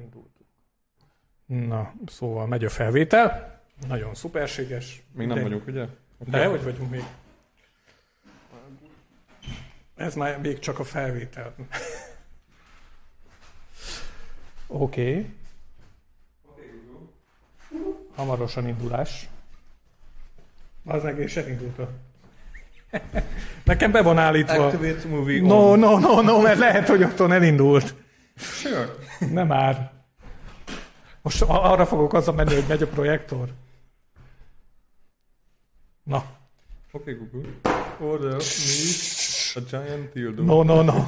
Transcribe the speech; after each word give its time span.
Elindultunk. 0.00 0.46
Na, 1.46 1.92
szóval 2.06 2.46
megy 2.46 2.64
a 2.64 2.70
felvétel. 2.70 3.60
Nagyon 3.88 4.14
szuperséges. 4.14 5.02
Még 5.12 5.26
nem 5.26 5.36
De- 5.36 5.42
vagyunk, 5.42 5.66
ugye? 5.66 5.86
De 6.18 6.46
hogy 6.46 6.62
vagyunk 6.64 6.90
még? 6.90 7.04
Ez 9.96 10.14
már 10.14 10.40
még 10.40 10.58
csak 10.58 10.78
a 10.78 10.84
felvétel. 10.84 11.54
Oké. 14.66 15.10
Okay. 15.10 15.34
Hamarosan 18.14 18.68
indulás. 18.68 19.28
Az 20.84 21.04
egész 21.04 21.36
elindult. 21.36 21.78
a- 21.78 21.90
Nekem 23.64 23.90
be 23.92 24.02
van 24.02 24.18
állítva. 24.18 24.66
Activate 24.66 25.08
movie 25.08 25.40
No, 25.42 25.70
on. 25.70 25.78
no, 25.78 25.98
no, 25.98 26.20
no, 26.20 26.40
mert 26.40 26.58
lehet, 26.58 26.88
hogy 26.88 27.02
otthon 27.02 27.32
elindult. 27.32 27.94
Sure. 28.36 28.88
Nem 29.32 29.46
már. 29.46 29.92
Most 31.22 31.42
arra 31.42 31.86
fogok 31.86 32.12
azzal 32.12 32.34
menni, 32.34 32.54
hogy 32.54 32.64
megy 32.68 32.82
a 32.82 32.86
projektor. 32.86 33.48
Na, 36.02 36.24
Oké, 36.92 37.12
okay, 37.12 37.28
Google. 37.30 37.50
Order 38.00 38.32
me 38.32 38.40
a 39.54 39.60
giant 39.70 40.12
dildo. 40.12 40.42
no, 40.42 40.62
no, 40.62 40.82
no. 40.82 41.04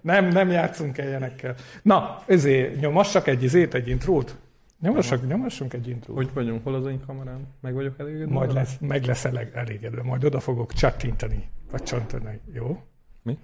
Nem, 0.00 0.28
nem 0.28 0.50
játszunk 0.50 0.98
el 0.98 1.08
ilyenekkel. 1.08 1.54
Na, 1.82 2.22
ezért 2.26 2.80
nyomassak 2.80 3.26
egy 3.26 3.42
izét, 3.42 3.74
egy 3.74 3.88
intrót. 3.88 4.36
Nyomassak, 4.80 5.26
nyomassunk 5.26 5.72
egy 5.72 5.88
intrót. 5.88 6.16
Hogy 6.16 6.30
vagyunk? 6.32 6.64
Hol 6.64 6.74
az 6.74 6.86
én 6.86 7.00
kamerám? 7.06 7.46
Meg 7.60 7.74
vagyok 7.74 7.98
elégedve? 7.98 8.32
Majd 8.32 8.52
lesz, 8.52 8.76
meg 8.80 9.04
lesz 9.04 9.24
elég, 9.24 9.48
elégedve. 9.54 10.02
Majd 10.02 10.24
oda 10.24 10.40
fogok 10.40 10.72
csattintani. 10.72 11.48
Vagy 11.70 11.82
csantani. 11.82 12.40
Jó? 12.52 12.82
Mi? 13.22 13.38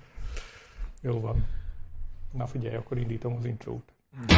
Jó 1.01 1.21
van. 1.21 1.47
Na 2.37 2.47
figyelj, 2.47 2.75
akkor 2.77 2.99
indítom 2.99 3.37
az 3.37 3.45
intrót. 3.45 3.93
Ja, 4.29 4.37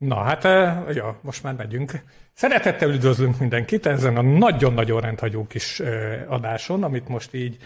Na 0.00 0.22
hát, 0.22 0.44
eh, 0.44 0.94
ja, 0.94 1.18
most 1.22 1.42
már 1.42 1.54
megyünk. 1.54 1.92
Szeretettel 2.32 2.90
üdvözlünk 2.90 3.38
mindenkit 3.38 3.86
ezen 3.86 4.16
a 4.16 4.22
nagyon-nagyon 4.22 5.00
rendhagyó 5.00 5.46
kis 5.46 5.80
eh, 5.80 6.24
adáson, 6.28 6.82
amit 6.82 7.08
most 7.08 7.34
így 7.34 7.56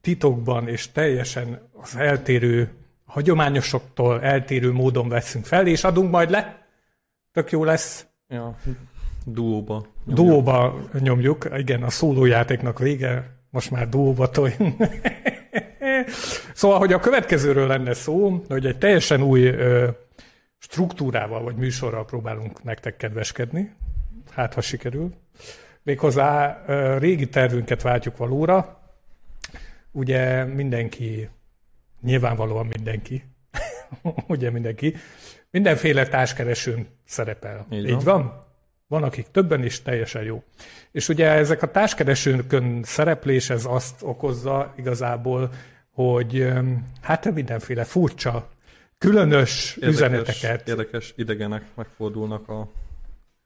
titokban 0.00 0.68
és 0.68 0.92
teljesen 0.92 1.68
az 1.72 1.96
eltérő, 1.96 2.70
hagyományosoktól 3.04 4.22
eltérő 4.22 4.72
módon 4.72 5.08
veszünk 5.08 5.44
fel, 5.44 5.66
és 5.66 5.84
adunk 5.84 6.10
majd 6.10 6.30
le. 6.30 6.66
Tök 7.32 7.50
jó 7.50 7.64
lesz. 7.64 8.06
Ja, 8.28 8.56
duóba. 9.24 9.86
Duóba 10.04 10.80
nyomjuk, 11.00 11.48
igen, 11.56 11.82
a 11.82 11.90
szólójátéknak 11.90 12.78
vége, 12.78 13.30
most 13.50 13.70
már 13.70 13.88
duóba 13.88 14.30
toj. 14.30 14.56
szóval, 16.54 16.78
hogy 16.78 16.92
a 16.92 17.00
következőről 17.00 17.66
lenne 17.66 17.94
szó, 17.94 18.44
hogy 18.48 18.66
egy 18.66 18.78
teljesen 18.78 19.22
új 19.22 19.46
ö, 19.46 19.88
struktúrával 20.58 21.42
vagy 21.42 21.56
műsorral 21.56 22.04
próbálunk 22.04 22.62
nektek 22.62 22.96
kedveskedni, 22.96 23.74
hát 24.30 24.54
ha 24.54 24.60
sikerül. 24.60 25.14
Méghozzá 25.82 26.62
régi 26.98 27.28
tervünket 27.28 27.82
váltjuk 27.82 28.16
valóra, 28.16 28.80
ugye 29.90 30.44
mindenki, 30.44 31.28
nyilvánvalóan 32.00 32.66
mindenki, 32.66 33.24
ugye 34.26 34.50
mindenki, 34.50 34.94
mindenféle 35.50 36.06
társkeresőn 36.06 36.86
szerepel. 37.04 37.66
Így 37.70 37.88
Így 37.88 38.04
van. 38.04 38.04
van? 38.04 38.46
Van, 38.86 39.02
akik 39.02 39.26
többen 39.30 39.64
is, 39.64 39.82
teljesen 39.82 40.22
jó. 40.22 40.42
És 40.92 41.08
ugye 41.08 41.30
ezek 41.30 41.62
a 41.62 41.70
társkeresőnkön 41.70 42.82
szereplés, 42.82 43.50
ez 43.50 43.64
azt 43.64 44.02
okozza 44.02 44.74
igazából, 44.76 45.50
hogy 45.90 46.48
hát 47.00 47.34
mindenféle 47.34 47.84
furcsa, 47.84 48.48
különös 48.98 49.76
Érdekes, 49.76 49.94
üzeneteket. 49.94 50.68
Érdekes 50.68 51.12
idegenek 51.16 51.64
megfordulnak 51.74 52.48
a 52.48 52.70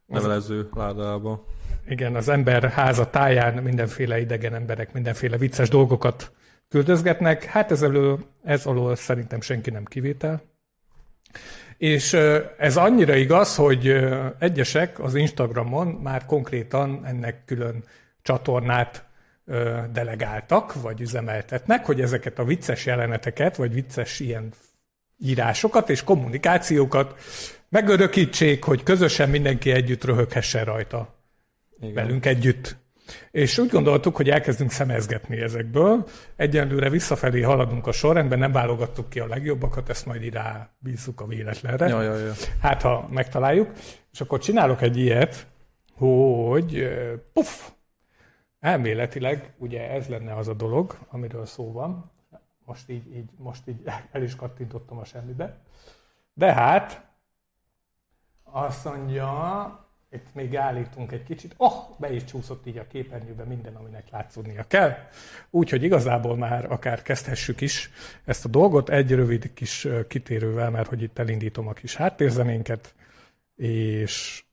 levelező 0.06 0.68
ládába. 0.74 1.44
Igen, 1.88 2.16
az 2.16 2.28
ember 2.28 2.70
háza 2.70 3.10
táján 3.10 3.62
mindenféle 3.62 4.20
idegen 4.20 4.54
emberek 4.54 4.92
mindenféle 4.92 5.36
vicces 5.36 5.68
dolgokat 5.68 6.32
küldözgetnek. 6.68 7.44
Hát 7.44 7.70
ez, 7.70 7.82
elől, 7.82 8.18
ez 8.44 8.66
alól 8.66 8.96
szerintem 8.96 9.40
senki 9.40 9.70
nem 9.70 9.84
kivétel. 9.84 10.42
És 11.76 12.12
ez 12.58 12.76
annyira 12.76 13.14
igaz, 13.14 13.56
hogy 13.56 14.04
egyesek 14.38 14.98
az 14.98 15.14
Instagramon 15.14 15.86
már 15.86 16.26
konkrétan 16.26 17.04
ennek 17.04 17.44
külön 17.44 17.84
csatornát 18.22 19.04
delegáltak, 19.92 20.82
vagy 20.82 21.00
üzemeltetnek, 21.00 21.86
hogy 21.86 22.00
ezeket 22.00 22.38
a 22.38 22.44
vicces 22.44 22.86
jeleneteket, 22.86 23.56
vagy 23.56 23.72
vicces 23.72 24.20
ilyen 24.20 24.52
írásokat 25.22 25.90
és 25.90 26.04
kommunikációkat 26.04 27.14
megörökítsék, 27.68 28.64
hogy 28.64 28.82
közösen 28.82 29.28
mindenki 29.30 29.70
együtt 29.70 30.04
röhöghessen 30.04 30.64
rajta 30.64 31.14
Igen. 31.80 31.94
velünk 31.94 32.26
együtt. 32.26 32.76
És 33.30 33.58
úgy 33.58 33.70
gondoltuk, 33.70 34.16
hogy 34.16 34.30
elkezdünk 34.30 34.70
szemezgetni 34.70 35.40
ezekből. 35.40 36.08
Egyenlőre 36.36 36.90
visszafelé 36.90 37.40
haladunk 37.40 37.86
a 37.86 37.92
sorrendben, 37.92 38.38
nem 38.38 38.52
válogattuk 38.52 39.08
ki 39.08 39.20
a 39.20 39.26
legjobbakat, 39.26 39.88
ezt 39.88 40.06
majd 40.06 40.22
irá 40.22 40.70
bízzuk 40.78 41.20
a 41.20 41.26
véletlenre. 41.26 41.88
Ja, 41.88 42.02
ja, 42.02 42.16
ja. 42.16 42.32
Hát, 42.60 42.82
ha 42.82 43.08
megtaláljuk. 43.10 43.70
És 44.12 44.20
akkor 44.20 44.38
csinálok 44.38 44.82
egy 44.82 44.96
ilyet, 44.96 45.46
hogy 45.92 46.88
puff, 47.32 47.68
elméletileg 48.60 49.54
ugye 49.58 49.90
ez 49.90 50.06
lenne 50.06 50.36
az 50.36 50.48
a 50.48 50.54
dolog, 50.54 50.98
amiről 51.10 51.46
szó 51.46 51.72
van. 51.72 52.11
Most 52.72 52.88
így, 52.88 53.16
így, 53.16 53.30
most 53.36 53.68
így 53.68 53.82
el 54.12 54.22
is 54.22 54.34
kattintottam 54.34 54.98
a 54.98 55.04
semmibe. 55.04 55.58
De 56.34 56.52
hát, 56.52 57.04
azt 58.42 58.84
mondja, 58.84 59.86
itt 60.10 60.34
még 60.34 60.56
állítunk 60.56 61.12
egy 61.12 61.22
kicsit, 61.22 61.54
oh, 61.56 61.72
be 61.98 62.12
is 62.12 62.24
csúszott 62.24 62.66
így 62.66 62.78
a 62.78 62.86
képernyőbe 62.86 63.44
minden, 63.44 63.74
aminek 63.74 64.10
látszódnia 64.10 64.64
kell. 64.66 64.94
Úgyhogy 65.50 65.82
igazából 65.82 66.36
már 66.36 66.72
akár 66.72 67.02
kezdhessük 67.02 67.60
is 67.60 67.90
ezt 68.24 68.44
a 68.44 68.48
dolgot 68.48 68.88
egy 68.88 69.10
rövid 69.10 69.52
kis 69.52 69.88
kitérővel, 70.08 70.70
mert 70.70 70.88
hogy 70.88 71.02
itt 71.02 71.18
elindítom 71.18 71.68
a 71.68 71.72
kis 71.72 71.96
háttérzenénket, 71.96 72.94
és 73.56 74.44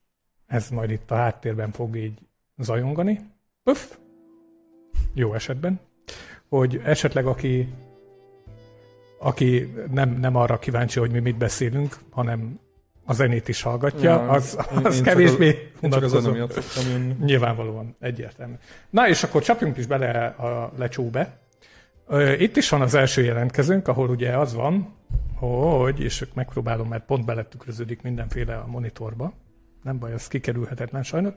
ez 0.46 0.70
majd 0.70 0.90
itt 0.90 1.10
a 1.10 1.16
háttérben 1.16 1.72
fog 1.72 1.96
így 1.96 2.18
zajongani. 2.56 3.20
Puff! 3.62 3.96
Jó 5.14 5.34
esetben. 5.34 5.80
Hogy 6.48 6.80
esetleg 6.84 7.26
aki, 7.26 7.74
aki 9.22 9.72
nem, 9.90 10.10
nem 10.20 10.36
arra 10.36 10.58
kíváncsi, 10.58 10.98
hogy 10.98 11.10
mi 11.10 11.18
mit 11.18 11.36
beszélünk, 11.36 11.96
hanem 12.10 12.58
a 13.04 13.12
zenét 13.12 13.48
is 13.48 13.62
hallgatja, 13.62 14.10
Ja, 14.10 14.28
az, 14.28 14.58
az 14.82 14.96
én 14.96 15.02
kevésbé 15.02 15.48
az- 15.48 15.82
unatkozó. 15.82 16.32
Nyilvánvalóan, 17.20 17.96
egyértelmű. 18.00 18.54
Na 18.90 19.08
és 19.08 19.22
akkor 19.22 19.42
csapjunk 19.42 19.76
is 19.76 19.86
bele 19.86 20.26
a 20.26 20.72
lecsóbe. 20.76 21.38
Itt 22.38 22.56
is 22.56 22.68
van 22.68 22.80
az 22.80 22.94
első 22.94 23.22
jelentkezőnk, 23.22 23.88
ahol 23.88 24.08
ugye 24.08 24.36
az 24.38 24.54
van, 24.54 24.94
hogy, 25.34 26.00
és 26.00 26.24
megpróbálom, 26.34 26.88
mert 26.88 27.04
pont 27.04 27.24
beletükröződik 27.24 28.02
mindenféle 28.02 28.54
a 28.56 28.66
monitorba. 28.66 29.32
Nem 29.82 29.98
baj, 29.98 30.12
ez 30.12 30.26
kikerülhetetlen 30.28 31.02
sajnos. 31.02 31.32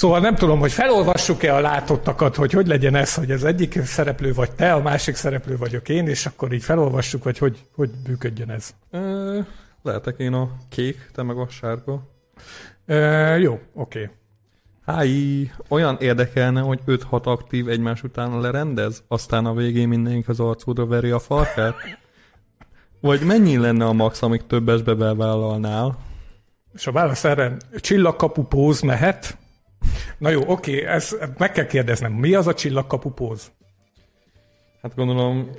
Szóval 0.00 0.20
nem 0.20 0.34
tudom, 0.34 0.58
hogy 0.58 0.72
felolvassuk-e 0.72 1.54
a 1.54 1.60
látottakat, 1.60 2.36
hogy 2.36 2.52
hogy 2.52 2.66
legyen 2.66 2.94
ez, 2.94 3.14
hogy 3.14 3.30
az 3.30 3.44
egyik 3.44 3.82
szereplő 3.84 4.32
vagy 4.32 4.50
te, 4.50 4.72
a 4.72 4.82
másik 4.82 5.14
szereplő 5.14 5.56
vagyok 5.56 5.88
én, 5.88 6.08
és 6.08 6.26
akkor 6.26 6.52
így 6.52 6.62
felolvassuk, 6.62 7.24
vagy 7.24 7.38
hogy, 7.38 7.64
hogy 7.74 7.90
működjön 8.08 8.50
ez. 8.50 8.74
Ö, 8.90 9.38
lehetek 9.82 10.18
én 10.18 10.32
a 10.32 10.50
kék, 10.68 11.10
te 11.14 11.22
meg 11.22 11.36
a 11.36 11.48
sárga. 11.48 12.02
Ö, 12.86 13.36
jó, 13.36 13.60
oké. 13.74 14.02
Okay. 14.02 14.16
Háj, 14.86 15.10
olyan 15.68 15.96
érdekelne, 16.00 16.60
hogy 16.60 16.80
5-6 16.86 17.22
aktív 17.22 17.68
egymás 17.68 18.02
után 18.02 18.40
lerendez, 18.40 19.02
aztán 19.08 19.46
a 19.46 19.54
végén 19.54 19.88
mindenki 19.88 20.30
az 20.30 20.40
arcúdra 20.40 20.86
veri 20.86 21.10
a 21.10 21.18
farkát? 21.18 21.74
Vagy 23.00 23.20
mennyi 23.20 23.56
lenne 23.56 23.86
a 23.86 23.92
max, 23.92 24.22
amíg 24.22 24.46
többesbe 24.46 24.94
bevállalnál? 24.94 25.98
És 26.74 26.86
a 26.86 26.92
válasz 26.92 27.24
erre 27.24 27.56
csillagkapu 27.80 28.42
póz 28.42 28.80
mehet. 28.80 29.38
Na 30.18 30.28
jó, 30.28 30.42
oké, 30.46 30.84
ez 30.84 31.16
meg 31.38 31.52
kell 31.52 31.66
kérdeznem, 31.66 32.12
mi 32.12 32.34
az 32.34 32.46
a 32.46 32.54
csillagkapu 32.54 33.10
póz? 33.10 33.50
Hát 34.82 34.94
gondolom, 34.94 35.50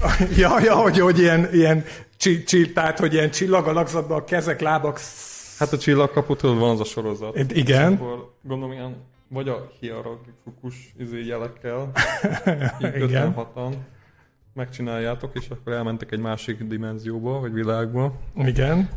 Ja, 0.36 0.60
ja, 0.60 0.74
hogy, 0.74 0.98
hogy 0.98 1.18
ilyen, 1.18 1.48
ilyen 1.52 1.84
csi, 2.16 2.44
csi, 2.44 2.72
tehát, 2.72 2.98
hogy 2.98 3.12
ilyen 3.12 3.30
csillag 3.30 3.66
alakzatban 3.66 4.18
a 4.18 4.24
kezek, 4.24 4.60
lábak. 4.60 5.00
hát 5.58 5.72
a 5.72 5.78
csillagkaputól 5.78 6.54
van 6.58 6.70
az 6.70 6.80
a 6.80 6.84
sorozat. 6.84 7.52
Igen. 7.52 7.92
Akkor 7.92 8.32
gondolom 8.42 8.72
ilyen 8.72 8.96
Vagy 9.28 9.48
a 9.48 9.70
hierarchikus 9.80 10.94
izé 10.98 11.24
jelekkel, 11.24 11.92
így 12.82 13.02
Igen. 13.02 13.34
56-an 13.36 13.72
megcsináljátok, 14.54 15.30
és 15.34 15.48
akkor 15.48 15.72
elmentek 15.72 16.12
egy 16.12 16.18
másik 16.18 16.62
dimenzióba, 16.62 17.40
vagy 17.40 17.52
világba. 17.52 18.12
Igen. 18.36 18.88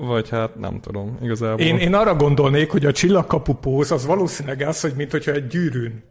Vagy 0.00 0.28
hát 0.28 0.54
nem 0.54 0.80
tudom, 0.80 1.18
igazából. 1.22 1.60
Én, 1.60 1.76
én 1.76 1.94
arra 1.94 2.14
gondolnék, 2.14 2.70
hogy 2.70 2.86
a 2.86 2.92
csillagkapu 2.92 3.54
póz 3.54 3.90
az 3.90 4.06
valószínűleg 4.06 4.60
az, 4.60 4.80
hogy 4.80 4.92
mint 4.96 5.10
hogyha 5.10 5.32
egy 5.32 5.46
gyűrűn 5.46 6.02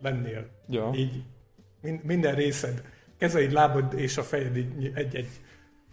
lennél. 0.00 0.46
Ja. 0.68 0.90
Így 0.94 1.22
min- 1.80 2.04
minden 2.04 2.34
részed, 2.34 2.82
kezeid, 3.18 3.52
lábad 3.52 3.92
és 3.96 4.16
a 4.16 4.22
fejed 4.22 4.56
így 4.56 4.92
egy-egy 4.94 5.28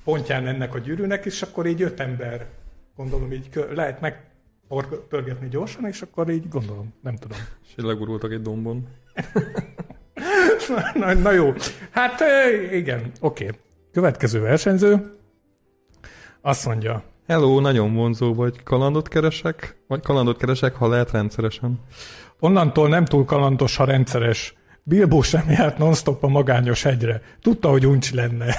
pontján 0.03 0.47
ennek 0.47 0.75
a 0.75 0.79
gyűrűnek, 0.79 1.25
és 1.25 1.41
akkor 1.41 1.65
így 1.65 1.81
öt 1.81 1.99
ember, 1.99 2.47
gondolom, 2.95 3.31
így 3.31 3.65
lehet 3.73 4.01
megpörgetni 4.01 5.47
gyorsan, 5.49 5.85
és 5.85 6.01
akkor 6.01 6.29
így 6.29 6.49
gondolom, 6.49 6.93
nem 7.01 7.15
tudom. 7.15 7.37
És 7.67 7.73
legurultak 7.75 8.31
egy 8.31 8.41
dombon. 8.41 8.87
Na, 10.93 11.13
na 11.13 11.31
jó, 11.31 11.53
hát 11.89 12.21
igen, 12.71 13.11
oké. 13.19 13.49
Következő 13.91 14.39
versenyző 14.39 15.17
azt 16.41 16.65
mondja, 16.65 17.03
Hello, 17.27 17.59
nagyon 17.59 17.93
vonzó 17.93 18.33
vagy. 18.33 18.63
Kalandot 18.63 19.07
keresek? 19.07 19.75
Vagy 19.87 20.01
kalandot 20.01 20.37
keresek, 20.37 20.75
ha 20.75 20.87
lehet 20.87 21.11
rendszeresen. 21.11 21.79
onnantól 22.39 22.89
nem 22.89 23.05
túl 23.05 23.25
kalandos, 23.25 23.75
ha 23.75 23.83
rendszeres. 23.83 24.55
Bilbo 24.83 25.21
sem 25.21 25.49
járt 25.49 25.77
non-stop 25.77 26.23
a 26.23 26.27
magányos 26.27 26.83
hegyre. 26.83 27.21
Tudta, 27.41 27.69
hogy 27.69 27.85
uncsi 27.85 28.15
lenne. 28.15 28.55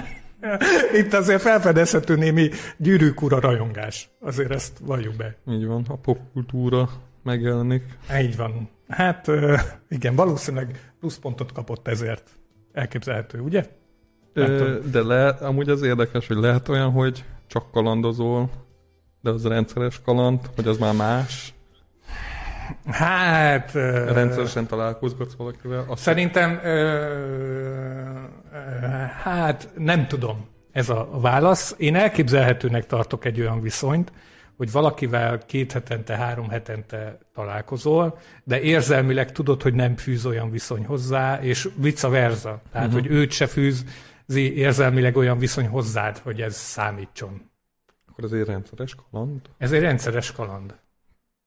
Itt 1.00 1.12
azért 1.12 1.40
felfedezhető 1.40 2.16
némi 2.16 2.50
gyűrűkura 2.76 3.40
rajongás. 3.40 4.10
Azért 4.20 4.50
ezt 4.50 4.78
valljuk 4.78 5.16
be. 5.16 5.36
Így 5.50 5.66
van, 5.66 5.84
a 5.88 5.96
popkultúra 5.96 6.88
megjelenik. 7.22 7.84
Így 8.20 8.36
van. 8.36 8.68
Hát 8.88 9.30
igen, 9.88 10.14
valószínűleg 10.14 10.92
pluszpontot 11.00 11.52
kapott 11.52 11.88
ezért. 11.88 12.30
Elképzelhető, 12.72 13.40
ugye? 13.40 13.66
Ö, 14.32 14.78
de 14.90 15.02
le, 15.02 15.28
amúgy 15.28 15.68
az 15.68 15.82
érdekes, 15.82 16.26
hogy 16.26 16.36
lehet 16.36 16.68
olyan, 16.68 16.90
hogy 16.90 17.24
csak 17.48 17.70
kalandozol, 17.72 18.50
de 19.20 19.30
az 19.30 19.46
rendszeres 19.46 20.00
kaland, 20.04 20.40
hogy 20.54 20.66
az 20.66 20.78
már 20.78 20.94
más. 20.94 21.54
Hát... 22.86 23.72
Rendszeresen 24.12 24.66
találkozgatsz 24.66 25.34
valakivel. 25.36 25.84
Azt 25.88 26.02
Szerintem, 26.02 26.60
ö, 26.62 26.68
ö, 28.52 28.66
hát 29.22 29.68
nem 29.76 30.06
tudom 30.06 30.46
ez 30.72 30.88
a 30.88 31.08
válasz. 31.12 31.74
Én 31.78 31.96
elképzelhetőnek 31.96 32.86
tartok 32.86 33.24
egy 33.24 33.40
olyan 33.40 33.60
viszonyt, 33.60 34.12
hogy 34.56 34.72
valakivel 34.72 35.38
két 35.38 35.72
hetente, 35.72 36.16
három 36.16 36.48
hetente 36.48 37.18
találkozol, 37.34 38.18
de 38.44 38.60
érzelmileg 38.60 39.32
tudod, 39.32 39.62
hogy 39.62 39.74
nem 39.74 39.96
fűz 39.96 40.26
olyan 40.26 40.50
viszony 40.50 40.84
hozzá, 40.84 41.40
és 41.42 41.68
vice 41.76 42.08
versa. 42.08 42.60
Tehát, 42.72 42.88
uh-huh. 42.88 43.02
hogy 43.02 43.10
őt 43.10 43.30
se 43.30 43.46
fűzi 44.28 44.56
érzelmileg 44.56 45.16
olyan 45.16 45.38
viszony 45.38 45.66
hozzád, 45.66 46.18
hogy 46.18 46.40
ez 46.40 46.56
számítson. 46.56 47.50
akkor 48.06 48.24
az 48.24 48.32
egy 48.32 48.44
rendszeres 48.44 48.94
kaland. 48.94 49.40
Ez 49.58 49.72
egy 49.72 49.80
rendszeres 49.80 50.32
kaland. 50.32 50.74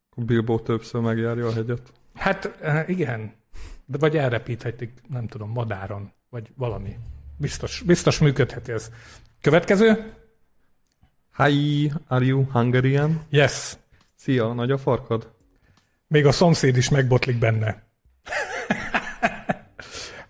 Akkor 0.09 0.23
Bilbo 0.23 0.59
többször 0.59 1.01
megjárja 1.01 1.47
a 1.47 1.53
hegyet. 1.53 1.93
Hát 2.13 2.57
eh, 2.61 2.89
igen, 2.89 3.33
de 3.85 3.97
vagy 3.97 4.17
elrepíthetik, 4.17 4.91
nem 5.09 5.27
tudom, 5.27 5.51
madáron, 5.51 6.13
vagy 6.29 6.51
valami. 6.55 6.97
Biztos, 7.37 7.81
biztos 7.85 8.19
működhet 8.19 8.69
ez. 8.69 8.91
Következő? 9.41 10.13
Hi, 11.37 11.91
are 12.07 12.25
you 12.25 12.45
Hungarian? 12.51 13.25
Yes. 13.29 13.77
Szia, 14.15 14.53
nagy 14.53 14.71
a 14.71 14.77
farkad? 14.77 15.33
Még 16.07 16.25
a 16.25 16.31
szomszéd 16.31 16.77
is 16.77 16.89
megbotlik 16.89 17.39
benne. 17.39 17.83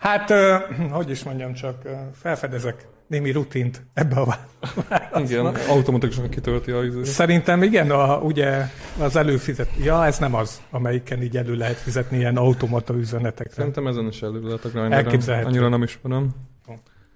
Hát, 0.01 0.33
hogy 0.97 1.09
is 1.09 1.23
mondjam 1.23 1.53
csak, 1.53 1.75
felfedezek 2.13 2.87
némi 3.07 3.31
rutint 3.31 3.85
ebbe 3.93 4.15
a 4.15 4.25
vá- 4.25 4.47
Igen, 5.15 5.45
automatikusan 5.45 6.29
kitölti 6.29 6.71
a 6.71 6.83
izé. 6.83 7.03
Szerintem 7.03 7.63
igen, 7.63 7.91
a, 7.91 8.17
ugye 8.17 8.65
az 8.99 9.15
előfizet... 9.15 9.69
Ja, 9.83 10.05
ez 10.05 10.17
nem 10.17 10.35
az, 10.35 10.61
amelyiken 10.69 11.21
így 11.21 11.37
elő 11.37 11.55
lehet 11.55 11.77
fizetni 11.77 12.17
ilyen 12.17 12.37
automata 12.37 12.93
üzenetekre. 12.93 13.53
Szerintem 13.53 13.87
ezen 13.87 14.07
is 14.07 14.21
elő 14.21 14.41
lehet 14.41 14.65
a 14.65 14.69
grinderen. 14.69 14.91
Elképzelhető. 14.91 15.47
Annyira 15.47 15.69
nem 15.69 15.83
ismerem. 15.83 16.29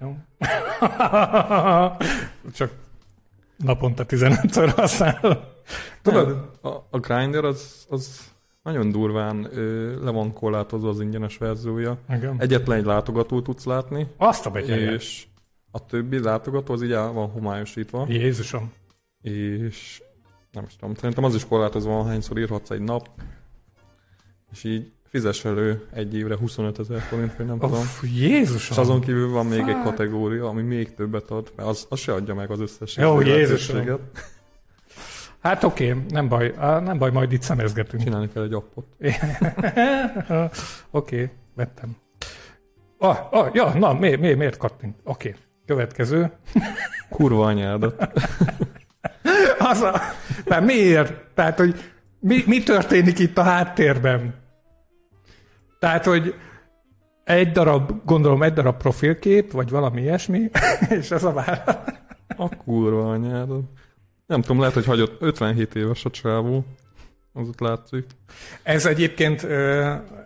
Jó? 0.02 0.16
Csak 2.58 2.72
naponta 3.58 4.06
15-ször 4.08 4.72
használom. 4.76 5.38
Tudod? 6.02 6.50
A, 6.62 6.70
a 6.90 7.00
grinder 7.00 7.44
az, 7.44 7.86
az 7.90 8.20
nagyon 8.66 8.92
durván 8.92 9.48
ö, 9.58 9.94
le 10.04 10.12
van 10.12 10.34
korlátozva 10.34 10.90
az 10.90 11.00
ingyenes 11.02 11.38
verziója. 11.38 11.98
Igen. 12.10 12.36
Egyetlen 12.40 12.78
egy 12.78 12.86
látogatót 12.86 13.44
tudsz 13.44 13.66
látni, 13.66 14.08
Azt 14.18 14.46
a 14.46 14.50
betyárját. 14.52 14.94
és 14.94 15.26
a 15.72 15.86
többi 15.86 16.20
látogató 16.20 16.74
az 16.74 16.84
így 16.84 16.92
el 16.92 17.12
van 17.12 17.30
homályosítva, 17.30 18.06
Jézusom. 18.10 18.72
és 19.22 20.02
nem 20.52 20.64
is 20.68 20.76
tudom, 20.76 20.96
szerintem 20.96 21.24
az 21.24 21.36
is 21.36 21.48
korlátozva 21.48 21.92
van, 21.92 22.06
hányszor 22.06 22.38
írhatsz 22.40 22.70
egy 22.70 22.82
nap, 22.82 23.10
és 24.52 24.64
így 24.64 24.92
fizes 25.08 25.46
elő 25.46 25.88
egy 25.94 26.16
évre 26.16 26.38
25 26.38 26.80
ezer 26.80 27.00
forint, 27.00 27.36
vagy 27.36 27.46
nem 27.46 27.60
tudom. 27.60 27.80
Uff, 27.80 28.04
Jézusom. 28.16 28.72
És 28.72 28.78
azon 28.78 29.02
kívül 29.02 29.30
van 29.30 29.46
még 29.46 29.60
egy 29.60 29.66
Fuck. 29.66 29.84
kategória, 29.84 30.48
ami 30.48 30.62
még 30.62 30.94
többet 30.94 31.32
ad, 31.32 31.52
mert 31.56 31.70
az, 31.70 31.86
az 31.90 32.00
se 32.00 32.14
adja 32.14 32.34
meg 32.34 32.52
az 32.52 32.60
összes 32.60 32.96
Jó, 32.98 33.22
Jézusom. 33.22 33.86
Hát 35.46 35.64
oké, 35.64 35.92
okay, 35.92 36.04
nem 36.10 36.28
baj, 36.28 36.54
nem 36.60 36.98
baj, 36.98 37.12
majd 37.12 37.32
itt 37.32 37.42
szemezgetünk. 37.42 38.04
Csinálni 38.04 38.30
kell 38.34 38.44
egy 38.44 38.54
appot. 38.54 38.86
oké, 40.92 41.16
okay, 41.16 41.30
vettem. 41.56 41.96
Ah, 42.98 43.18
ah, 43.32 43.50
ja, 43.54 43.74
na, 43.78 43.94
mi, 43.94 44.16
mi, 44.16 44.34
miért 44.34 44.58
kattint? 44.58 44.96
Oké, 45.04 45.28
okay. 45.28 45.42
következő. 45.66 46.32
Kurva 47.10 47.46
anyádat. 47.46 48.08
Az 49.72 49.82
a, 49.82 50.02
tehát 50.44 50.64
miért? 50.64 51.14
Tehát, 51.34 51.58
hogy 51.58 51.94
mi, 52.20 52.44
mi 52.46 52.64
történik 52.64 53.20
itt 53.20 53.38
a 53.38 53.44
háttérben? 53.44 54.36
Tehát, 55.80 56.06
hogy 56.06 56.36
egy 57.24 57.52
darab, 57.52 57.92
gondolom 58.06 58.44
egy 58.44 58.54
darab 58.54 58.78
profilkép, 58.78 59.52
vagy 59.52 59.70
valami 59.70 60.02
ilyesmi, 60.02 60.50
és 61.00 61.12
ez 61.12 61.24
a 61.24 61.34
válasz. 61.34 61.78
A 62.38 62.50
kurva 62.56 63.12
anyádat. 63.12 63.64
Nem 64.26 64.42
tudom, 64.42 64.60
lehet, 64.60 64.74
hogy 64.74 64.86
hagyott 64.86 65.22
57 65.22 65.76
éves 65.76 66.06
a 66.06 66.10
csávó. 66.10 66.66
Az 67.34 67.48
ott 67.48 67.60
látszik. 67.60 68.06
Ez 68.64 68.86
egyébként 68.86 69.48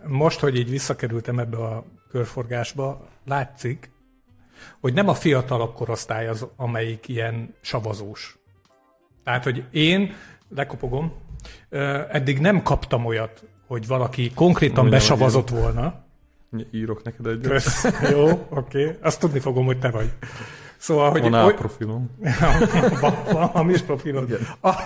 most, 0.06 0.40
hogy 0.40 0.56
így 0.56 0.70
visszakerültem 0.70 1.38
ebbe 1.38 1.56
a 1.56 1.84
körforgásba, 2.10 3.08
látszik, 3.26 3.90
hogy 4.80 4.92
nem 4.92 5.08
a 5.08 5.14
fiatalabb 5.14 5.74
korosztály 5.74 6.28
az, 6.28 6.46
amelyik 6.56 7.08
ilyen 7.08 7.54
savazós. 7.60 8.38
Tehát, 9.24 9.44
hogy 9.44 9.64
én, 9.70 10.14
lekopogom, 10.48 11.12
eddig 12.10 12.38
nem 12.38 12.62
kaptam 12.62 13.04
olyat, 13.04 13.44
hogy 13.66 13.86
valaki 13.86 14.30
konkrétan 14.34 14.76
Mondja, 14.76 14.98
besavazott 14.98 15.48
volna. 15.48 16.04
Írok 16.70 17.02
neked 17.02 17.26
egy. 17.26 17.40
Kösz. 17.40 17.86
Jó, 18.10 18.28
oké. 18.28 18.84
Okay. 18.84 18.96
Azt 19.00 19.20
tudni 19.20 19.38
fogom, 19.38 19.64
hogy 19.64 19.78
te 19.78 19.90
vagy. 19.90 20.12
Szóval, 20.80 21.10
hogy... 21.10 21.20
Van 21.20 21.34
oly- 21.34 21.40
álprofilom. 21.40 22.10
van, 23.00 23.14
van 23.32 23.46
hamis 23.46 23.80
profilod. 23.80 24.38
Ah, 24.60 24.76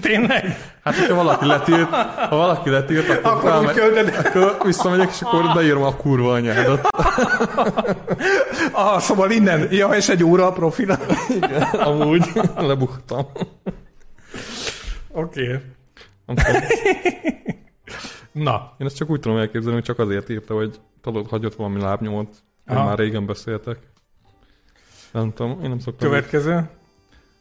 tényleg? 0.00 0.44
Hát, 0.84 0.94
hogyha 0.96 1.14
valaki 1.14 1.46
letilt, 1.46 1.88
ha 2.28 2.36
valaki 2.36 2.70
letilt, 2.70 3.08
akkor, 3.08 3.30
Akkor 3.32 3.62
úgy 3.62 3.70
felmegy, 3.70 3.74
küldöd. 3.74 4.26
akkor 4.26 4.56
visszamegyek, 4.64 5.10
és 5.10 5.22
akkor 5.22 5.54
beírom 5.54 5.82
a 5.82 5.96
kurva 5.96 6.32
anyádat. 6.32 6.88
Ah, 8.72 9.00
szóval 9.00 9.30
innen. 9.30 9.72
Ja, 9.72 9.88
és 9.88 10.08
egy 10.08 10.24
óra 10.24 10.46
a 10.46 10.52
profil. 10.52 10.98
Igen, 11.28 11.62
amúgy 11.62 12.24
lebuktam. 12.56 13.26
Oké. 15.12 15.60
Okay. 16.26 16.44
Na, 18.32 18.74
Én 18.78 18.86
ezt 18.86 18.96
csak 18.96 19.10
úgy 19.10 19.20
tudom 19.20 19.38
elképzelni, 19.38 19.74
hogy 19.74 19.84
csak 19.84 19.98
azért 19.98 20.28
írta, 20.28 20.54
hogy 20.54 20.80
tudod, 21.02 21.28
hagyott 21.28 21.54
valami 21.54 21.80
lábnyomot, 21.80 22.28
már 22.64 22.98
régen 22.98 23.26
beszéltek. 23.26 23.78
Nem 25.12 25.32
tudom, 25.32 25.62
én 25.62 25.68
nem 25.68 25.78
szoktam. 25.78 26.08
következő. 26.08 26.68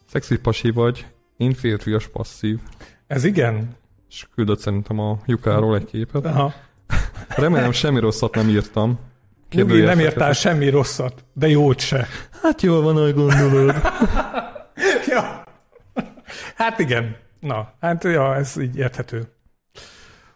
Szexi 0.06 0.40
pasi 0.40 0.72
vagy, 0.72 1.06
én 1.38 1.54
férfias 1.54 2.08
passzív. 2.08 2.60
Ez 3.08 3.24
igen? 3.24 3.78
És 4.10 4.28
küldött 4.36 4.60
szerintem 4.60 5.00
a 5.00 5.20
lyukáról 5.26 5.76
egy 5.76 5.86
képet. 5.86 6.26
Aha. 6.26 6.54
Remélem 7.28 7.72
semmi 7.72 8.00
rosszat 8.00 8.36
nem 8.36 8.50
írtam. 8.50 9.00
Nyugi, 9.52 9.82
nem 9.82 10.00
írtál 10.00 10.34
semmi 10.34 10.70
rosszat, 10.70 11.26
de 11.34 11.48
jót 11.48 11.80
se. 11.80 12.08
Hát 12.42 12.62
jól 12.62 12.82
van, 12.82 12.98
ahogy 12.98 13.14
gondolod. 13.14 13.76
Ja. 15.08 15.44
Hát 16.56 16.80
igen. 16.80 17.16
Na, 17.40 17.74
hát 17.80 18.04
ja, 18.04 18.36
ez 18.36 18.58
így 18.58 18.78
érthető. 18.78 19.28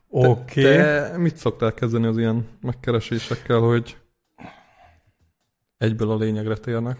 Oké. 0.10 0.62
Okay. 0.62 0.76
Te 0.76 1.14
mit 1.18 1.38
szoktál 1.38 1.74
kezdeni 1.74 2.06
az 2.06 2.18
ilyen 2.18 2.48
megkeresésekkel, 2.62 3.60
hogy 3.60 3.98
egyből 5.78 6.12
a 6.12 6.18
lényegre 6.18 6.56
térnek? 6.56 6.98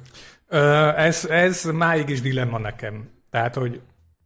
Ez, 0.96 1.26
ez 1.26 1.64
máig 1.64 2.10
is 2.10 2.22
dilemma 2.22 2.58
nekem. 2.58 3.10
Tehát, 3.30 3.56
hogy 3.56 3.82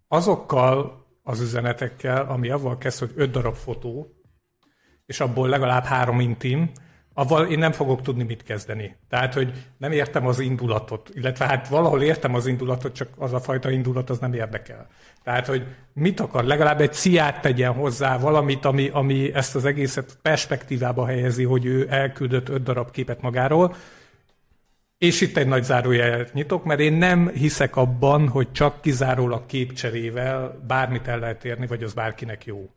azokkal 0.07 1.05
az 1.23 1.41
üzenetekkel, 1.41 2.25
ami 2.25 2.49
avval 2.49 2.77
kezd, 2.77 2.99
hogy 2.99 3.11
öt 3.15 3.31
darab 3.31 3.55
fotó, 3.55 4.07
és 5.05 5.19
abból 5.19 5.49
legalább 5.49 5.83
három 5.83 6.19
intim, 6.19 6.71
avval 7.13 7.45
én 7.45 7.59
nem 7.59 7.71
fogok 7.71 8.01
tudni 8.01 8.23
mit 8.23 8.43
kezdeni. 8.43 8.95
Tehát, 9.09 9.33
hogy 9.33 9.53
nem 9.77 9.91
értem 9.91 10.27
az 10.27 10.39
indulatot, 10.39 11.09
illetve 11.13 11.45
hát 11.45 11.67
valahol 11.67 12.01
értem 12.01 12.35
az 12.35 12.47
indulatot, 12.47 12.93
csak 12.93 13.07
az 13.17 13.33
a 13.33 13.39
fajta 13.39 13.69
indulat 13.69 14.09
az 14.09 14.19
nem 14.19 14.33
érdekel. 14.33 14.87
Tehát, 15.23 15.47
hogy 15.47 15.65
mit 15.93 16.19
akar, 16.19 16.43
legalább 16.43 16.81
egy 16.81 16.93
ciát 16.93 17.41
tegyen 17.41 17.73
hozzá, 17.73 18.17
valamit, 18.17 18.65
ami, 18.65 18.89
ami 18.93 19.33
ezt 19.33 19.55
az 19.55 19.65
egészet 19.65 20.17
perspektívába 20.21 21.05
helyezi, 21.05 21.43
hogy 21.43 21.65
ő 21.65 21.87
elküldött 21.89 22.49
öt 22.49 22.63
darab 22.63 22.91
képet 22.91 23.21
magáról, 23.21 23.75
és 24.97 25.21
itt 25.21 25.37
egy 25.37 25.47
nagy 25.47 25.63
zárójelet 25.63 26.33
nyitok, 26.33 26.63
mert 26.63 26.79
én 26.79 26.93
nem 26.93 27.27
hiszek 27.27 27.75
abban, 27.75 28.27
hogy 28.27 28.51
csak 28.51 28.81
kizárólag 28.81 29.45
képcserével 29.45 30.59
bármit 30.67 31.07
el 31.07 31.19
lehet 31.19 31.45
érni, 31.45 31.67
vagy 31.67 31.83
az 31.83 31.93
bárkinek 31.93 32.45
jó. 32.45 32.69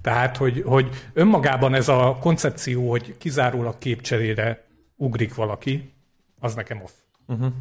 Tehát, 0.00 0.36
hogy, 0.36 0.62
hogy 0.66 0.88
önmagában 1.12 1.74
ez 1.74 1.88
a 1.88 2.18
koncepció, 2.20 2.90
hogy 2.90 3.14
kizárólag 3.18 3.78
képcserére 3.78 4.64
ugrik 4.96 5.34
valaki, 5.34 5.92
az 6.40 6.54
nekem 6.54 6.80
off. 6.82 6.90
Uh-huh. 7.26 7.52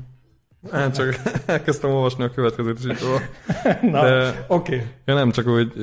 Hát 0.71 0.95
csak 0.95 1.21
elkezdtem 1.45 1.89
olvasni 1.89 2.23
a 2.23 2.31
következőt 2.31 2.79
is 2.79 2.85
Na, 3.81 4.29
oké. 4.47 4.75
Okay. 4.75 4.81
Ja 5.05 5.13
nem, 5.13 5.31
csak 5.31 5.45
hogy 5.47 5.73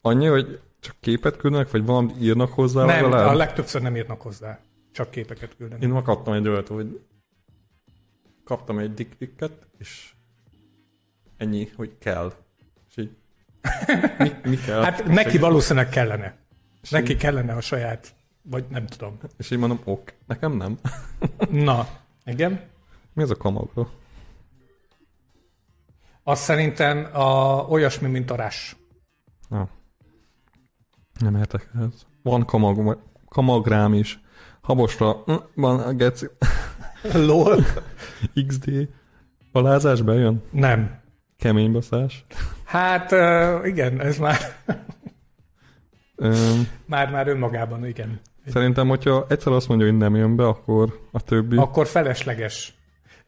annyi, 0.00 0.26
hogy 0.26 0.60
csak 0.80 0.94
képet 1.00 1.36
küldnek, 1.36 1.70
vagy 1.70 1.84
valamit 1.84 2.14
írnak 2.20 2.52
hozzá? 2.52 2.84
Nem, 2.84 3.02
legalább? 3.02 3.28
a 3.28 3.34
legtöbbször 3.34 3.82
nem 3.82 3.96
írnak 3.96 4.20
hozzá. 4.20 4.58
Csak 4.92 5.10
képeket 5.10 5.56
küldenek. 5.56 5.82
Én 5.82 5.88
ma 5.88 6.02
kaptam 6.02 6.34
egy 6.34 6.48
olyat, 6.48 6.68
hogy 6.68 7.00
kaptam 8.44 8.78
egy 8.78 8.94
dickpicket, 8.94 9.66
és 9.78 10.12
ennyi, 11.36 11.68
hogy 11.76 11.98
kell. 11.98 12.32
És 12.88 12.96
így, 12.96 13.16
mi, 14.18 14.30
mi 14.50 14.56
kell? 14.56 14.82
Hát 14.82 15.04
neki 15.04 15.38
valószínűleg 15.38 15.88
kellene. 15.88 16.36
És 16.82 16.90
neki 16.90 17.12
így, 17.12 17.18
kellene 17.18 17.52
a 17.54 17.60
saját, 17.60 18.14
vagy 18.42 18.64
nem 18.68 18.86
tudom. 18.86 19.18
És 19.38 19.50
így 19.50 19.58
mondom, 19.58 19.80
ok, 19.84 20.12
nekem 20.26 20.52
nem. 20.52 20.78
Na, 21.68 21.88
igen. 22.24 22.60
Mi 23.12 23.22
az 23.22 23.30
a 23.30 23.36
kamagra? 23.36 23.90
Azt 26.22 26.42
szerintem 26.42 27.08
a, 27.14 27.60
olyasmi, 27.68 28.08
mint 28.08 28.30
a 28.30 28.36
rás. 28.36 28.76
Na. 29.48 29.68
Nem 31.18 31.36
értek 31.36 31.70
ez. 31.80 32.06
Van 32.22 32.44
kamag, 32.44 32.98
kamagrám 33.28 33.94
is. 33.94 34.20
Habosra 34.62 35.22
hm, 35.26 35.34
van 35.54 35.80
a 35.80 35.92
geci. 35.92 36.26
LOL. 37.26 37.64
XD. 38.46 38.88
Alázás 39.52 40.00
bejön? 40.02 40.42
Nem. 40.50 41.00
Kemény 41.38 41.72
baszás? 41.72 42.24
Hát 42.64 43.12
uh, 43.12 43.66
igen, 43.66 44.00
ez 44.00 44.18
már... 44.18 44.36
um, 46.16 46.68
már, 46.86 47.10
már 47.10 47.28
önmagában, 47.28 47.86
igen. 47.86 48.20
Szerintem, 48.46 48.88
hogyha 48.88 49.26
egyszer 49.28 49.52
azt 49.52 49.68
mondja, 49.68 49.86
hogy 49.86 49.96
nem 49.96 50.16
jön 50.16 50.36
be, 50.36 50.46
akkor 50.46 51.08
a 51.12 51.20
többi... 51.20 51.56
Akkor 51.56 51.86
felesleges. 51.86 52.74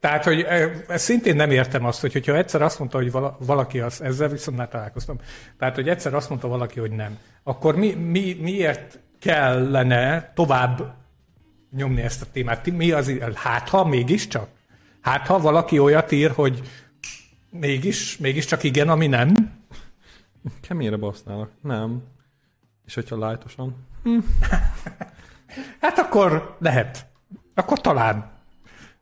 Tehát, 0.01 0.25
hogy 0.25 0.47
szintén 0.89 1.37
nem 1.37 1.51
értem 1.51 1.85
azt, 1.85 2.01
hogy 2.01 2.13
hogyha 2.13 2.37
egyszer 2.37 2.63
azt 2.63 2.79
mondta, 2.79 2.99
hogy 2.99 3.13
valaki 3.39 3.81
az, 3.81 4.03
ezzel 4.03 4.29
viszont 4.29 4.57
már 4.57 4.69
találkoztam, 4.69 5.19
tehát, 5.59 5.75
hogy 5.75 5.89
egyszer 5.89 6.15
azt 6.15 6.29
mondta 6.29 6.49
valaki, 6.49 6.81
hogy 6.81 6.91
nem, 6.91 7.19
akkor 7.43 7.77
mi, 7.77 7.93
mi, 7.93 8.37
miért 8.41 8.99
kellene 9.21 10.33
tovább 10.35 10.95
nyomni 11.77 12.01
ezt 12.01 12.23
a 12.23 12.27
témát. 12.33 12.71
Mi 12.71 12.91
az, 12.91 13.13
hát 13.35 13.69
ha 13.69 13.85
mégiscsak? 13.85 14.49
Hát 15.01 15.27
ha 15.27 15.39
valaki 15.39 15.79
olyat 15.79 16.13
ír, 16.13 16.31
hogy 16.31 16.63
mégis, 17.51 18.17
mégiscsak 18.19 18.63
igen, 18.63 18.89
ami 18.89 19.07
nem? 19.07 19.35
Keményre 20.61 20.97
basznának. 20.97 21.51
Nem. 21.61 22.03
És 22.85 22.95
hogyha 22.95 23.19
lájtosan? 23.19 23.87
Hm. 24.03 24.19
hát 25.81 25.99
akkor 25.99 26.57
lehet. 26.59 27.07
Akkor 27.55 27.81
talán. 27.81 28.33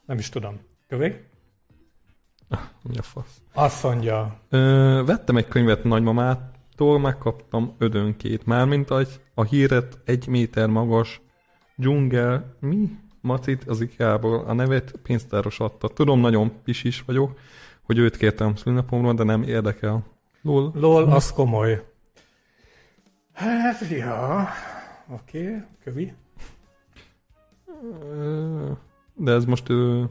Nem 0.07 0.19
is 0.19 0.29
tudom. 0.29 0.61
Kövé? 0.89 1.25
Mi 2.83 2.97
a 2.97 3.03
fasz? 3.03 3.41
Azt 3.53 3.83
mondja. 3.83 4.41
Ö, 4.49 5.03
vettem 5.07 5.37
egy 5.37 5.49
könyvet 5.49 5.85
nagymamától, 5.85 6.99
megkaptam 6.99 7.75
ödönkét. 7.79 8.47
Mármint 8.47 8.91
a, 8.91 9.07
a 9.35 9.43
híret 9.43 9.99
egy 10.05 10.27
méter 10.27 10.69
magas 10.69 11.21
dzsungel, 11.77 12.57
mi? 12.61 12.91
Macit 13.21 13.65
az 13.65 13.81
IKEA-ból 13.81 14.45
a 14.45 14.53
nevet 14.53 14.95
pénztáros 15.03 15.61
adta. 15.61 15.89
Tudom, 15.89 16.21
nagyon 16.21 16.53
pisis 16.65 17.03
vagyok, 17.07 17.39
hogy 17.83 17.99
őt 17.99 18.17
kértem 18.17 18.57
szülinapomra, 18.57 19.13
de 19.13 19.23
nem 19.23 19.43
érdekel. 19.43 20.05
Lol. 20.43 20.73
Lol, 20.75 21.05
az 21.05 21.33
komoly. 21.33 21.85
Hát, 23.33 23.89
ja. 23.89 24.49
Oké, 25.09 25.47
okay. 25.47 25.63
kövi. 25.85 26.13
De 29.15 29.33
ez 29.33 29.45
most 29.45 29.69
ő, 29.69 30.09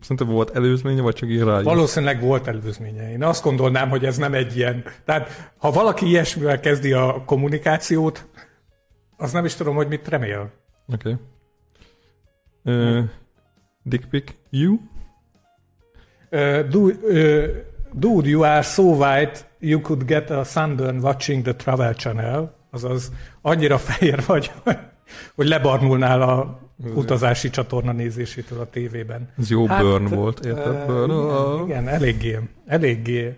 Szerintem 0.00 0.28
volt 0.28 0.56
előzménye, 0.56 1.00
vagy 1.00 1.14
csak 1.14 1.28
így? 1.28 1.42
Valószínűleg 1.42 2.20
volt 2.20 2.46
előzménye. 2.46 3.12
Én 3.12 3.22
azt 3.22 3.42
gondolnám, 3.42 3.88
hogy 3.88 4.04
ez 4.04 4.16
nem 4.16 4.34
egy 4.34 4.56
ilyen... 4.56 4.84
Tehát, 5.04 5.52
ha 5.56 5.70
valaki 5.70 6.06
ilyesmivel 6.06 6.60
kezdi 6.60 6.92
a 6.92 7.22
kommunikációt, 7.26 8.26
az 9.16 9.32
nem 9.32 9.44
is 9.44 9.54
tudom, 9.54 9.74
hogy 9.74 9.88
mit 9.88 10.08
remél. 10.08 10.50
Okay. 10.94 11.16
Uh, 12.64 13.08
dick 13.82 14.08
pic, 14.10 14.36
you? 14.50 14.78
Uh, 16.32 16.62
do, 16.62 16.90
uh, 16.90 17.48
dude, 17.98 18.26
you 18.26 18.44
are 18.44 18.62
so 18.62 18.82
white, 18.82 19.44
you 19.60 19.80
could 19.80 20.06
get 20.06 20.30
a 20.30 20.44
sunburn 20.44 21.00
watching 21.00 21.42
the 21.42 21.54
Travel 21.54 21.94
Channel. 21.94 22.54
Azaz, 22.70 23.12
annyira 23.42 23.78
fehér 23.88 24.24
vagy, 24.26 24.52
hogy 25.34 25.46
lebarnulnál 25.46 26.22
a 26.22 26.60
utazási 26.94 27.50
csatorna 27.50 27.92
nézésétől 27.92 28.60
a 28.60 28.70
tévében. 28.70 29.28
Ez 29.38 29.50
jó 29.50 29.66
hát, 29.66 29.82
burn 29.82 30.04
volt, 30.04 30.44
érted? 30.44 30.86
Burn. 30.86 31.10
Igen, 31.10 31.64
igen, 31.64 31.88
eléggé, 31.88 32.38
eléggé, 32.66 33.36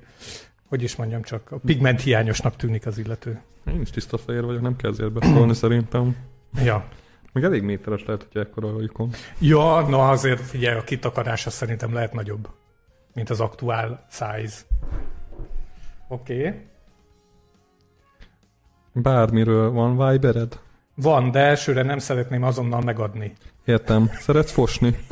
hogy 0.68 0.82
is 0.82 0.96
mondjam 0.96 1.22
csak, 1.22 1.50
a 1.50 1.56
pigment 1.56 2.00
hiányosnak 2.00 2.56
tűnik 2.56 2.86
az 2.86 2.98
illető. 2.98 3.40
Én 3.66 3.80
is 3.80 3.90
tiszta 3.90 4.18
fehér 4.18 4.44
vagyok, 4.44 4.62
nem 4.62 4.76
kell 4.76 4.90
ezért 4.90 5.12
beszólni 5.12 5.54
szerintem. 5.54 6.16
Ja. 6.64 6.88
Még 7.32 7.44
elég 7.44 7.62
méteres 7.62 8.04
lehet, 8.04 8.26
hogy 8.32 8.40
ekkora 8.40 8.68
a 8.68 8.80
lyukon. 8.80 9.10
Ja, 9.38 9.80
na 9.88 10.08
azért 10.08 10.40
figyelj, 10.40 10.78
a 10.78 10.84
kitakarása 10.84 11.50
szerintem 11.50 11.94
lehet 11.94 12.12
nagyobb, 12.12 12.48
mint 13.14 13.30
az 13.30 13.40
aktuál 13.40 14.06
size. 14.10 14.56
Oké. 16.08 16.46
Okay. 16.46 16.60
Bármiről 18.92 19.70
van 19.70 20.08
Vibered? 20.08 20.60
Van, 20.94 21.30
de 21.30 21.38
elsőre 21.38 21.82
nem 21.82 21.98
szeretném 21.98 22.42
azonnal 22.42 22.80
megadni. 22.80 23.32
Értem. 23.64 24.10
Szeretsz 24.12 24.52
fosni? 24.52 24.96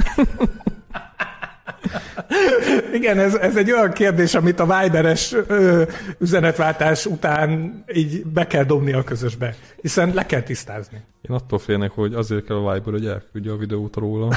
Igen, 2.92 3.18
ez, 3.18 3.34
ez 3.34 3.56
egy 3.56 3.72
olyan 3.72 3.92
kérdés, 3.92 4.34
amit 4.34 4.60
a 4.60 4.80
Viberes 4.80 5.34
üzenetváltás 6.18 7.06
után 7.06 7.82
így 7.94 8.26
be 8.26 8.46
kell 8.46 8.64
dobni 8.64 8.92
a 8.92 9.04
közösbe, 9.04 9.54
hiszen 9.80 10.14
le 10.14 10.26
kell 10.26 10.42
tisztázni. 10.42 11.00
Én 11.28 11.36
attól 11.36 11.58
félnek, 11.58 11.90
hogy 11.90 12.14
azért 12.14 12.44
kell 12.44 12.56
a 12.56 12.72
Viber, 12.72 12.92
hogy 12.92 13.06
elküldje 13.06 13.52
a 13.52 13.56
videót 13.56 13.96
róla. 13.96 14.26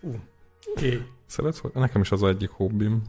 uh, 0.00 0.14
okay. 0.74 1.02
Szeretsz? 1.26 1.60
Nekem 1.74 2.00
is 2.00 2.10
az 2.10 2.22
egyik 2.22 2.50
hobbim. 2.50 3.02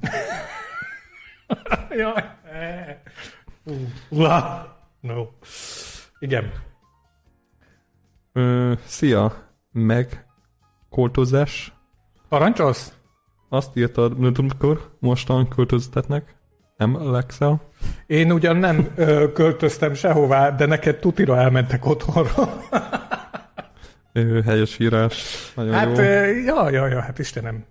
Jaj. 1.98 2.24
Uh, 3.63 3.78
uh, 4.10 4.28
no. 5.00 5.28
Igen. 6.20 6.52
Ö, 8.34 8.74
szia, 8.86 9.52
meg 9.72 10.25
koltozás. 10.94 11.74
Parancsolsz? 12.30 12.94
Azt 13.50 13.78
írtad, 13.78 14.38
amikor 14.38 14.96
mostan 15.00 15.48
költöztetnek. 15.48 16.36
Emlékszel? 16.78 17.62
Én 18.08 18.32
ugyan 18.32 18.58
nem 18.58 18.92
ö, 18.96 19.32
költöztem 19.32 19.94
sehová, 19.94 20.52
de 20.52 20.66
neked 20.66 21.00
tutira 21.00 21.38
elmentek 21.38 21.86
otthonra. 21.86 22.54
Ö, 24.14 24.42
helyes 24.42 24.80
írás. 24.80 25.52
Nagyon 25.56 25.74
hát, 25.74 25.98
jó. 25.98 26.04
Ja, 26.04 26.70
ja, 26.70 26.88
ja, 26.88 27.02
hát 27.02 27.20
Istenem. 27.20 27.66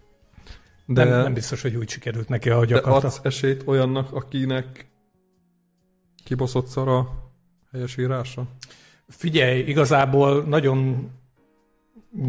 De, 0.87 1.05
nem, 1.05 1.23
nem 1.23 1.35
biztos, 1.35 1.63
hogy 1.63 1.77
úgy 1.77 1.89
sikerült 1.89 2.29
neki, 2.29 2.51
ahogy 2.51 2.69
de 2.69 2.77
akarta. 2.77 3.07
adsz 3.07 3.21
esélyt 3.23 3.63
olyannak, 3.67 4.13
akinek 4.13 4.91
kibaszott 6.25 6.67
szar 6.67 6.89
a 6.89 7.09
helyes 7.73 7.97
írása? 7.97 8.45
Figyelj, 9.09 9.59
igazából 9.59 10.43
nagyon 10.43 11.11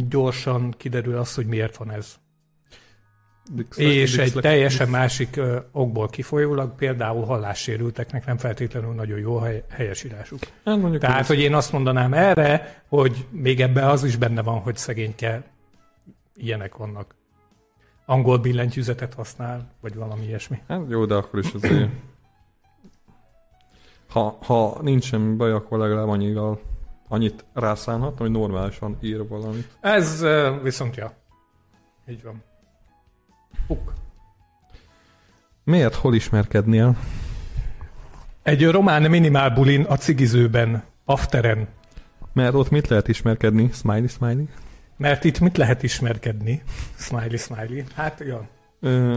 gyorsan 0.10 0.74
kiderül 0.78 1.18
az, 1.18 1.36
hogy 1.36 1.46
miért 1.46 1.78
van 1.78 1.92
ez. 1.92 2.16
Dix, 3.52 3.78
és 3.78 4.12
dix, 4.12 4.24
egy 4.24 4.32
dix, 4.32 4.42
teljesen 4.42 4.90
másik 4.90 5.36
ö, 5.36 5.60
okból 5.72 6.08
kifolyólag, 6.08 6.76
például 6.76 7.26
hallássérülteknek 7.26 8.26
nem 8.26 8.38
feltétlenül 8.38 8.94
nagyon 8.94 9.20
jó 9.20 9.38
a 9.38 9.48
helyesírásuk. 9.70 10.40
Hát 10.66 10.98
Tehát, 11.00 11.28
hogy 11.28 11.40
én 11.40 11.54
azt 11.54 11.72
mondanám 11.72 12.14
erre, 12.14 12.84
hogy 12.88 13.28
még 13.30 13.62
ebben 13.62 13.88
az 13.88 14.04
is 14.04 14.16
benne 14.16 14.42
van, 14.42 14.60
hogy 14.60 14.76
szegényke 14.76 15.44
ilyenek 16.36 16.76
vannak. 16.76 17.16
angol 18.06 18.38
billentyűzetet 18.38 19.14
használ, 19.14 19.72
vagy 19.82 19.96
valami 19.96 20.26
ilyesmi. 20.26 20.62
Hát 20.68 20.82
jó, 20.90 21.06
de 21.06 21.16
akkor 21.16 21.40
is 21.40 21.54
azért... 21.54 21.90
Ha, 24.10 24.38
ha 24.42 24.80
nincs 24.82 25.04
semmi 25.04 25.36
baj, 25.36 25.52
akkor 25.52 25.80
legalább 25.80 26.08
annyival 26.08 26.60
annyit 27.14 27.46
rászánhat, 27.54 28.18
hogy 28.18 28.32
normálisan 28.32 28.98
ír 29.02 29.28
valamit. 29.28 29.68
Ez 29.82 30.22
ö, 30.22 30.56
viszont 30.64 30.96
ja. 30.96 31.14
Így 32.10 32.24
van. 32.24 32.44
Puk. 33.68 33.94
Miért? 35.64 35.96
Hol 35.96 36.16
ismerkednél? 36.16 36.96
Egy 38.44 38.70
román 38.70 39.10
minimál 39.10 39.50
bulin 39.50 39.84
a 39.84 39.98
cigizőben, 39.98 40.84
afteren. 41.06 41.68
Mert 42.34 42.54
ott 42.54 42.70
mit 42.70 42.88
lehet 42.88 43.08
ismerkedni? 43.08 43.70
Smiley, 43.72 44.08
smiley? 44.08 44.46
Mert 44.98 45.24
itt 45.24 45.40
mit 45.40 45.58
lehet 45.58 45.84
ismerkedni? 45.84 46.64
Smiley, 46.96 47.38
smiley. 47.38 47.84
Hát, 47.96 48.20
ja. 48.20 48.48
Ö, 48.80 49.12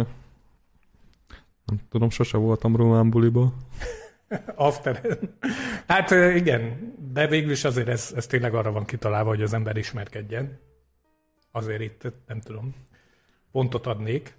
nem 1.64 1.78
tudom, 1.90 2.10
sose 2.10 2.36
voltam 2.36 2.76
román 2.76 3.10
buliba. 3.10 3.52
Afteren. 4.54 5.18
Hát 5.86 6.10
igen, 6.10 6.94
de 7.12 7.26
végül 7.26 7.50
is 7.50 7.64
azért 7.64 7.88
ez, 7.88 8.12
ez 8.16 8.26
tényleg 8.26 8.54
arra 8.54 8.72
van 8.72 8.84
kitalálva, 8.84 9.28
hogy 9.28 9.42
az 9.42 9.52
ember 9.52 9.76
ismerkedjen. 9.76 10.58
Azért 11.52 11.80
itt, 11.80 12.12
nem 12.26 12.40
tudom, 12.40 12.74
pontot 13.52 13.86
adnék. 13.86 14.34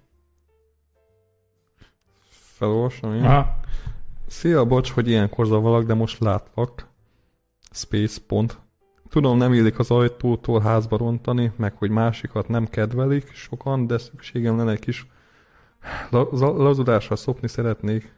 Felolvasom 2.30 3.14
én. 3.14 3.24
Aha. 3.24 3.60
Szia, 4.26 4.64
bocs, 4.64 4.90
hogy 4.90 5.08
ilyenkor 5.08 5.46
zavalak, 5.46 5.86
de 5.86 5.94
most 5.94 6.18
látlak. 6.18 6.86
Space 7.70 8.20
pont. 8.26 8.58
Tudom, 9.08 9.38
nem 9.38 9.52
illik 9.52 9.78
az 9.78 9.90
ajtótól 9.90 10.60
házba 10.60 10.96
rontani, 10.96 11.52
meg 11.56 11.74
hogy 11.76 11.90
másikat 11.90 12.48
nem 12.48 12.66
kedvelik 12.66 13.32
sokan, 13.32 13.86
de 13.86 13.98
szükségem 13.98 14.56
lenne 14.56 14.70
egy 14.70 14.78
kis 14.78 15.06
la- 16.10 16.28
za- 16.32 16.56
lazudásra 16.56 17.16
szopni 17.16 17.48
szeretnék. 17.48 18.16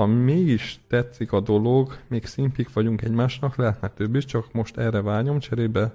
Ha 0.00 0.06
mégis 0.06 0.80
tetszik 0.88 1.32
a 1.32 1.40
dolog, 1.40 1.96
még 2.08 2.26
szimpik 2.26 2.72
vagyunk 2.72 3.02
egymásnak, 3.02 3.56
lehetne 3.56 3.88
több 3.88 4.14
is, 4.14 4.24
csak 4.24 4.52
most 4.52 4.76
erre 4.76 5.02
vágyom, 5.02 5.38
cserébe 5.38 5.94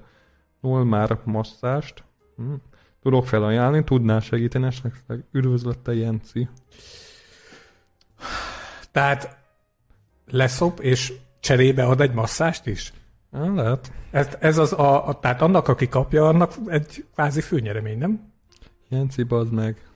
nol 0.60 0.84
már 0.84 1.20
masszást. 1.24 2.04
Hm. 2.36 2.54
Tudok 3.02 3.28
felajánlni, 3.28 3.84
tudnál 3.84 4.20
segíteni 4.20 4.66
esetleg? 4.66 5.24
Üdvözlettel, 5.32 5.94
Jenci. 5.94 6.50
Tehát 8.92 9.38
leszop, 10.32 10.80
és 10.80 11.14
cserébe 11.40 11.86
ad 11.86 12.02
egy 12.02 12.14
masszást 12.14 12.66
is? 12.66 12.94
Lehet. 13.32 13.92
Ez, 14.12 14.38
ez 14.40 14.58
az 14.58 14.74
a, 14.74 15.08
a, 15.08 15.20
tehát 15.20 15.42
annak, 15.42 15.68
aki 15.68 15.90
kapja, 15.90 16.28
annak 16.28 16.54
egy 16.68 17.06
kvázi 17.14 17.42
főnyeremény, 17.42 17.98
nem? 17.98 18.34
Jenci, 18.90 19.24
bazd 19.24 19.52
meg. 19.52 19.88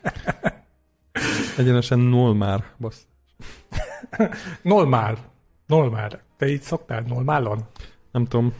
Egyenesen 1.58 1.98
null 1.98 2.34
már, 2.34 2.64
bassz. 2.78 3.08
Normál. 4.62 5.18
Normál. 5.66 6.20
Te 6.36 6.48
így 6.48 6.62
szoktál 6.62 7.00
normálon? 7.00 7.66
Nem 8.10 8.24
tudom, 8.24 8.54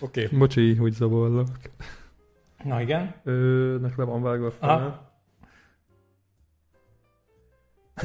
Oké. 0.00 0.24
Okay. 0.24 0.38
bocsi, 0.38 0.74
hogy 0.74 0.92
zavarlak. 0.92 1.70
Na 2.64 2.80
igen. 2.80 3.14
Ö, 3.24 3.76
nek 3.80 3.96
le 3.96 4.04
van 4.04 4.22
vágva 4.22 4.50
fel. 4.50 5.08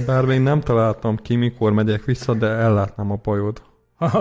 Bár 0.06 0.26
még 0.26 0.40
nem 0.40 0.62
találtam 0.62 1.16
ki, 1.16 1.36
mikor 1.36 1.74
megyek 1.74 2.04
vissza, 2.04 2.34
de 2.34 2.48
ellátnám 2.48 3.12
a 3.12 3.20
bajod. 3.24 3.62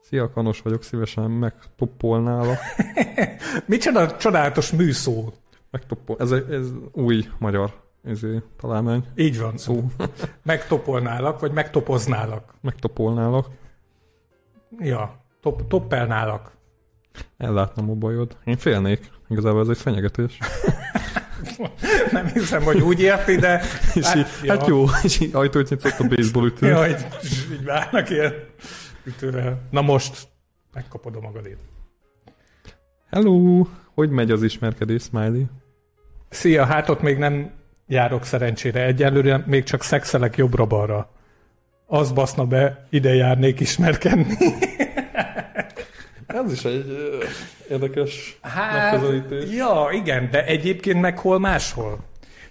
Szia, 0.00 0.30
Kanos 0.30 0.60
vagyok, 0.60 0.82
szívesen 0.82 1.30
megtoppolnálak. 1.30 2.58
Micsoda 3.66 4.16
csodálatos 4.16 4.70
műszó. 4.70 5.32
Megtoppol. 5.70 6.16
Ez, 6.18 6.30
ez 6.30 6.68
új 6.92 7.28
magyar 7.38 7.81
ezé, 8.02 8.42
találmány. 8.60 9.04
Így 9.14 9.38
van. 9.38 9.56
Szó. 9.56 9.84
Megtopolnálak, 10.42 11.40
vagy 11.40 11.52
megtopoználak. 11.52 12.54
Megtoppolnálak. 12.60 13.46
Ja, 14.78 15.24
top, 15.40 15.68
toppelnálak. 15.68 16.52
Ellátnám 17.36 17.90
a 17.90 17.94
bajod. 17.94 18.36
Én 18.44 18.56
félnék. 18.56 19.10
Igazából 19.28 19.60
ez 19.60 19.68
egy 19.68 19.78
fenyegetés. 19.78 20.38
Nem 22.12 22.26
hiszem, 22.26 22.62
hogy 22.62 22.80
úgy 22.80 23.00
érti, 23.00 23.36
de... 23.36 23.62
És 23.94 24.14
így, 24.14 24.26
ja. 24.42 24.56
hát 24.56 24.66
jó, 24.66 24.84
és 25.02 25.20
így 25.20 25.34
ajtót 25.34 25.68
nyitott 25.68 25.98
a 25.98 26.08
baseball 26.08 26.46
ütő. 26.46 26.66
Ja, 26.66 26.88
így, 26.88 27.06
így 27.52 27.64
várnak 27.64 28.10
ilyen 28.10 28.34
ütőre. 29.04 29.58
Na 29.70 29.80
most, 29.80 30.28
megkapod 30.72 31.16
a 31.16 31.20
magadét. 31.20 31.58
Hello! 33.10 33.66
Hogy 33.94 34.10
megy 34.10 34.30
az 34.30 34.42
ismerkedés, 34.42 35.02
Smiley? 35.02 35.44
Szia, 36.28 36.64
hát 36.64 36.88
ott 36.88 37.02
még 37.02 37.18
nem 37.18 37.50
járok 37.92 38.24
szerencsére. 38.24 38.84
Egyelőre 38.84 39.42
még 39.46 39.62
csak 39.64 39.82
szexelek 39.82 40.36
jobbra-balra. 40.36 41.10
Az 41.86 42.12
baszna 42.12 42.44
be, 42.44 42.86
ide 42.90 43.14
járnék 43.14 43.60
ismerkedni. 43.60 44.36
Ez 46.26 46.52
is 46.52 46.64
egy 46.64 46.84
érdekes 47.68 48.38
Hát, 48.40 48.92
megközelítés. 48.92 49.56
ja, 49.56 49.88
igen, 49.92 50.28
de 50.30 50.44
egyébként 50.44 51.00
meg 51.00 51.18
hol 51.18 51.38
máshol. 51.38 51.98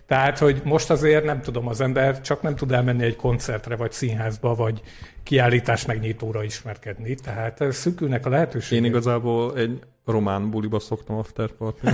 Tehát, 0.07 0.37
hogy 0.37 0.61
most 0.63 0.89
azért 0.89 1.23
nem 1.23 1.41
tudom, 1.41 1.67
az 1.67 1.81
ember 1.81 2.21
csak 2.21 2.41
nem 2.41 2.55
tud 2.55 2.71
elmenni 2.71 3.03
egy 3.03 3.15
koncertre, 3.15 3.75
vagy 3.75 3.91
színházba, 3.91 4.55
vagy 4.55 4.81
kiállítás 5.23 5.85
megnyitóra 5.85 6.43
ismerkedni. 6.43 7.15
Tehát 7.15 7.61
eh, 7.61 7.71
szűkülnek 7.71 8.25
a 8.25 8.29
lehetőségek. 8.29 8.83
Én 8.83 8.89
igazából 8.89 9.57
egy 9.57 9.79
román 10.05 10.49
buliba 10.49 10.79
szoktam 10.79 11.17
afterparty. 11.17 11.79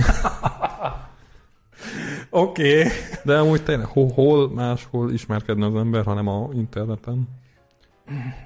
Oké. 2.30 2.78
Okay. 2.78 2.90
De 3.24 3.38
amúgy 3.38 3.62
tényleg, 3.62 3.86
hol, 3.86 4.10
hol 4.14 4.50
máshol 4.50 5.12
ismerkedne 5.12 5.66
az 5.66 5.74
ember, 5.74 6.04
hanem 6.04 6.28
a 6.28 6.48
interneten. 6.52 7.28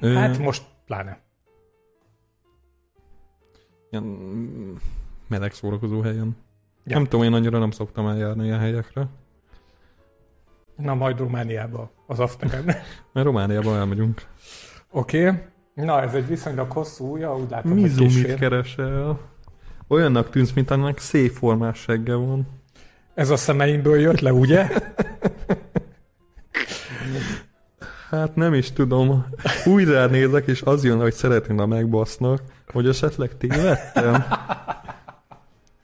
Ö, 0.00 0.12
Hát 0.12 0.38
most 0.38 0.62
pláne. 0.86 1.20
Ilyen 3.90 4.04
meleg 5.28 5.52
szórakozó 5.52 6.00
helyen. 6.00 6.36
Ja. 6.84 6.96
Nem 6.96 7.04
tudom, 7.04 7.24
én 7.24 7.32
annyira 7.32 7.58
nem 7.58 7.70
szoktam 7.70 8.06
eljárni 8.06 8.44
ilyen 8.44 8.58
helyekre. 8.58 9.06
Na, 10.76 10.94
majd 10.94 11.18
Romániába, 11.18 11.90
az 12.06 12.20
afteren. 12.20 12.64
Mert 13.12 13.26
Romániában 13.26 13.76
elmegyünk. 13.76 14.26
Oké. 14.90 15.28
Okay. 15.28 15.40
Na, 15.74 16.02
ez 16.02 16.14
egy 16.14 16.26
viszonylag 16.26 16.70
hosszú, 16.70 17.16
ja, 17.16 17.36
úgy 17.36 17.50
látom, 17.50 17.72
hogy 17.72 17.80
Mizu 17.80 18.04
mit 18.04 18.34
keresel? 18.34 19.18
Olyannak 19.88 20.30
tűnsz, 20.30 20.52
mint 20.52 20.70
annak 20.70 20.98
szép 20.98 21.30
formás 21.30 21.78
segge 21.78 22.14
van. 22.14 22.46
Ez 23.14 23.30
a 23.30 23.36
szemeimből 23.36 24.00
jött 24.00 24.20
le, 24.20 24.32
ugye? 24.32 24.68
Hát 28.10 28.34
nem 28.34 28.54
is 28.54 28.72
tudom. 28.72 29.26
Újra 29.64 30.06
nézek, 30.06 30.46
és 30.46 30.62
az 30.62 30.84
jön, 30.84 31.00
hogy 31.00 31.12
szeretném, 31.12 31.56
ha 31.56 31.66
megbasznak, 31.66 32.40
hogy 32.66 32.88
esetleg 32.88 33.36
tévedtem. 33.38 34.24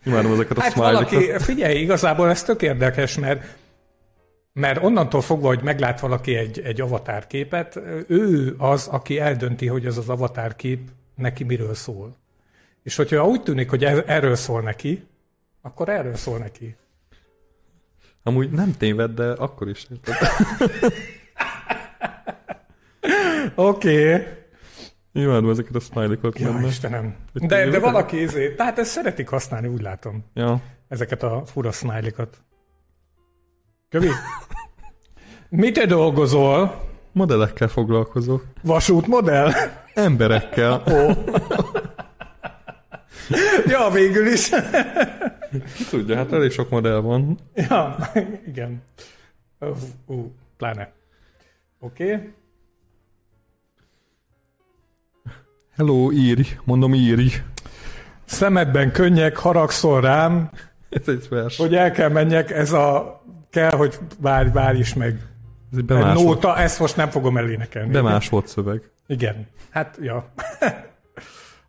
Imádom 0.05 0.33
ezeket 0.33 0.59
a 0.59 0.61
Hát 0.61 0.75
valaki, 0.75 1.17
figyelj, 1.38 1.79
igazából 1.79 2.31
ez 2.31 2.43
tök 2.43 2.62
érdekes, 2.62 3.19
mert 3.19 3.57
mert 4.53 4.83
onnantól 4.85 5.21
fogva, 5.21 5.47
hogy 5.47 5.62
meglát 5.62 6.01
valaki 6.01 6.35
egy, 6.35 6.61
egy 6.61 6.81
avatárképet, 6.81 7.81
ő 8.07 8.55
az, 8.59 8.87
aki 8.87 9.19
eldönti, 9.19 9.67
hogy 9.67 9.87
ez 9.87 9.97
az 9.97 10.09
avatárkép 10.09 10.81
neki 11.14 11.45
miről 11.45 11.75
szól. 11.75 12.17
És 12.83 12.97
hogyha 12.97 13.27
úgy 13.27 13.43
tűnik, 13.43 13.71
hogy 13.71 13.85
er- 13.85 14.09
erről 14.09 14.35
szól 14.35 14.61
neki, 14.61 15.07
akkor 15.62 15.88
erről 15.88 16.14
szól 16.14 16.38
neki. 16.38 16.77
Amúgy 18.23 18.51
nem 18.51 18.73
téved, 18.79 19.11
de 19.11 19.31
akkor 19.31 19.69
is. 19.69 19.87
érted? 19.91 20.15
Oké. 23.55 24.15
Okay. 24.15 24.27
Imádom 25.13 25.51
ezeket 25.51 25.75
a 25.75 25.81
smiley-kat 25.81 26.39
Ja. 26.39 26.61
Istenem. 26.67 27.15
Hogy 27.33 27.47
De, 27.47 27.69
de 27.71 27.79
valaki 27.79 28.21
izé, 28.21 28.55
tehát 28.55 28.79
ezt 28.79 28.91
szeretik 28.91 29.29
használni, 29.29 29.69
úgy 29.69 29.83
látom. 29.83 30.25
Ja. 30.35 30.61
Ezeket 30.89 31.23
a 31.23 31.43
fura 31.47 31.73
smiley-kat. 31.73 32.39
Kövi? 33.89 34.09
Mit 35.49 35.75
te 35.75 35.87
dolgozol? 35.87 36.87
Modellekkel 37.13 37.69
foglalkozok. 37.69 38.45
Vasútmodell? 38.63 39.53
Emberekkel. 39.95 40.83
Ó. 40.93 41.11
ja, 43.67 43.91
végül 43.91 44.27
is. 44.27 44.51
Ki 45.51 45.85
tudja, 45.91 46.17
hát 46.17 46.33
elég 46.33 46.51
sok 46.51 46.71
modell 46.71 47.01
van. 47.01 47.39
ja, 47.55 47.97
igen. 48.51 48.83
Uh, 50.07 50.25
pláne. 50.57 50.93
Oké. 51.79 52.13
Okay. 52.15 52.33
Hello, 55.77 56.13
írj. 56.13 56.43
Mondom, 56.65 56.95
írj. 56.95 57.29
Szemedben 58.25 58.93
könnyek, 58.93 59.37
haragszol 59.37 60.01
rám, 60.01 60.51
Ez 60.89 61.09
egy 61.09 61.29
vers. 61.29 61.57
hogy 61.57 61.75
el 61.75 61.91
kell 61.91 62.09
menjek, 62.09 62.51
ez 62.51 62.73
a 62.73 63.23
kell, 63.51 63.71
hogy 63.71 63.99
várj, 64.21 64.51
várj 64.51 64.79
is 64.79 64.95
meg. 64.95 65.21
Ez 65.73 65.79
egy 65.79 65.85
Nóta, 65.85 66.57
ezt 66.57 66.79
most 66.79 66.97
nem 66.97 67.11
fogom 67.11 67.37
elénekelni. 67.37 67.91
bemásolt 67.91 68.47
szöveg. 68.47 68.91
Igen. 69.07 69.47
Hát, 69.71 69.99
ja. 70.01 70.33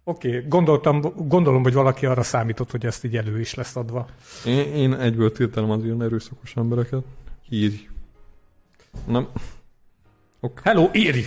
Oké, 0.10 0.46
gondoltam, 0.48 1.02
gondolom, 1.16 1.64
hogy 1.64 1.74
valaki 1.74 2.06
arra 2.06 2.24
számított, 2.24 2.72
hogy 2.72 2.86
ezt 2.86 3.04
így 3.04 3.18
elő 3.18 3.40
is 3.40 3.54
lesz 3.54 3.76
adva. 3.76 4.08
Én, 4.46 4.74
én 4.74 4.94
egyből 4.94 5.32
tiltanom 5.32 5.72
az 5.72 5.84
ilyen 5.84 6.04
erőszakos 6.04 6.56
embereket. 6.56 7.04
Írj. 7.50 7.88
Nem. 9.06 9.28
Hello, 10.64 10.90
írj! 10.94 11.22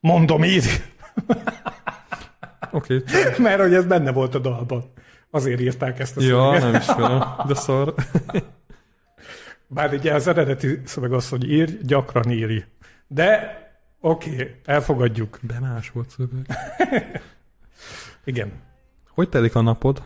Mondom, 0.00 0.44
írj! 0.44 0.68
Oké. 2.70 2.96
Okay. 3.02 3.02
Mert 3.38 3.60
hogy 3.60 3.74
ez 3.74 3.84
benne 3.84 4.12
volt 4.12 4.34
a 4.34 4.38
dalban. 4.38 4.84
Azért 5.30 5.60
írták 5.60 5.98
ezt 5.98 6.16
a 6.16 6.20
Ja, 6.20 6.28
szöveget. 6.28 6.62
nem 6.62 6.80
ismerem. 6.80 7.22
De 7.46 7.54
szar. 7.54 7.94
Bár 9.66 9.92
ugye 9.92 10.14
az 10.14 10.26
eredeti 10.26 10.80
szöveg 10.84 11.12
az, 11.12 11.28
hogy 11.28 11.50
írj, 11.50 11.72
gyakran 11.82 12.30
írj. 12.30 12.64
De 13.06 13.58
oké, 14.00 14.32
okay, 14.32 14.54
elfogadjuk. 14.64 15.38
De 15.42 15.58
más 15.60 15.90
volt 15.90 16.10
szöveg. 16.10 16.46
Igen. 18.28 18.52
Hogy 19.14 19.28
telik 19.28 19.54
a 19.54 19.60
napod? 19.60 20.02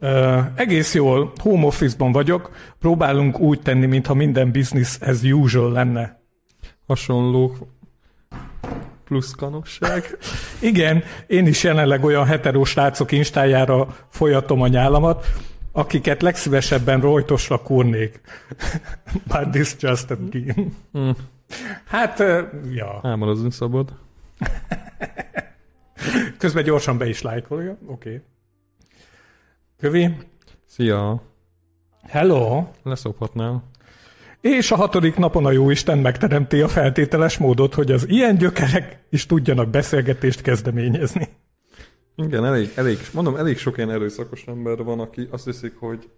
Uh, 0.00 0.44
egész 0.54 0.94
jól, 0.94 1.32
home 1.40 1.66
office-ban 1.66 2.12
vagyok, 2.12 2.50
próbálunk 2.78 3.38
úgy 3.38 3.60
tenni, 3.60 3.86
mintha 3.86 4.14
minden 4.14 4.52
business 4.52 4.98
as 5.00 5.22
usual 5.22 5.72
lenne. 5.72 6.20
Hasonló 6.86 7.56
plusz 9.04 9.30
kanosság. 9.30 10.18
Igen, 10.70 11.02
én 11.26 11.46
is 11.46 11.62
jelenleg 11.62 12.04
olyan 12.04 12.26
heterós 12.26 12.70
srácok 12.70 13.12
instájára 13.12 13.86
folyatom 14.08 14.62
a 14.62 14.66
nyálamat, 14.66 15.26
akiket 15.72 16.22
legszívesebben 16.22 17.00
rojtosra 17.00 17.58
kurnék. 17.62 18.20
But 19.28 19.50
this 19.50 19.76
just 19.80 20.10
a 20.10 20.16
game. 20.30 20.66
Hm. 20.92 21.10
Hát, 21.84 22.20
uh, 22.20 22.38
ja. 22.74 23.00
Álmodozni 23.02 23.50
szabad. 23.50 23.92
Közben 26.38 26.64
gyorsan 26.64 26.98
be 26.98 27.08
is 27.08 27.22
lájkolja. 27.22 27.70
Oké. 27.70 28.08
Okay. 28.08 28.20
Kövi. 29.78 30.16
Szia. 30.66 31.22
Hello. 32.02 32.66
Leszophatnál. 32.82 33.70
És 34.40 34.70
a 34.70 34.76
hatodik 34.76 35.16
napon 35.16 35.46
a 35.46 35.50
Jóisten 35.50 35.98
megteremti 35.98 36.60
a 36.60 36.68
feltételes 36.68 37.38
módot, 37.38 37.74
hogy 37.74 37.92
az 37.92 38.08
ilyen 38.08 38.36
gyökerek 38.36 39.04
is 39.10 39.26
tudjanak 39.26 39.68
beszélgetést 39.68 40.40
kezdeményezni. 40.40 41.28
Igen, 42.16 42.44
elég, 42.44 42.72
elég, 42.74 42.98
mondom, 43.12 43.36
elég 43.36 43.58
sok 43.58 43.76
ilyen 43.76 43.90
erőszakos 43.90 44.44
ember 44.46 44.82
van, 44.82 45.00
aki 45.00 45.28
azt 45.30 45.44
hiszik, 45.44 45.76
hogy 45.78 46.10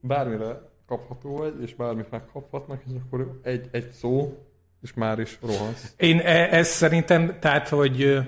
bármire 0.00 0.72
kapható 0.86 1.36
vagy, 1.36 1.62
és 1.62 1.74
bármit 1.74 2.10
megkaphatnak, 2.10 2.82
és 2.86 2.92
akkor 3.06 3.40
egy, 3.42 3.68
egy 3.70 3.90
szó, 3.90 4.38
és 4.84 4.94
már 4.94 5.18
is 5.18 5.38
rohansz. 5.40 5.94
Én 5.96 6.18
e- 6.18 6.56
ez 6.56 6.68
szerintem, 6.68 7.38
tehát, 7.40 7.68
hogy 7.68 8.18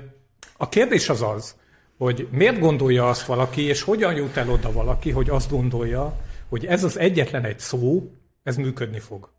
a 0.56 0.68
kérdés 0.68 1.08
az 1.08 1.22
az, 1.22 1.56
hogy 1.98 2.28
miért 2.30 2.58
gondolja 2.58 3.08
azt 3.08 3.26
valaki, 3.26 3.62
és 3.62 3.82
hogyan 3.82 4.14
jut 4.14 4.36
el 4.36 4.50
oda 4.50 4.72
valaki, 4.72 5.10
hogy 5.10 5.30
azt 5.30 5.50
gondolja, 5.50 6.16
hogy 6.48 6.66
ez 6.66 6.84
az 6.84 6.98
egyetlen 6.98 7.44
egy 7.44 7.58
szó, 7.58 8.10
ez 8.42 8.56
működni 8.56 8.98
fog. 8.98 9.32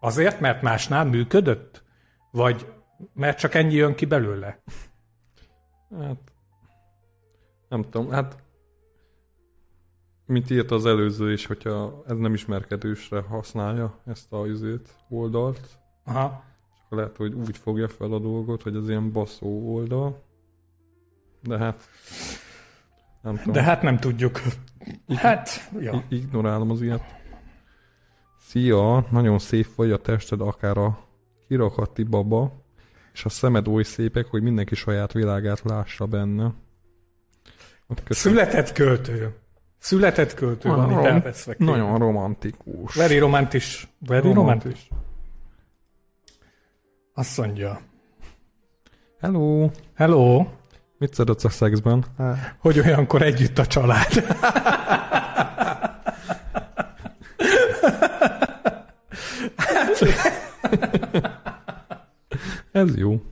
Azért, 0.00 0.40
mert 0.40 0.62
másnál 0.62 1.04
működött? 1.04 1.82
Vagy 2.30 2.66
mert 3.14 3.38
csak 3.38 3.54
ennyi 3.54 3.74
jön 3.74 3.94
ki 3.94 4.04
belőle? 4.04 4.62
Hát, 5.98 6.20
nem 7.68 7.82
tudom, 7.82 8.10
hát 8.10 8.36
mint 10.26 10.50
írt 10.50 10.70
az 10.70 10.86
előző 10.86 11.32
is, 11.32 11.46
hogyha 11.46 12.02
ez 12.06 12.16
nem 12.16 12.34
ismerkedősre 12.34 13.20
használja 13.20 13.98
ezt 14.06 14.32
a 14.32 14.46
izét, 14.46 14.94
oldalt, 15.08 15.78
Aha. 16.04 16.46
Lehet, 16.88 17.16
hogy 17.16 17.34
úgy 17.34 17.56
fogja 17.56 17.88
fel 17.88 18.12
a 18.12 18.18
dolgot, 18.18 18.62
hogy 18.62 18.76
az 18.76 18.88
ilyen 18.88 19.12
baszó 19.12 19.74
oldal. 19.74 20.22
De 21.42 21.58
hát, 21.58 21.88
nem 23.22 23.36
tudom. 23.36 23.52
De 23.52 23.62
hát 23.62 23.82
nem 23.82 23.98
tudjuk. 23.98 24.40
Hát, 25.16 25.70
ja. 25.80 26.04
Ignorálom 26.08 26.70
az 26.70 26.82
ilyet. 26.82 27.16
Szia, 28.40 29.06
nagyon 29.10 29.38
szép 29.38 29.74
vagy 29.74 29.90
a 29.90 29.96
tested, 29.96 30.40
akár 30.40 30.76
a 30.76 30.98
kirakati 31.48 32.02
baba, 32.02 32.52
és 33.12 33.24
a 33.24 33.28
szemed 33.28 33.68
oly 33.68 33.82
szépek, 33.82 34.26
hogy 34.26 34.42
mindenki 34.42 34.74
saját 34.74 35.12
világát 35.12 35.60
lássa 35.64 36.06
benne. 36.06 36.52
Köszönöm. 38.04 38.38
Született 38.38 38.72
költő. 38.72 39.34
Született 39.78 40.34
költő 40.34 40.68
van 40.68 40.90
itt 40.90 41.04
elveszve. 41.04 41.54
Nagyon 41.58 41.98
romantikus. 41.98 42.94
Very 42.94 43.18
romantis. 43.18 43.88
Very 43.98 44.32
Romantis. 44.32 44.88
romantis. 44.88 44.97
Azt 47.18 47.38
mondja. 47.38 47.80
Hello! 49.20 49.70
Hello, 49.94 50.46
Mit 50.98 51.14
szeretsz 51.14 51.44
a 51.44 51.48
szexben? 51.48 52.04
hogy 52.58 52.78
olyankor 52.78 53.22
együtt 53.22 53.58
a 53.58 53.66
család. 53.66 54.24
Ez 62.72 62.96
jó. 62.96 63.22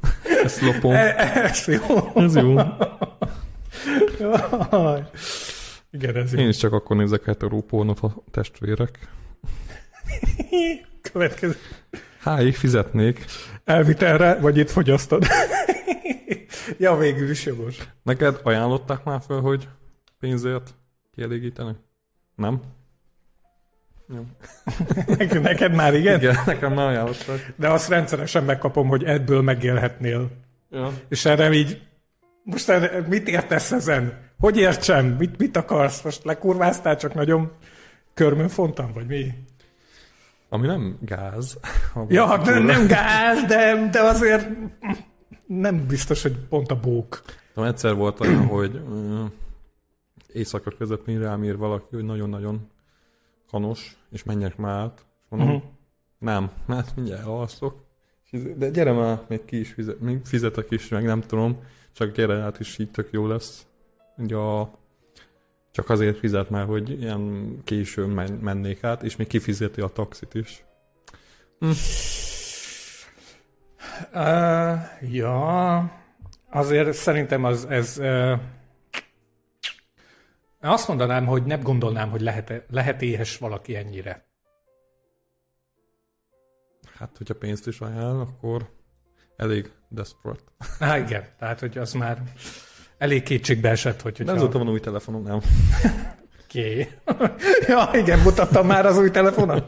Ezt 0.45 0.61
lopom. 0.61 0.93
Ez 0.93 1.67
jó. 1.67 2.13
Ez 2.15 2.35
jó. 2.37 2.51
Igen, 5.91 6.17
ez 6.17 6.33
jó. 6.33 6.39
Én 6.39 6.49
is 6.49 6.57
csak 6.57 6.73
akkor 6.73 6.97
nézek 6.97 7.25
hetero 7.25 7.61
pornót 7.61 8.01
a 8.01 8.15
testvérek. 8.31 9.09
Következő. 11.13 11.57
Háig 12.27 12.55
fizetnék. 12.55 13.25
Elvitelre, 13.65 14.39
vagy 14.41 14.57
itt 14.57 14.71
fogyasztod? 14.71 15.27
ja, 16.79 16.97
végül 16.97 17.31
is 17.31 17.45
jogos. 17.45 17.79
Neked 18.03 18.41
ajánlották 18.43 19.05
már 19.05 19.21
fel, 19.27 19.41
hogy 19.41 19.69
pénzért 20.21 20.75
kielégíteni? 21.15 21.73
Nem? 22.35 22.61
Jó. 24.09 24.27
Neked, 25.43 25.75
már 25.75 25.95
igen? 25.95 26.19
Igen, 26.19 26.37
nekem 26.47 26.73
már 26.73 26.87
ajánlották. 26.87 27.53
De 27.57 27.69
azt 27.71 27.89
rendszeresen 27.89 28.45
megkapom, 28.45 28.89
hogy 28.89 29.05
ebből 29.05 29.43
megélhetnél. 29.43 30.31
Ja. 30.71 30.93
És 31.09 31.25
erre 31.25 31.53
így, 31.53 31.83
most 32.43 32.69
erre, 32.69 33.07
mit 33.09 33.29
értesz 33.29 33.73
ezen? 33.73 34.31
Hogy 34.39 34.57
értsem? 34.57 35.07
Mit, 35.07 35.39
mit 35.39 35.57
akarsz? 35.57 36.03
Most 36.03 36.25
lekurváztál, 36.25 36.97
csak 36.97 37.15
nagyon 37.15 37.53
körmön 38.15 38.49
fontam, 38.49 38.93
vagy 38.93 39.07
mi? 39.07 39.35
Ami 40.49 40.67
nem 40.67 40.99
gáz. 41.01 41.59
Ja, 42.09 42.27
hát 42.27 42.45
nem, 42.45 42.63
nem 42.65 42.87
gáz, 42.87 43.45
de, 43.45 43.89
de 43.91 44.01
azért 44.01 44.49
nem 45.47 45.87
biztos, 45.87 46.23
hogy 46.23 46.39
pont 46.49 46.71
a 46.71 46.81
bók. 46.81 47.23
Tudom, 47.55 47.69
egyszer 47.69 47.95
volt 47.95 48.21
olyan, 48.21 48.47
hogy 48.47 48.81
éjszaka 50.33 50.71
közepén 50.71 51.21
rám 51.21 51.45
ír 51.45 51.57
valaki, 51.57 51.95
hogy 51.95 52.05
nagyon-nagyon 52.05 52.71
kanos, 53.51 53.97
és 54.11 54.23
menjek 54.23 54.57
már 54.57 54.81
át. 54.81 54.99
És 54.99 55.27
mondom, 55.29 55.49
uh-huh. 55.49 55.71
nem, 56.19 56.51
mert 56.67 56.97
mindjárt 56.97 57.23
elalszok. 57.23 57.85
De 58.57 58.71
gyere 58.71 58.93
már, 58.93 59.21
még 59.29 59.45
ki 59.45 59.59
is 59.59 59.73
fizet, 59.73 60.01
még 60.01 60.21
fizetek 60.25 60.71
is, 60.71 60.89
meg 60.89 61.05
nem 61.05 61.21
tudom, 61.21 61.59
csak 61.93 62.13
gyere 62.13 62.41
át, 62.41 62.59
és 62.59 62.79
így 62.79 62.91
tök 62.91 63.09
jó 63.11 63.27
lesz. 63.27 63.67
Ugye 64.17 64.37
a, 64.37 64.71
csak 65.77 65.91
azért 65.91 66.19
fizet 66.19 66.51
már, 66.51 66.67
hogy 66.67 66.91
ilyen 66.91 67.55
későn 67.65 68.09
men- 68.09 68.33
mennék 68.33 68.85
át, 68.85 69.03
és 69.03 69.17
még 69.17 69.27
kifizeti 69.27 69.81
a 69.81 69.89
taxit 69.89 70.35
is. 70.35 70.65
Uh, 74.13 74.79
ja, 75.13 75.77
azért 76.51 76.93
szerintem 76.93 77.45
az, 77.45 77.65
ez... 77.65 77.99
Uh, 77.99 78.41
azt 80.61 80.89
mondanám, 80.89 81.27
hogy 81.27 81.45
nem 81.45 81.63
gondolnám, 81.63 82.11
hogy 82.11 82.21
lehet, 82.21 82.65
lehet 82.71 83.03
éhes 83.03 83.39
valaki 83.39 83.77
ennyire. 83.77 84.27
Hát, 86.95 87.17
hogyha 87.17 87.35
pénzt 87.35 87.67
is 87.67 87.81
ajánl, 87.81 88.21
akkor 88.21 88.71
elég 89.37 89.73
desperate. 89.89 90.53
Há, 90.79 90.99
igen, 90.99 91.25
tehát, 91.39 91.61
hogy 91.61 91.79
az 91.79 91.93
már 91.93 92.23
elég 92.99 93.23
kétségbe 93.23 93.69
esett, 93.69 94.03
hogy... 94.03 94.17
Hogyha... 94.17 94.33
azóta 94.33 94.59
van 94.59 94.69
új 94.69 94.81
telefonom, 94.81 95.23
nem. 95.23 95.41
Oké. 96.45 96.89
ja, 97.69 97.91
igen, 97.93 98.19
mutattam 98.19 98.67
már 98.67 98.87
az 98.87 98.99
új 98.99 99.11
telefonon. 99.11 99.65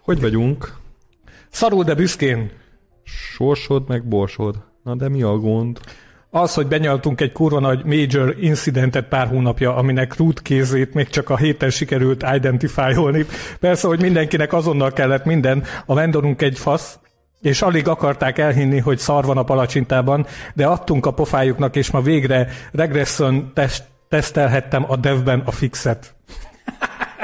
Hogy 0.00 0.20
vagyunk? 0.20 0.76
Szarul, 1.50 1.84
de 1.84 1.94
büszkén. 1.94 2.50
Sorsod 3.04 3.88
meg 3.88 4.04
borsod. 4.04 4.56
Na 4.82 4.94
de 4.94 5.08
mi 5.08 5.22
a 5.22 5.36
gond? 5.36 5.80
Az, 6.30 6.54
hogy 6.54 6.66
benyaltunk 6.66 7.20
egy 7.20 7.32
kurva 7.32 7.60
nagy 7.60 7.84
major 7.84 8.36
incidentet 8.40 9.08
pár 9.08 9.26
hónapja, 9.26 9.76
aminek 9.76 10.16
root 10.16 10.42
kézét 10.42 10.94
még 10.94 11.08
csak 11.08 11.30
a 11.30 11.36
héten 11.36 11.70
sikerült 11.70 12.24
identifálni. 12.34 13.26
Persze, 13.60 13.86
hogy 13.86 14.00
mindenkinek 14.00 14.52
azonnal 14.52 14.92
kellett 14.92 15.24
minden, 15.24 15.64
a 15.86 15.94
vendorunk 15.94 16.42
egy 16.42 16.58
fasz, 16.58 16.98
és 17.40 17.62
alig 17.62 17.88
akarták 17.88 18.38
elhinni, 18.38 18.78
hogy 18.78 18.98
szar 18.98 19.24
van 19.24 19.36
a 19.36 19.42
palacsintában, 19.42 20.26
de 20.54 20.66
adtunk 20.66 21.06
a 21.06 21.12
pofájuknak, 21.12 21.76
és 21.76 21.90
ma 21.90 22.00
végre 22.00 22.48
regression 22.72 23.50
test, 23.54 23.84
tesztelhettem 24.08 24.84
a 24.88 24.96
devben 24.96 25.42
a 25.44 25.50
fixet. 25.50 26.14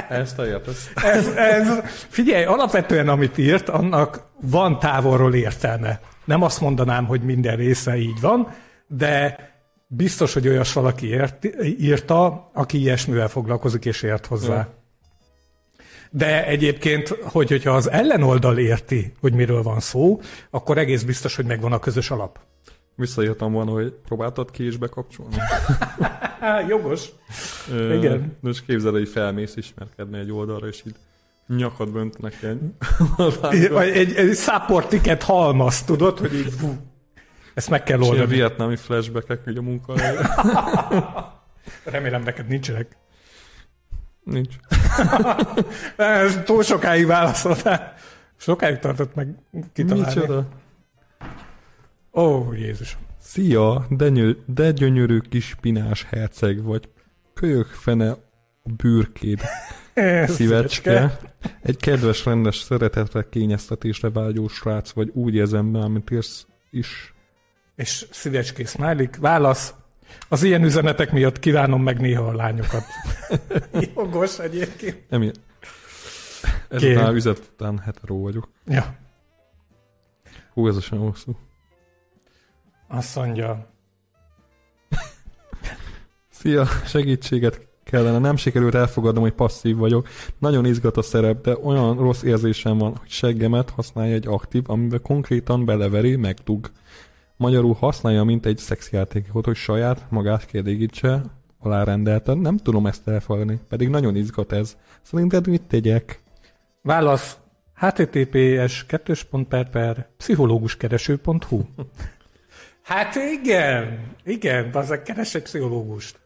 Ezt 0.09 0.39
a. 0.39 0.45
Ez, 0.95 1.27
ez, 1.37 1.69
figyelj, 2.09 2.45
alapvetően 2.45 3.09
amit 3.09 3.39
írt, 3.39 3.69
annak 3.69 4.23
van 4.41 4.79
távolról 4.79 5.35
értelme. 5.35 6.01
Nem 6.25 6.43
azt 6.43 6.61
mondanám, 6.61 7.07
hogy 7.07 7.23
minden 7.23 7.57
része 7.57 7.97
így 7.97 8.21
van, 8.21 8.49
de 8.87 9.39
biztos, 9.87 10.33
hogy 10.33 10.49
olyas 10.49 10.73
valaki 10.73 11.09
ért, 11.09 11.45
írta, 11.79 12.51
aki 12.55 12.79
ilyesmivel 12.79 13.29
foglalkozik 13.29 13.85
és 13.85 14.03
ért 14.03 14.27
hozzá. 14.27 14.55
Ja. 14.55 14.69
De 16.17 16.47
egyébként, 16.47 17.09
hogy, 17.09 17.49
hogyha 17.49 17.71
az 17.71 17.91
ellenoldal 17.91 18.59
érti, 18.59 19.13
hogy 19.21 19.33
miről 19.33 19.63
van 19.63 19.81
szó, 19.81 20.21
akkor 20.51 20.79
egész 20.79 21.03
biztos, 21.03 21.37
hogy 21.37 21.45
megvan 21.45 21.73
a 21.73 21.79
közös 21.79 22.11
alap. 22.11 22.39
Visszaírtam 22.95 23.53
volna, 23.53 23.71
hogy 23.71 23.93
próbáltad 24.05 24.51
ki 24.51 24.67
is 24.67 24.77
bekapcsolni. 24.77 25.37
Jogos. 26.69 27.09
Ö, 27.71 27.95
Igen. 27.95 28.37
Most 28.41 28.65
képzeld, 28.67 28.95
hogy 28.95 29.09
felmész 29.09 29.57
ismerkedni 29.57 30.19
egy 30.19 30.33
oldalra, 30.33 30.67
és 30.67 30.83
így 30.87 30.95
nyakad 31.57 31.93
böntnek 31.93 32.43
egy. 32.43 32.59
Egy, 33.93 34.15
egy 34.15 34.35
support 34.37 35.23
halmaz, 35.23 35.83
tudod, 35.83 36.19
hogy 36.19 36.35
így 36.35 36.53
fú, 36.59 36.77
ezt 37.55 37.71
meg 37.71 37.83
kell 37.83 37.99
És 37.99 38.05
ilyen 38.07 38.19
oldani. 38.19 38.37
vietnámi 38.37 38.77
flashbackek, 38.77 39.45
hogy 39.45 39.57
a 39.57 39.63
munkahelyre. 39.63 40.31
Remélem 41.95 42.23
neked 42.23 42.47
nincsenek. 42.47 42.97
Nincs. 44.27 44.55
Ez 45.97 46.41
túl 46.45 46.63
sokáig 46.63 47.07
válaszoltál. 47.07 47.95
Sokáig 48.37 48.79
tartott 48.79 49.15
meg 49.15 49.35
kitalálni. 49.73 50.15
Micsoda? 50.15 50.49
Ó, 52.13 52.53
Jézus. 52.53 52.97
Szia, 53.21 53.87
de, 53.91 54.09
nyö, 54.09 54.31
de 54.47 54.71
gyönyörű 54.71 55.19
kis 55.19 55.47
spinás 55.47 56.03
herceg 56.03 56.63
vagy. 56.63 56.89
Kölyök 57.35 57.67
fene 57.67 58.11
a 58.11 58.19
bűrkéd, 58.77 59.41
szívecske. 60.37 61.19
Egy 61.63 61.77
kedves, 61.77 62.25
rendes, 62.25 62.57
szeretetre, 62.57 63.27
kényeztetésre 63.31 64.11
vágyó 64.11 64.49
srác 64.49 64.91
vagy 64.91 65.11
úgy 65.15 65.35
érzem 65.35 65.73
be, 65.73 65.79
amit 65.79 66.11
írsz 66.11 66.47
is. 66.71 67.15
És 67.77 68.07
szívecské 68.11 68.65
smiley. 68.65 69.07
Válasz. 69.21 69.75
Az 70.29 70.43
ilyen 70.43 70.65
üzenetek 70.65 71.13
miatt 71.13 71.39
kívánom 71.39 71.83
meg 71.83 72.01
néha 72.01 72.27
a 72.27 72.35
lányokat. 72.35 72.85
Jogos 73.95 74.39
egyébként. 74.39 75.11
Nem 75.11 75.23
ilyen. 75.23 75.35
Ezután 76.69 77.15
üzlet 77.15 77.51
után 77.53 77.79
hetero 77.79 78.19
vagyok. 78.19 78.49
Ja. 78.67 78.97
Hú, 80.53 80.69
ez 80.69 80.77
a 80.77 80.81
sem 80.81 80.99
hosszú. 80.99 81.37
Azt 82.89 83.17
mondja, 83.17 83.77
Szia, 86.41 86.65
segítséget 86.85 87.69
kellene. 87.85 88.19
Nem 88.19 88.37
sikerült 88.37 88.75
elfogadnom, 88.75 89.23
hogy 89.23 89.33
passzív 89.33 89.77
vagyok. 89.77 90.09
Nagyon 90.39 90.67
izgat 90.67 90.97
a 90.97 91.03
szerep, 91.03 91.43
de 91.43 91.57
olyan 91.57 91.97
rossz 91.97 92.23
érzésem 92.23 92.79
van, 92.79 92.97
hogy 92.97 93.09
seggemet 93.09 93.71
használja 93.71 94.15
egy 94.15 94.27
aktív, 94.27 94.63
amiben 94.67 95.03
konkrétan 95.03 95.65
beleveri, 95.65 96.17
megdug. 96.17 96.71
Magyarul 97.37 97.75
használja, 97.75 98.25
mint 98.25 98.47
egy 98.47 98.59
szexjátékot, 98.59 99.45
hogy 99.45 99.57
saját 99.57 100.07
magát 100.11 100.47
kielégítse, 100.47 101.23
alárendelten. 101.59 102.39
Nem 102.39 102.57
tudom 102.57 102.87
ezt 102.87 103.09
elfogadni, 103.09 103.61
pedig 103.69 103.89
nagyon 103.89 104.17
izgat 104.17 104.53
ez. 104.53 104.77
Szerinted 105.03 105.47
mit 105.47 105.63
tegyek? 105.63 106.25
válasz 106.87 107.39
https 107.75 108.87
2 108.87 109.15
per 109.49 109.71
per 109.71 110.09
pszichológuskereső.hu 110.17 111.61
Hát 112.83 113.15
igen, 113.15 114.01
igen, 114.25 114.71
azok 114.73 115.03
keres 115.03 115.35
egy 115.35 115.43
pszichológust. 115.43 116.19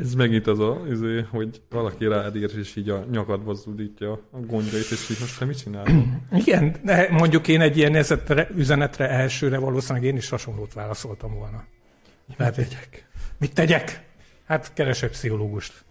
Ez 0.00 0.14
megint 0.14 0.46
az 0.46 0.58
a, 0.58 0.82
izé, 0.90 1.26
hogy 1.30 1.62
valaki 1.70 2.06
rád 2.06 2.36
ír, 2.36 2.58
és 2.58 2.76
így 2.76 2.88
a 2.88 3.04
nyakadba 3.10 3.54
zúdítja 3.54 4.12
a 4.12 4.38
gondjait, 4.38 4.90
és 4.90 5.10
így 5.10 5.16
most 5.20 5.38
te 5.38 5.44
mit 5.44 5.58
csinálod? 5.58 6.04
Igen, 6.44 6.76
de 6.84 7.08
mondjuk 7.10 7.48
én 7.48 7.60
egy 7.60 7.76
ilyen 7.76 7.94
üzenetre, 7.94 8.48
üzenetre 8.56 9.08
elsőre 9.08 9.58
valószínűleg 9.58 10.04
én 10.04 10.16
is 10.16 10.28
hasonlót 10.28 10.72
válaszoltam 10.72 11.34
volna. 11.34 11.64
Mit 12.26 12.36
tegyek? 12.36 13.08
Mit 13.38 13.54
tegyek? 13.54 14.04
Hát 14.46 14.72
keresek 14.72 15.10
pszichológust. 15.10 15.84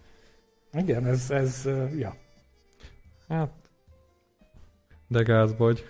Igen, 0.72 1.06
ez, 1.06 1.30
ez, 1.30 1.68
ja. 1.98 2.16
Hát, 3.28 3.52
de 5.08 5.22
gáz 5.22 5.54
vagy. 5.58 5.84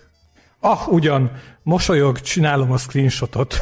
Ah, 0.61 0.89
ugyan, 0.89 1.33
mosolyog, 1.63 2.21
csinálom 2.21 2.73
a 2.73 2.77
screenshotot. 2.77 3.59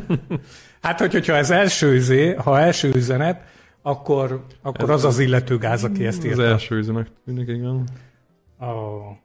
hát, 0.82 0.98
hogy, 0.98 1.12
hogyha 1.12 1.36
ez 1.36 1.50
első 1.50 1.92
üzé, 1.92 2.34
ha 2.34 2.60
első 2.60 2.90
üzenet, 2.94 3.54
akkor, 3.86 4.44
akkor 4.62 4.90
az 4.90 5.04
az 5.04 5.18
illető 5.18 5.58
gáz, 5.58 5.84
aki 5.84 6.06
ezt 6.06 6.18
Az 6.18 6.24
írta. 6.24 6.42
első 6.44 6.76
üzenet, 6.76 7.12
mindig 7.24 7.48
igen. 7.48 7.88
Oh. 8.58 9.16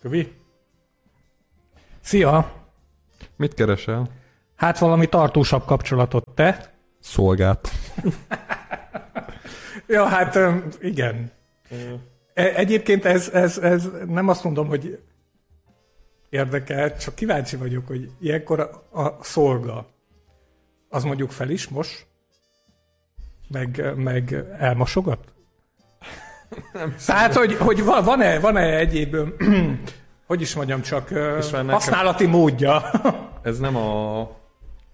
Kövi? 0.00 0.32
Szia! 2.00 2.52
Mit 3.36 3.54
keresel? 3.54 4.08
Hát 4.56 4.78
valami 4.78 5.06
tartósabb 5.06 5.64
kapcsolatot 5.64 6.24
te? 6.34 6.74
Szolgát. 7.00 7.68
Ja, 9.86 10.04
hát 10.04 10.38
igen. 10.80 11.30
E- 12.34 12.54
Egyébként 12.54 13.04
ez, 13.04 13.28
ez, 13.28 13.58
ez 13.58 13.88
nem 14.06 14.28
azt 14.28 14.44
mondom, 14.44 14.68
hogy 14.68 15.02
érdekel, 16.28 16.96
csak 16.96 17.14
kíváncsi 17.14 17.56
vagyok, 17.56 17.86
hogy 17.86 18.10
ilyenkor 18.20 18.60
a, 18.60 19.00
a 19.02 19.18
szolga, 19.22 19.86
az 20.88 21.04
mondjuk 21.04 21.30
fel 21.30 21.50
is 21.50 21.68
mos, 21.68 22.06
meg, 23.50 23.92
meg 23.96 24.44
elmosogat? 24.58 25.18
Tehát, 27.06 27.34
hogy, 27.34 27.54
hogy 27.54 27.84
va- 27.84 28.04
van-e, 28.04 28.40
van-e 28.40 28.76
egyéb, 28.76 29.16
hogy 30.26 30.40
is 30.40 30.54
mondjam, 30.54 30.80
csak 30.80 31.10
nekem- 31.10 31.68
használati 31.68 32.26
módja 32.26 32.82
Ez 33.42 33.58
nem 33.58 33.76
a 33.76 34.30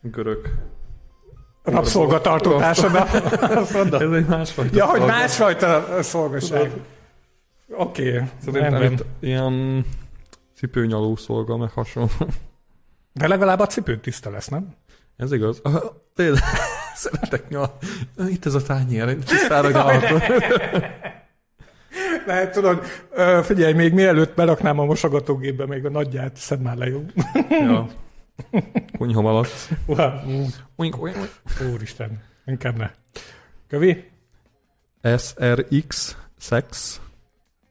görög. 0.01 0.39
rabszolgatartótársadalom. 1.63 3.09
Azt 3.63 3.75
mondod? 3.75 4.03
Ez 4.03 4.11
egy 4.11 4.27
másfajta. 4.27 4.77
Ja, 4.77 4.87
hogy 4.87 5.01
másfajta 5.01 6.03
szolgaság. 6.03 6.73
Oké, 7.77 8.15
okay, 8.15 8.29
Szerintem 8.45 8.83
itt 8.83 9.05
ilyen 9.21 9.85
cipőnyaló 10.57 11.17
szolga, 11.17 11.57
meg 11.57 11.71
hasonló. 11.71 12.09
De 13.13 13.29
legalább 13.29 13.59
a 13.61 13.67
cipőd 13.67 14.01
tiszta 14.01 14.31
lesz, 14.31 14.49
nem? 14.49 14.75
Ez 15.17 15.33
igaz? 15.33 15.63
Tényleg. 16.15 16.43
Szeretek 16.95 17.49
nyal. 17.49 17.77
Itt 18.29 18.47
ez 18.47 18.55
a 18.55 18.63
tányér, 18.63 19.17
tisztára 19.17 19.71
nyalhatom. 19.71 20.21
Lehet, 22.27 22.53
tudod, 22.53 22.85
figyelj, 23.43 23.73
még 23.73 23.93
mielőtt 23.93 24.35
beraknám 24.35 24.79
a 24.79 24.85
mosogatógépbe, 24.85 25.67
még 25.67 25.85
a 25.85 25.91
nagyját 25.91 26.37
szed 26.37 26.61
már 26.61 26.77
le, 26.77 26.87
jó? 26.87 27.05
ja. 27.49 27.89
Uha, 29.87 30.23
ú, 30.27 30.47
Oink, 30.77 31.03
oink. 31.03 31.17
Úristen, 31.73 32.23
inkább 32.45 32.77
ne. 32.77 32.91
Kövi? 33.69 34.11
SRX, 35.17 36.17
sex, 36.39 37.01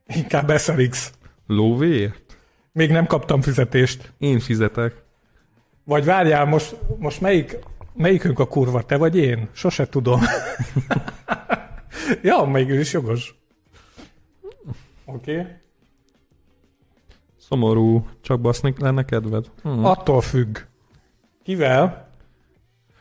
Inkább 0.07 0.57
SRX. 0.57 1.11
lóvéért? 1.47 2.37
Még 2.71 2.91
nem 2.91 3.05
kaptam 3.05 3.41
fizetést. 3.41 4.13
Én 4.17 4.39
fizetek. 4.39 5.03
Vagy 5.83 6.05
várjál, 6.05 6.45
most, 6.45 6.75
most 6.97 7.21
melyik, 7.21 7.57
melyikünk 7.93 8.39
a 8.39 8.47
kurva, 8.47 8.83
te 8.83 8.97
vagy 8.97 9.17
én? 9.17 9.49
Sose 9.51 9.87
tudom. 9.87 10.21
ja, 12.21 12.43
mégis 12.43 12.79
is 12.79 12.93
jogos. 12.93 13.35
Oké. 15.05 15.39
Okay. 15.39 15.51
Szomorú, 17.37 18.07
csak 18.21 18.41
baszni 18.41 18.73
lenne 18.77 19.05
kedved? 19.05 19.51
Hm. 19.61 19.85
Attól 19.85 20.21
függ. 20.21 20.57
Kivel? 21.43 22.09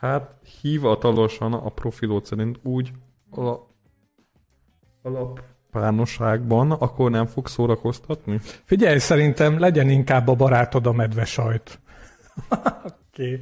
Hát 0.01 0.35
hivatalosan 0.61 1.53
a 1.53 1.69
profilod 1.69 2.25
szerint 2.25 2.59
úgy 2.63 2.93
ala, 3.31 3.69
alapárnosságban, 5.03 6.71
akkor 6.71 7.11
nem 7.11 7.27
fog 7.27 7.49
szórakoztatni? 7.49 8.41
Figyelj, 8.65 8.99
szerintem 8.99 9.59
legyen 9.59 9.89
inkább 9.89 10.29
a 10.29 10.35
barátod 10.35 10.87
a 10.87 10.93
medve 10.93 11.25
sajt. 11.25 11.81
Oké. 12.51 13.35
okay. 13.35 13.41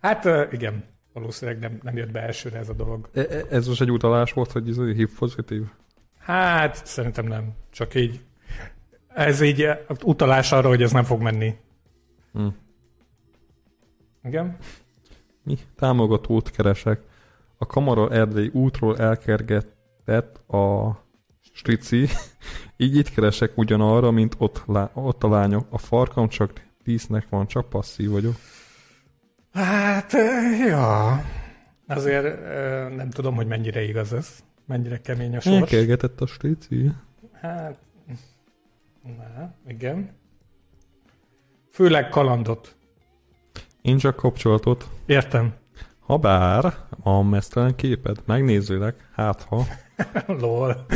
Hát 0.00 0.52
igen, 0.52 0.84
valószínűleg 1.12 1.60
nem, 1.60 1.78
nem 1.82 1.96
jött 1.96 2.10
be 2.10 2.20
elsőre 2.20 2.58
ez 2.58 2.68
a 2.68 2.72
dolog. 2.74 3.08
E- 3.14 3.20
e- 3.20 3.44
Ez 3.50 3.66
most 3.68 3.80
egy 3.80 3.90
utalás 3.90 4.32
volt, 4.32 4.52
hogy 4.52 4.68
ez 4.68 4.76
HIV 4.76 5.18
pozitív? 5.18 5.62
Hát 6.18 6.86
szerintem 6.86 7.26
nem. 7.26 7.52
Csak 7.70 7.94
így. 7.94 8.20
Ez 9.08 9.40
így 9.40 9.62
eh, 9.62 9.78
utalás 10.04 10.52
arra, 10.52 10.68
hogy 10.68 10.82
ez 10.82 10.92
nem 10.92 11.04
fog 11.04 11.22
menni. 11.22 11.54
Hm. 12.32 12.46
Igen? 14.24 14.56
Mi? 15.42 15.58
Támogatót 15.76 16.50
keresek. 16.50 17.00
A 17.58 17.66
Kamara 17.66 18.10
Erdély 18.10 18.50
útról 18.52 18.98
elkergetett 18.98 20.50
a 20.50 20.96
strici, 21.40 22.06
így 22.76 22.96
itt 22.96 23.10
keresek 23.10 23.58
ugyanarra, 23.58 24.10
mint 24.10 24.34
ott, 24.38 24.62
lá- 24.66 24.90
ott 24.94 25.24
a 25.24 25.28
lányok. 25.28 25.66
A 25.70 25.78
farkam 25.78 26.28
csak 26.28 26.52
tíznek 26.84 27.28
van, 27.28 27.46
csak 27.46 27.68
passzív 27.68 28.10
vagyok. 28.10 28.34
Hát, 29.52 30.12
ja. 30.66 31.24
Azért 31.86 32.40
nem 32.96 33.10
tudom, 33.10 33.34
hogy 33.34 33.46
mennyire 33.46 33.82
igaz 33.82 34.12
ez. 34.12 34.38
mennyire 34.66 35.00
kemény 35.00 35.36
a 35.36 35.40
sors. 35.40 35.56
Elkergetett 35.56 36.20
a 36.20 36.26
stéci. 36.26 36.90
Hát, 37.40 37.78
na, 39.02 39.54
igen. 39.66 40.10
Főleg 41.70 42.08
kalandot. 42.08 42.76
Én 43.82 43.98
csak 43.98 44.16
kapcsolatot. 44.16 44.88
Értem. 45.06 45.54
Habár 45.98 46.74
van 47.02 47.26
mesztelen 47.26 47.74
képed, 47.74 48.16
megnézőleg, 48.26 48.94
hát 49.14 49.42
ha. 49.42 49.66
Lol. 50.40 50.86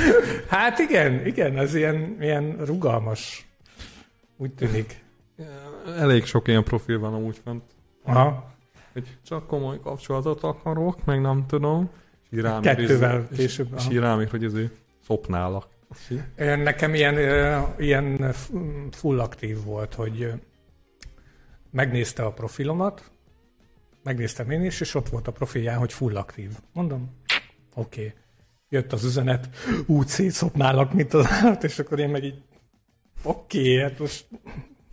Hát 0.48 0.78
igen, 0.78 1.26
igen, 1.26 1.58
ez 1.58 1.74
ilyen, 1.74 2.16
ilyen 2.20 2.56
rugalmas. 2.64 3.46
Úgy 4.36 4.54
tűnik. 4.54 5.04
Elég 5.98 6.24
sok 6.24 6.48
ilyen 6.48 6.64
profil 6.64 6.98
van 6.98 7.14
amúgy 7.14 7.40
fent. 7.44 7.62
Aha. 8.04 8.54
Hogy 8.92 9.18
csak 9.22 9.46
komoly 9.46 9.80
kapcsolatot 9.80 10.42
akarok, 10.42 11.04
meg 11.04 11.20
nem 11.20 11.46
tudom. 11.46 11.90
És 12.22 12.38
így 12.38 12.40
rám 12.40 12.62
ír, 12.62 12.74
Kettővel 12.74 13.26
és- 13.30 13.36
később, 13.36 13.68
És 13.76 13.82
aha. 13.82 13.92
így 13.92 13.98
rám 13.98 14.26
hogy 14.30 14.44
ezért 14.44 14.72
szopnálak. 15.04 15.68
Nekem 16.36 16.94
ilyen, 16.94 17.18
ilyen 17.78 18.32
full 18.90 19.20
aktív 19.20 19.64
volt, 19.64 19.94
hogy 19.94 20.32
megnézte 21.70 22.24
a 22.24 22.32
profilomat, 22.32 23.10
megnéztem 24.02 24.50
én 24.50 24.64
is, 24.64 24.80
és 24.80 24.94
ott 24.94 25.08
volt 25.08 25.28
a 25.28 25.32
profilján, 25.32 25.78
hogy 25.78 25.92
full 25.92 26.16
aktív. 26.16 26.50
Mondom, 26.72 27.16
oké. 27.74 28.00
Okay. 28.06 28.12
Jött 28.68 28.92
az 28.92 29.04
üzenet, 29.04 29.48
úgy 29.86 30.06
szétszopnálak, 30.06 30.92
mint 30.92 31.14
az 31.14 31.26
állat, 31.30 31.64
és 31.64 31.78
akkor 31.78 31.98
én 31.98 32.08
meg 32.08 32.24
így, 32.24 32.42
oké, 33.22 33.58
okay, 33.58 33.82
hát 33.82 33.98
most, 33.98 34.28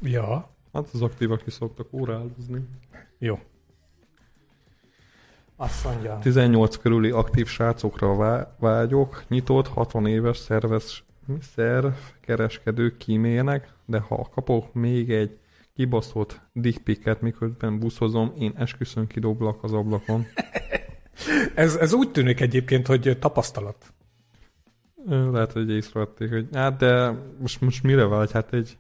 ja, 0.02 0.56
Hát 0.73 0.89
az 0.93 1.01
aktívak 1.01 1.41
is 1.45 1.53
szoktak 1.53 1.93
órálozni. 1.93 2.67
jó. 3.17 3.39
Azt 5.55 5.86
mondja, 5.86 6.19
18 6.21 6.77
körüli 6.77 7.10
aktív 7.10 7.47
srácokra 7.47 8.15
vá- 8.15 8.55
vágyok, 8.60 9.23
nyitott, 9.27 9.67
60 9.67 10.05
éves 10.05 10.38
szerves 10.38 11.03
szerv 11.41 11.93
kereskedők 12.21 12.97
kímélnek, 12.97 13.73
de 13.86 13.99
ha 13.99 14.29
kapok 14.34 14.73
még 14.73 15.12
egy 15.12 15.38
kibaszott 15.75 16.41
dickpiket, 16.53 17.21
miközben 17.21 17.79
buszozom, 17.79 18.34
én 18.38 18.53
esküszöm 18.55 19.08
kidoblak 19.08 19.63
az 19.63 19.73
ablakon. 19.73 20.25
ez, 21.55 21.75
ez 21.75 21.93
úgy 21.93 22.12
tűnik 22.12 22.39
egyébként, 22.39 22.88
hogy 22.88 23.17
tapasztalat. 23.19 23.93
Lehet, 25.05 25.51
hogy 25.51 25.69
észrevették, 25.69 26.29
hogy 26.29 26.47
hát 26.53 26.77
de 26.77 27.15
most, 27.39 27.62
most 27.62 27.84
mire 27.84 28.05
vágy? 28.05 28.32
Hát 28.32 28.53
egy 28.53 28.77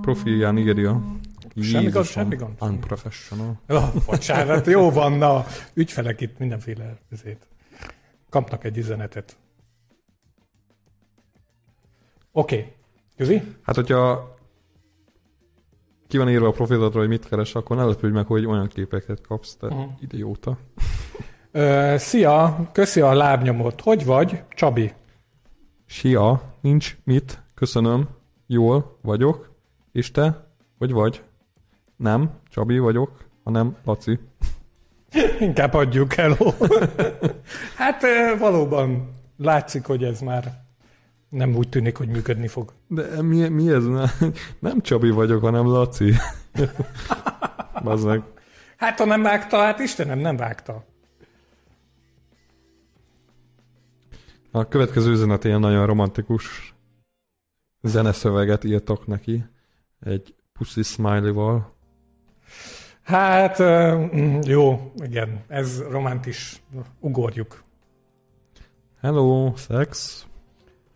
profilján 0.00 0.58
írja. 0.58 1.02
Semmi 1.62 1.72
gond, 1.72 1.82
Jézusom, 1.82 2.04
semmi 2.04 2.36
gond. 2.36 2.56
Unprofessional. 2.60 3.60
Oh, 3.68 3.94
bocsánat, 4.06 4.66
jó 4.66 4.90
van, 4.90 5.12
na, 5.12 5.44
ügyfelek 5.74 6.20
itt 6.20 6.38
mindenféle 6.38 6.98
ezért. 7.10 7.48
Kapnak 8.30 8.64
egy 8.64 8.76
üzenetet. 8.76 9.36
Oké, 12.32 12.56
okay. 12.56 12.72
Közi? 13.16 13.42
Hát, 13.62 13.74
hogyha 13.74 14.34
ki 16.08 16.18
van 16.18 16.30
írva 16.30 16.46
a 16.46 16.52
profilodra, 16.52 16.98
hogy 16.98 17.08
mit 17.08 17.28
keres, 17.28 17.54
akkor 17.54 17.76
ne 17.76 17.84
lepődj 17.84 18.14
meg, 18.14 18.26
hogy 18.26 18.46
olyan 18.46 18.68
képeket 18.68 19.20
kapsz, 19.20 19.56
te 19.56 19.66
uh-huh. 19.66 19.90
idióta. 20.00 20.58
Ö, 21.52 21.94
szia, 21.98 22.68
köszi 22.72 23.00
a 23.00 23.12
lábnyomot. 23.12 23.80
Hogy 23.80 24.04
vagy, 24.04 24.42
Csabi? 24.48 24.92
Sia, 25.86 26.42
nincs 26.60 26.96
mit, 27.04 27.42
köszönöm, 27.54 28.08
jól 28.46 28.98
vagyok, 29.02 29.49
és 29.92 30.10
te, 30.10 30.46
hogy 30.78 30.92
vagy? 30.92 31.22
Nem, 31.96 32.30
Csabi 32.48 32.78
vagyok, 32.78 33.24
hanem 33.44 33.76
Laci. 33.84 34.18
Inkább 35.40 35.74
adjuk 35.74 36.16
el. 36.16 36.36
hát 37.76 38.02
valóban 38.38 39.10
látszik, 39.36 39.86
hogy 39.86 40.04
ez 40.04 40.20
már 40.20 40.68
nem 41.28 41.56
úgy 41.56 41.68
tűnik, 41.68 41.96
hogy 41.96 42.08
működni 42.08 42.48
fog. 42.48 42.72
De 42.86 43.22
mi, 43.22 43.48
mi 43.48 43.70
ez? 43.70 43.84
Nem 44.58 44.80
Csabi 44.80 45.10
vagyok, 45.10 45.40
hanem 45.40 45.66
Laci. 45.66 46.12
Bazd 47.84 48.06
meg. 48.06 48.22
Hát 48.76 48.98
ha 48.98 49.04
nem 49.04 49.22
vágta, 49.22 49.56
hát 49.56 49.78
Istenem, 49.78 50.18
nem 50.18 50.36
vágta. 50.36 50.84
A 54.50 54.68
következő 54.68 55.10
üzenet 55.10 55.44
ilyen 55.44 55.60
nagyon 55.60 55.86
romantikus 55.86 56.74
zeneszöveget 57.82 58.64
írtak 58.64 59.06
neki. 59.06 59.44
Egy 60.00 60.34
pussy 60.52 60.82
smiley-val. 60.82 61.74
Hát 63.02 63.62
mm, 63.62 64.38
jó, 64.42 64.92
igen, 65.04 65.44
ez 65.48 65.82
romantis. 65.90 66.62
Ugorjuk. 67.00 67.62
Hello, 69.00 69.52
sex. 69.56 70.24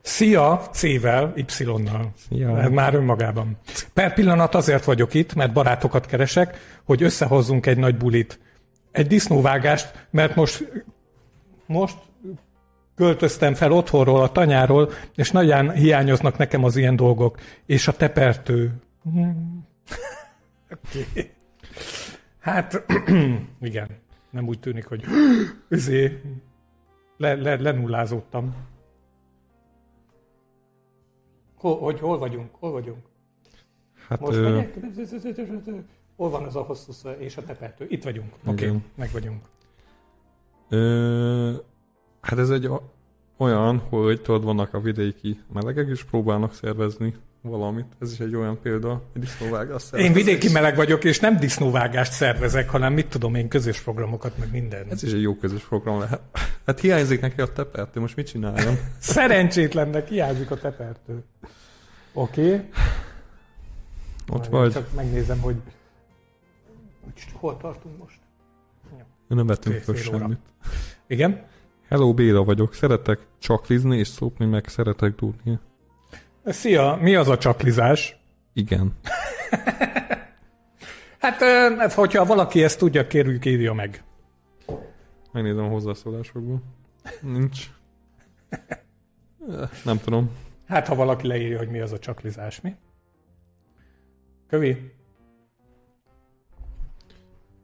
Szia, 0.00 0.68
C-vel, 0.72 1.32
Y-nal. 1.36 2.12
Szia. 2.28 2.58
Ez 2.60 2.70
már 2.70 2.94
önmagában. 2.94 3.58
Per 3.92 4.14
pillanat 4.14 4.54
azért 4.54 4.84
vagyok 4.84 5.14
itt, 5.14 5.34
mert 5.34 5.52
barátokat 5.52 6.06
keresek, 6.06 6.78
hogy 6.84 7.02
összehozzunk 7.02 7.66
egy 7.66 7.78
nagy 7.78 7.96
bulit. 7.96 8.40
Egy 8.92 9.06
disznóvágást, 9.06 10.06
mert 10.10 10.34
most, 10.34 10.84
most 11.66 11.96
költöztem 12.94 13.54
fel 13.54 13.72
otthonról, 13.72 14.22
a 14.22 14.32
tanyáról, 14.32 14.90
és 15.14 15.30
nagyon 15.30 15.72
hiányoznak 15.72 16.36
nekem 16.36 16.64
az 16.64 16.76
ilyen 16.76 16.96
dolgok. 16.96 17.38
És 17.66 17.88
a 17.88 17.92
tepertő. 17.92 18.72
Okay. 20.70 21.32
Hát, 22.38 22.84
igen. 23.60 23.88
Nem 24.30 24.48
úgy 24.48 24.60
tűnik, 24.60 24.86
hogy 24.86 25.04
üzé, 25.68 26.22
le, 27.16 27.34
le, 27.34 27.60
lenullázódtam. 27.60 28.54
Hol, 31.54 31.78
hogy 31.78 32.00
hol 32.00 32.18
vagyunk? 32.18 32.54
Hol 32.54 32.70
vagyunk? 32.70 32.98
Hát 34.08 34.20
Most 34.20 34.36
ö, 34.36 34.50
megyek? 34.50 34.78
Hol 36.16 36.30
van 36.30 36.44
az 36.44 36.56
a 36.56 36.62
hosszú 36.62 37.08
és 37.08 37.36
a 37.36 37.44
tepertő? 37.44 37.86
Itt 37.88 38.04
vagyunk. 38.04 38.34
Oké, 38.46 38.66
okay, 38.68 38.80
meg 38.94 39.10
vagyunk. 39.12 39.44
ö, 40.68 41.52
hát 42.20 42.38
ez 42.38 42.50
egy 42.50 42.70
olyan, 43.36 43.78
hogy 43.78 44.22
tudod, 44.22 44.44
vannak 44.44 44.74
a 44.74 44.80
vidéki 44.80 45.40
melegek, 45.52 45.88
és 45.88 46.04
próbálnak 46.04 46.54
szervezni 46.54 47.14
valamit. 47.48 47.86
Ez 48.00 48.12
is 48.12 48.18
egy 48.18 48.34
olyan 48.34 48.58
példa, 48.62 49.02
egy 49.14 49.20
disznóvágás 49.20 49.84
Én 49.92 50.12
vidéki 50.12 50.52
meleg 50.52 50.76
vagyok, 50.76 51.04
és 51.04 51.20
nem 51.20 51.38
disznóvágást 51.38 52.12
szervezek, 52.12 52.68
hanem 52.68 52.92
mit 52.92 53.08
tudom 53.08 53.34
én, 53.34 53.48
közös 53.48 53.80
programokat, 53.80 54.38
meg 54.38 54.50
minden. 54.50 54.86
Ez 54.90 55.02
is 55.02 55.12
egy 55.12 55.22
jó 55.22 55.36
közös 55.36 55.62
program 55.62 55.98
lehet. 55.98 56.20
Hát 56.66 56.80
hiányzik 56.80 57.20
neki 57.20 57.40
a 57.40 57.52
tepertő, 57.52 58.00
most 58.00 58.16
mit 58.16 58.26
csináljam? 58.26 58.74
Szerencsétlennek 58.98 60.08
hiányzik 60.08 60.50
a 60.50 60.56
tepertő. 60.56 61.24
Oké. 62.12 62.46
Okay. 62.46 62.68
Ott 64.28 64.46
vagy. 64.46 64.72
Csak 64.72 64.94
megnézem, 64.94 65.40
hogy 65.40 65.56
hol 67.32 67.56
tartunk 67.56 67.98
most. 67.98 68.18
Nem 69.28 69.46
vettünk 69.46 69.76
föl 69.76 69.96
semmit. 69.96 70.38
Igen? 71.06 71.46
Hello, 71.88 72.14
Béla 72.14 72.44
vagyok. 72.44 72.74
Szeretek 72.74 73.26
csaklizni 73.38 73.98
és 73.98 74.08
szopni, 74.08 74.46
meg 74.46 74.68
szeretek 74.68 75.14
dúlni. 75.14 75.58
Szia, 76.44 76.98
mi 77.00 77.14
az 77.14 77.28
a 77.28 77.38
csaklizás? 77.38 78.16
Igen. 78.52 78.92
Hát, 81.18 81.42
hát, 81.78 81.92
hogyha 81.92 82.24
valaki 82.24 82.62
ezt 82.62 82.78
tudja, 82.78 83.06
kérjük, 83.06 83.44
írja 83.44 83.72
meg. 83.72 84.04
Megnézem 85.32 85.64
a 85.64 85.68
hozzászólásokból. 85.68 86.62
Nincs. 87.20 87.70
Nem 89.84 89.98
tudom. 89.98 90.30
Hát, 90.66 90.86
ha 90.86 90.94
valaki 90.94 91.26
leírja, 91.26 91.58
hogy 91.58 91.68
mi 91.68 91.80
az 91.80 91.92
a 91.92 91.98
csaklizás, 91.98 92.60
mi? 92.60 92.74
Kövi? 94.46 94.92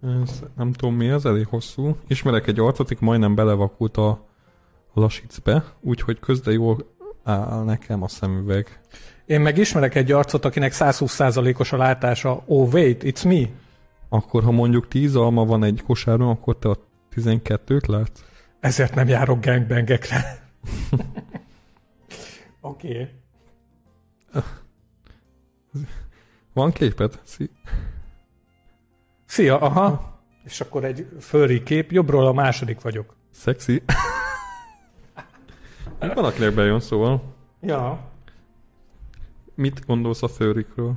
Ez, 0.03 0.43
nem 0.57 0.73
tudom 0.73 0.95
mi 0.95 1.09
ez, 1.09 1.25
elég 1.25 1.47
hosszú. 1.47 1.97
Ismerek 2.07 2.47
egy 2.47 2.59
arcot, 2.59 2.90
aki 2.90 3.05
majdnem 3.05 3.35
belevakult 3.35 3.97
a 3.97 4.27
lasicbe, 4.95 5.64
úgyhogy 5.81 6.21
közde 6.21 6.53
jól 6.53 6.89
áll 7.24 7.64
nekem 7.64 8.02
a 8.02 8.09
szemüveg. 8.09 8.80
Én 9.26 9.40
meg 9.40 9.59
ismerek 9.59 9.94
egy 9.94 10.12
arcot, 10.12 10.44
akinek 10.44 10.72
120%-os 10.74 11.72
a 11.72 11.76
látása. 11.76 12.42
Oh, 12.46 12.72
wait, 12.72 13.03
it's 13.05 13.26
me. 13.28 13.49
Akkor, 14.09 14.42
ha 14.42 14.51
mondjuk 14.51 14.88
10 14.88 15.14
alma 15.14 15.45
van 15.45 15.64
egy 15.64 15.82
kosárban, 15.86 16.28
akkor 16.28 16.59
te 16.59 16.68
a 16.68 16.78
12-t 17.14 17.86
látsz? 17.86 18.20
Ezért 18.61 18.95
nem 18.95 19.09
járok 19.09 19.45
gangbangekre. 19.45 20.22
Oké. 22.61 22.88
Okay. 22.88 23.09
Van 26.53 26.72
képed? 26.72 27.20
Szí- 27.24 27.51
Szia, 29.26 29.59
aha. 29.61 30.18
És 30.45 30.61
akkor 30.61 30.84
egy 30.84 31.09
furry 31.18 31.62
kép, 31.62 31.92
jobbról 31.92 32.26
a 32.26 32.32
második 32.32 32.80
vagyok. 32.80 33.16
Szexi. 33.30 33.82
Van, 36.01 36.24
akinek 36.24 36.55
bejön, 36.55 36.80
szóval. 36.80 37.22
Ja. 37.61 38.11
Mit 39.55 39.86
gondolsz 39.86 40.22
a 40.22 40.28
főrikről? 40.28 40.92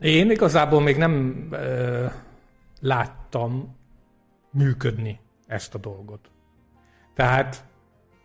Én 0.00 0.30
igazából 0.30 0.80
még 0.80 0.96
nem 0.96 1.46
ö, 1.50 2.06
láttam 2.80 3.76
működni 4.50 5.20
ezt 5.46 5.74
a 5.74 5.78
dolgot. 5.78 6.30
Tehát 7.14 7.64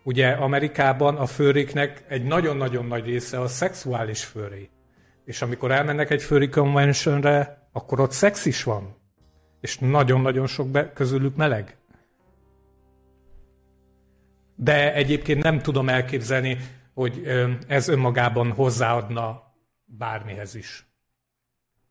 ugye 0.02 0.28
Amerikában 0.28 1.16
a 1.16 1.26
főriknek 1.26 2.04
egy 2.08 2.24
nagyon-nagyon 2.24 2.86
nagy 2.86 3.04
része 3.04 3.40
a 3.40 3.48
szexuális 3.48 4.24
főri. 4.24 4.70
És 5.24 5.42
amikor 5.42 5.70
elmennek 5.70 6.10
egy 6.10 6.22
főri 6.22 6.48
conventionre, 6.48 7.68
akkor 7.72 8.00
ott 8.00 8.12
szex 8.12 8.46
is 8.46 8.62
van. 8.62 8.96
És 9.60 9.78
nagyon-nagyon 9.78 10.46
sok 10.46 10.68
be, 10.68 10.92
közülük 10.92 11.36
meleg. 11.36 11.77
De 14.60 14.94
egyébként 14.94 15.42
nem 15.42 15.58
tudom 15.58 15.88
elképzelni, 15.88 16.58
hogy 16.94 17.22
ez 17.66 17.88
önmagában 17.88 18.50
hozzáadna 18.52 19.54
bármihez 19.84 20.54
is. 20.54 20.86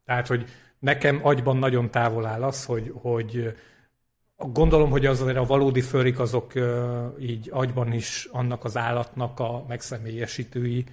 Tehát, 0.06 0.28
hogy 0.28 0.50
nekem 0.80 1.20
agyban 1.24 1.58
nagyon 1.58 1.92
távol 1.92 2.26
áll 2.26 2.44
az, 2.44 2.66
hogy, 2.66 2.92
hogy 2.94 3.56
gondolom, 4.36 4.90
hogy 4.90 5.06
azért 5.06 5.38
a 5.38 5.46
valódi 5.46 5.82
förik 5.82 6.20
azok 6.20 6.54
így 7.20 7.50
agyban 7.52 7.94
is 7.94 8.28
annak 8.32 8.64
az 8.64 8.78
állatnak 8.78 9.40
a 9.40 9.66
megszemélyesítői, 9.68 10.86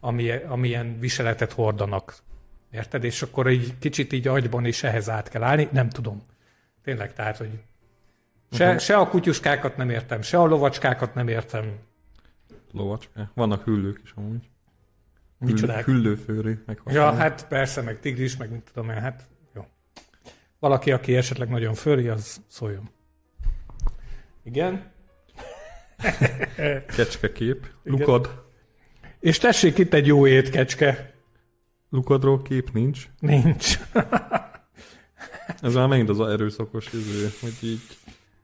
ami, 0.00 0.30
amilyen 0.30 0.98
viseletet 0.98 1.52
hordanak. 1.52 2.16
Érted? 2.70 3.04
És 3.04 3.22
akkor 3.22 3.46
egy 3.46 3.74
kicsit 3.78 4.12
így 4.12 4.28
agyban 4.28 4.64
is 4.64 4.82
ehhez 4.82 5.10
át 5.10 5.28
kell 5.28 5.42
állni. 5.42 5.68
Nem 5.72 5.88
tudom. 5.88 6.22
Tényleg, 6.82 7.12
tehát, 7.12 7.36
hogy 7.36 7.50
se, 8.50 8.64
uh-huh. 8.64 8.80
se 8.80 8.96
a 8.96 9.08
kutyuskákat 9.08 9.76
nem 9.76 9.90
értem, 9.90 10.22
se 10.22 10.38
a 10.38 10.46
lovacskákat 10.46 11.14
nem 11.14 11.28
értem. 11.28 11.78
Lovacska. 12.72 13.30
Vannak 13.34 13.64
hüllők 13.64 14.00
is 14.04 14.12
amúgy. 14.16 14.50
Micsodák? 15.38 15.84
Hüllőfőri. 15.84 16.58
Meg 16.66 16.80
ja, 16.86 17.12
hát 17.12 17.48
persze, 17.48 17.82
meg 17.82 18.00
tigris, 18.00 18.36
meg 18.36 18.50
mit 18.50 18.70
tudom 18.72 18.90
én, 18.90 19.00
hát 19.00 19.28
jó. 19.54 19.66
Valaki, 20.58 20.92
aki 20.92 21.16
esetleg 21.16 21.48
nagyon 21.48 21.74
főri, 21.74 22.08
az 22.08 22.40
szóljon. 22.46 22.90
Igen? 24.42 24.90
Kecskekép. 26.96 27.66
Lukad. 27.82 28.44
És 29.20 29.38
tessék 29.38 29.78
itt 29.78 29.94
egy 29.94 30.06
jó 30.06 30.26
étkecske. 30.26 31.14
Lukadról 31.90 32.42
kép 32.42 32.72
nincs? 32.72 33.08
Nincs. 33.18 33.78
Ez 35.60 35.74
már 35.74 35.88
megint 35.88 36.08
az 36.08 36.20
erőszakos 36.20 36.92
izé, 36.92 37.28
hogy 37.40 37.56
így... 37.60 37.80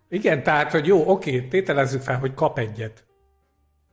Igen, 0.09 0.42
tehát, 0.42 0.70
hogy 0.70 0.86
jó, 0.86 1.11
oké, 1.11 1.42
tételezzük 1.48 2.00
fel, 2.00 2.18
hogy 2.18 2.34
kap 2.34 2.59
egyet. 2.59 3.07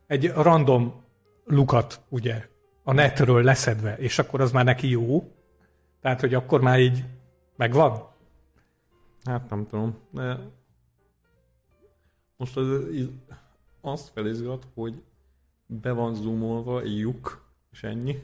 Egy 0.06 0.32
random 0.32 1.02
lukat, 1.44 2.00
ugye, 2.08 2.48
a 2.82 2.92
netről 2.92 3.42
leszedve, 3.42 3.96
és 3.96 4.18
akkor 4.18 4.40
az 4.40 4.52
már 4.52 4.64
neki 4.64 4.88
jó. 4.88 5.32
Tehát, 6.00 6.20
hogy 6.20 6.34
akkor 6.34 6.60
már 6.60 6.80
így 6.80 7.04
megvan. 7.56 8.08
Hát 9.24 9.50
nem 9.50 9.66
tudom, 9.66 9.98
de 10.10 10.38
most 12.36 12.56
az, 12.56 12.68
azt 13.80 14.08
felizgat, 14.08 14.66
hogy 14.74 15.02
be 15.66 15.92
van 15.92 16.14
zoomolva 16.14 16.80
egy 16.80 16.98
lyuk, 16.98 17.44
és 17.70 17.82
ennyi. 17.82 18.22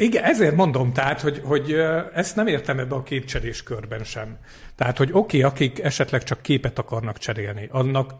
Igen, 0.00 0.24
ezért 0.24 0.56
mondom, 0.56 0.92
tehát, 0.92 1.20
hogy, 1.20 1.40
hogy 1.44 1.72
ezt 2.14 2.36
nem 2.36 2.46
értem 2.46 2.78
ebbe 2.78 2.94
a 2.94 3.02
képcserés 3.02 3.62
körben 3.62 4.04
sem. 4.04 4.38
Tehát, 4.74 4.98
hogy 4.98 5.08
oké, 5.12 5.18
okay, 5.38 5.50
akik 5.50 5.78
esetleg 5.84 6.22
csak 6.22 6.42
képet 6.42 6.78
akarnak 6.78 7.18
cserélni, 7.18 7.68
annak, 7.70 8.14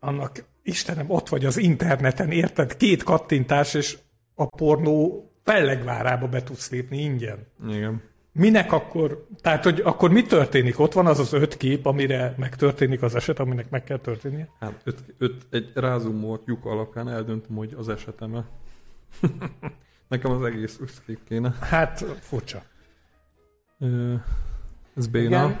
annak 0.00 0.44
Istenem, 0.62 1.10
ott 1.10 1.28
vagy 1.28 1.44
az 1.44 1.56
interneten, 1.56 2.30
érted? 2.30 2.76
Két 2.76 3.02
kattintás, 3.02 3.74
és 3.74 3.98
a 4.34 4.46
pornó 4.46 5.26
fellegvárába 5.44 6.28
be 6.28 6.42
tudsz 6.42 6.70
lépni 6.70 6.98
ingyen. 6.98 7.46
Igen. 7.68 8.02
Minek 8.32 8.72
akkor, 8.72 9.26
tehát 9.40 9.64
hogy 9.64 9.80
akkor 9.84 10.10
mi 10.10 10.22
történik? 10.22 10.78
Ott 10.78 10.92
van 10.92 11.06
az 11.06 11.18
az 11.18 11.32
öt 11.32 11.56
kép, 11.56 11.86
amire 11.86 12.34
megtörténik 12.38 13.02
az 13.02 13.14
eset, 13.14 13.38
aminek 13.38 13.70
meg 13.70 13.84
kell 13.84 13.98
történnie? 13.98 14.48
Hát 14.60 14.80
öt, 14.84 15.04
öt, 15.18 15.46
egy 15.50 15.70
rázumolt 15.74 16.42
lyuk 16.46 16.64
alapján 16.64 17.08
eldöntöm, 17.08 17.56
hogy 17.56 17.74
az 17.78 17.88
eseteme. 17.88 18.44
Nekem 20.12 20.30
az 20.30 20.42
egész 20.44 20.78
összkép 20.80 21.24
kéne. 21.24 21.52
Hát 21.60 21.98
furcsa. 22.20 22.62
Ez 24.96 25.06
béna. 25.06 25.44
Igen. 25.44 25.58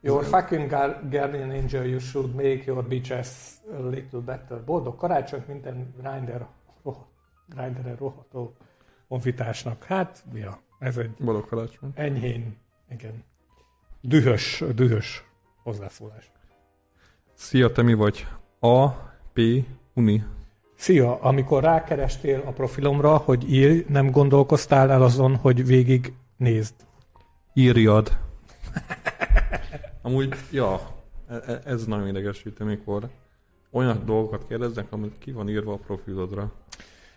Your 0.00 0.24
fucking 0.24 0.70
guardian 0.70 1.50
angel, 1.50 1.84
you 1.86 1.98
should 1.98 2.34
make 2.34 2.62
your 2.66 2.84
bitches 2.84 3.28
a 3.78 3.86
little 3.88 4.20
better. 4.20 4.64
Boldog 4.64 4.96
karácsonyt 4.96 5.46
minden 5.46 5.94
grinder, 5.98 6.46
rohadt, 6.82 7.08
grinderen 7.48 7.96
roható 7.96 8.56
honfitársnak. 9.08 9.84
Hát, 9.84 10.24
ja. 10.34 10.60
Ez 10.78 10.96
egy 10.96 11.10
Boldog 11.18 11.46
karácsony. 11.46 11.90
enyhén, 11.94 12.56
igen, 12.90 13.24
dühös, 14.00 14.64
dühös 14.74 15.24
hozzászólás. 15.62 16.30
Szia, 17.34 17.72
te 17.72 17.82
mi 17.82 17.94
vagy? 17.94 18.26
A, 18.60 18.88
P, 19.32 19.40
Uni. 19.94 20.24
Szia, 20.76 21.20
amikor 21.20 21.62
rákerestél 21.62 22.42
a 22.46 22.50
profilomra, 22.50 23.16
hogy 23.16 23.52
írj, 23.52 23.84
nem 23.88 24.10
gondolkoztál 24.10 24.90
el 24.90 25.02
azon, 25.02 25.36
hogy 25.36 25.66
végig 25.66 26.12
nézd. 26.36 26.74
Írjad. 27.54 28.18
Amúgy, 30.02 30.34
ja, 30.50 30.80
e, 31.28 31.34
e, 31.34 31.60
ez 31.64 31.84
nagyon 31.84 32.08
idegesít, 32.08 32.60
amikor 32.60 33.08
olyan 33.70 34.02
dolgokat 34.04 34.46
kérdeznek, 34.48 34.92
amit 34.92 35.18
ki 35.18 35.32
van 35.32 35.48
írva 35.48 35.72
a 35.72 35.76
profilodra. 35.76 36.52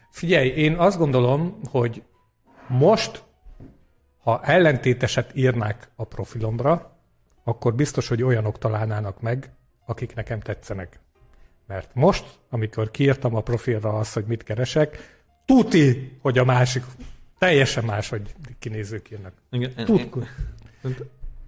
Figyelj, 0.10 0.48
én 0.48 0.76
azt 0.76 0.98
gondolom, 0.98 1.60
hogy 1.70 2.04
most 2.68 3.24
ha 4.24 4.42
ellentéteset 4.44 5.36
írnák 5.36 5.90
a 5.96 6.04
profilomra, 6.04 6.98
akkor 7.44 7.76
biztos, 7.76 8.08
hogy 8.08 8.24
olyanok 8.24 8.58
találnának 8.58 9.22
meg, 9.22 9.54
akik 9.86 10.16
nekem 10.16 10.40
tetszenek. 10.40 11.00
Mert 11.70 11.90
most, 11.94 12.40
amikor 12.50 12.92
kiírtam 12.92 13.36
a 13.36 13.42
profilra 13.42 13.98
azt, 13.98 14.14
hogy 14.14 14.26
mit 14.26 14.44
keresek, 14.44 15.20
tuti, 15.46 16.18
hogy 16.22 16.38
a 16.38 16.44
másik 16.44 16.84
teljesen 17.38 17.84
más, 17.84 18.10
hogy 18.10 18.36
kinézők 18.60 19.12
írnak. 19.12 19.34
Igen, 19.50 19.86
Tutku. 19.86 20.22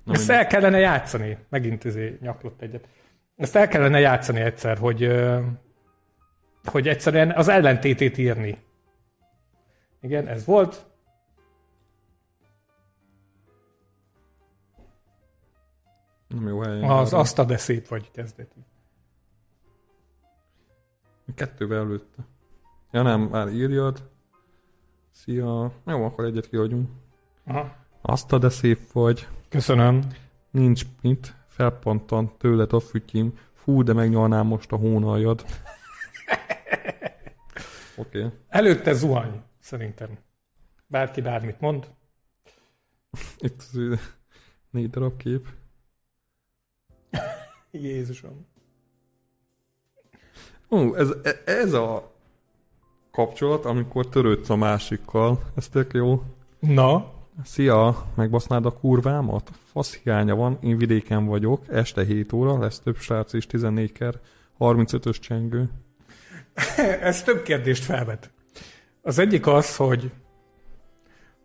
Ezt 0.05 0.29
el 0.29 0.47
kellene 0.47 0.77
játszani. 0.77 1.37
Megint 1.49 1.83
izé 1.83 2.17
nyaklott 2.21 2.61
egyet. 2.61 2.87
Ezt 3.35 3.55
el 3.55 3.67
kellene 3.67 3.99
játszani 3.99 4.39
egyszer, 4.39 4.77
hogy, 4.77 5.11
hogy 6.63 6.87
egyszerűen 6.87 7.31
az 7.31 7.47
ellentétét 7.47 8.17
írni. 8.17 8.57
Igen, 10.01 10.27
ez 10.27 10.45
volt, 10.45 10.85
Nem 16.27 16.47
jó. 16.47 16.59
Az 16.61 17.13
azt 17.13 17.39
a 17.39 17.43
de 17.43 17.57
szép 17.57 17.87
vagy 17.87 18.11
kezdeti. 18.11 18.65
Kettővel 21.35 21.79
előtte. 21.79 22.27
Ja 22.91 23.01
nem, 23.01 23.21
már 23.21 23.47
írjad. 23.47 24.09
Szia. 25.11 25.71
Jó, 25.85 26.05
akkor 26.05 26.25
egyet 26.25 26.49
kiadjunk. 26.49 26.89
Aha. 27.45 27.75
Azt 28.01 28.31
a 28.31 28.37
de 28.37 28.49
szép 28.49 28.91
vagy. 28.91 29.27
Köszönöm. 29.49 30.07
Nincs 30.51 30.85
mit. 31.01 31.35
Felpontan 31.47 32.37
tőled 32.37 32.73
a 32.73 32.79
fütyim. 32.79 33.37
Fú, 33.53 33.83
de 33.83 33.93
megnyalnám 33.93 34.47
most 34.47 34.71
a 34.71 34.75
hónaljad. 34.75 35.45
Oké. 37.95 38.23
Okay. 38.25 38.37
Előtte 38.47 38.93
zuhany, 38.93 39.41
szerintem. 39.59 40.17
Bárki 40.87 41.21
bármit 41.21 41.59
mond. 41.59 41.89
Itt 43.37 43.63
négy 44.69 44.89
darab 44.89 45.17
kép. 45.17 45.47
Jézusom. 47.71 48.47
Ó, 50.71 50.95
ez, 50.95 51.09
ez 51.45 51.73
a 51.73 52.11
kapcsolat, 53.11 53.65
amikor 53.65 54.07
törődsz 54.07 54.49
a 54.49 54.55
másikkal. 54.55 55.43
Ez 55.55 55.67
tök 55.67 55.93
jó. 55.93 56.23
Na? 56.59 57.11
Szia, 57.43 58.05
megbasznád 58.15 58.65
a 58.65 58.71
kurvámat? 58.71 59.51
Fasz 59.71 59.95
hiánya 59.95 60.35
van, 60.35 60.57
én 60.61 60.77
vidéken 60.77 61.25
vagyok, 61.25 61.61
este 61.67 62.05
7 62.05 62.33
óra, 62.33 62.59
lesz 62.59 62.79
több 62.79 62.97
srác 62.97 63.33
is 63.33 63.47
14-ker, 63.51 64.13
35-ös 64.59 65.19
csengő. 65.19 65.69
ez 67.01 67.23
több 67.23 67.41
kérdést 67.41 67.83
felvet. 67.83 68.31
Az 69.01 69.19
egyik 69.19 69.47
az, 69.47 69.75
hogy 69.75 70.11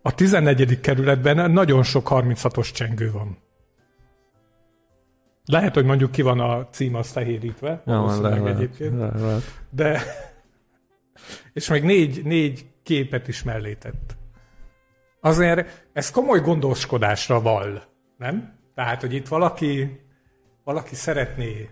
a 0.02 0.14
14. 0.14 0.80
kerületben 0.80 1.50
nagyon 1.50 1.82
sok 1.82 2.08
36-os 2.10 2.72
csengő 2.72 3.10
van. 3.12 3.38
Lehet, 5.46 5.74
hogy 5.74 5.84
mondjuk 5.84 6.10
ki 6.10 6.22
van 6.22 6.40
a 6.40 6.68
cím 6.68 6.94
az 6.94 7.10
fehérítve, 7.10 7.82
ja, 7.86 8.00
van, 8.00 8.20
lehet, 8.20 8.46
egyébként. 8.46 8.98
Lehet. 8.98 9.42
De, 9.70 10.00
és 11.52 11.68
még 11.68 11.82
négy, 11.82 12.24
négy 12.24 12.66
képet 12.82 13.28
is 13.28 13.42
mellé 13.42 13.74
tett. 13.74 14.16
Azért 15.20 15.86
ez 15.92 16.10
komoly 16.10 16.40
gondoskodásra 16.40 17.40
val, 17.40 17.82
nem? 18.16 18.54
Tehát, 18.74 19.00
hogy 19.00 19.14
itt 19.14 19.28
valaki, 19.28 20.00
valaki 20.64 20.94
szeretné, 20.94 21.70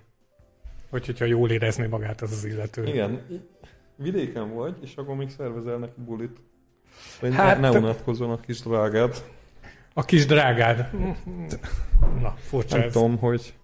hogy, 0.91 1.07
hogyha 1.07 1.25
jól 1.25 1.51
érezné 1.51 1.87
magát 1.87 2.21
az 2.21 2.33
az 2.33 2.45
illető. 2.45 2.87
Igen, 2.87 3.21
vidéken 3.97 4.55
vagy, 4.55 4.77
és 4.83 4.97
akkor 4.97 5.15
még 5.17 5.31
szervezel 5.31 5.77
neki 5.77 6.01
bulit. 6.05 6.41
Hát, 7.33 7.61
ne 7.61 7.71
unatkozzon 7.71 8.31
a 8.31 8.41
kis 8.41 8.61
drágád. 8.61 9.25
A 9.95 10.05
kis 10.05 10.27
drágád. 10.27 10.91
Na, 12.21 12.35
furcsa 12.39 12.77
Nem 12.77 12.87
ez. 12.87 12.93
tudom, 12.93 13.19
hogy 13.19 13.55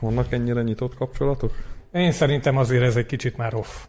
Vannak 0.00 0.32
ennyire 0.32 0.62
nyitott 0.62 0.94
kapcsolatok? 0.94 1.52
Én 1.92 2.12
szerintem 2.12 2.56
azért 2.56 2.82
ez 2.82 2.96
egy 2.96 3.06
kicsit 3.06 3.36
már 3.36 3.54
off. 3.54 3.84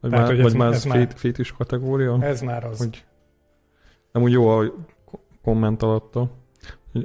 Vagy 0.00 0.10
Tehát, 0.10 0.26
már, 0.26 0.34
hogy 0.34 0.42
vagy 0.42 0.52
ez- 0.52 0.58
már 0.58 0.68
ez 0.68 0.74
ez 0.76 0.84
már- 0.84 0.98
fét, 0.98 1.12
fétis 1.18 1.52
kategória? 1.52 2.18
Ez 2.20 2.40
már 2.40 2.64
az. 2.64 2.78
Hogy 2.78 3.04
nem 4.12 4.22
úgy 4.22 4.32
jó 4.32 4.48
a 4.48 4.64
ko- 5.04 5.20
komment 5.42 5.82
alatta. 5.82 6.30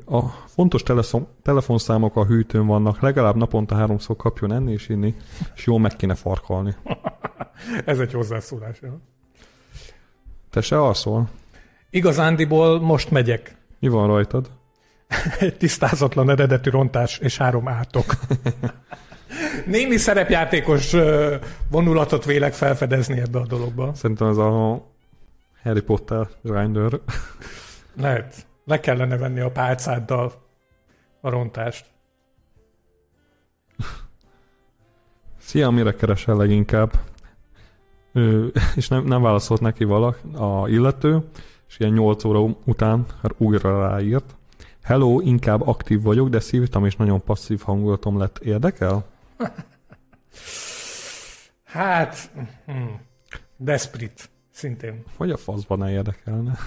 A 0.05 0.21
fontos 0.27 0.83
teleszom, 0.83 1.27
telefonszámok 1.41 2.15
a 2.15 2.25
hűtőn 2.25 2.65
vannak, 2.65 2.99
legalább 3.01 3.35
naponta 3.35 3.75
háromszor 3.75 4.15
kapjon 4.15 4.51
enni 4.53 4.71
és 4.71 4.89
inni, 4.89 5.15
és 5.55 5.65
jól 5.65 5.79
meg 5.79 5.95
kéne 5.95 6.15
farkalni. 6.15 6.75
Ez 7.85 7.99
egy 7.99 8.11
hozzászólás. 8.13 8.81
ja. 8.81 8.99
Te 10.49 10.61
se 10.61 10.81
alszol? 10.81 11.29
Igazándiból 11.89 12.79
most 12.81 13.11
megyek. 13.11 13.55
Mi 13.79 13.87
van 13.87 14.07
rajtad? 14.07 14.49
Egy 15.39 15.57
tisztázatlan 15.63 16.29
eredetű 16.29 16.69
rontás 16.69 17.17
és 17.17 17.37
három 17.37 17.67
átok. 17.67 18.05
Némi 19.65 19.97
szerepjátékos 19.97 20.95
vonulatot 21.69 22.25
vélek 22.25 22.53
felfedezni 22.53 23.19
ebbe 23.19 23.39
a 23.39 23.45
dologba. 23.45 23.93
Szerintem 23.93 24.27
ez 24.27 24.37
a 24.37 24.83
Harry 25.63 25.81
Potter 25.81 26.27
grinder. 26.41 26.99
Lehet. 27.95 28.45
Le 28.65 28.79
kellene 28.79 29.17
venni 29.17 29.39
a 29.39 29.51
pálcáddal 29.51 30.33
a 31.21 31.29
rontást. 31.29 31.85
Szia, 35.39 35.69
mire 35.69 35.95
keresel 35.95 36.35
leginkább? 36.35 36.91
Ö, 38.13 38.47
és 38.75 38.87
nem, 38.87 39.03
nem 39.03 39.21
válaszolt 39.21 39.61
neki 39.61 39.83
valak, 39.83 40.19
a 40.33 40.67
illető, 40.67 41.23
és 41.67 41.79
ilyen 41.79 41.91
8 41.91 42.23
óra 42.23 42.39
után 42.65 43.05
újra 43.37 43.87
ráírt. 43.87 44.35
Hello, 44.83 45.19
inkább 45.19 45.67
aktív 45.67 46.01
vagyok, 46.01 46.29
de 46.29 46.39
szívtam 46.39 46.85
és 46.85 46.95
nagyon 46.95 47.23
passzív 47.23 47.61
hangulatom 47.61 48.17
lett. 48.17 48.37
Érdekel? 48.37 49.05
Hát, 51.63 52.31
hm, 52.65 52.73
Desprit, 53.57 54.29
szintén. 54.51 55.03
Hogy 55.17 55.31
a 55.31 55.37
faszban 55.37 55.77
ne 55.77 55.91
érdekelne? 55.91 56.57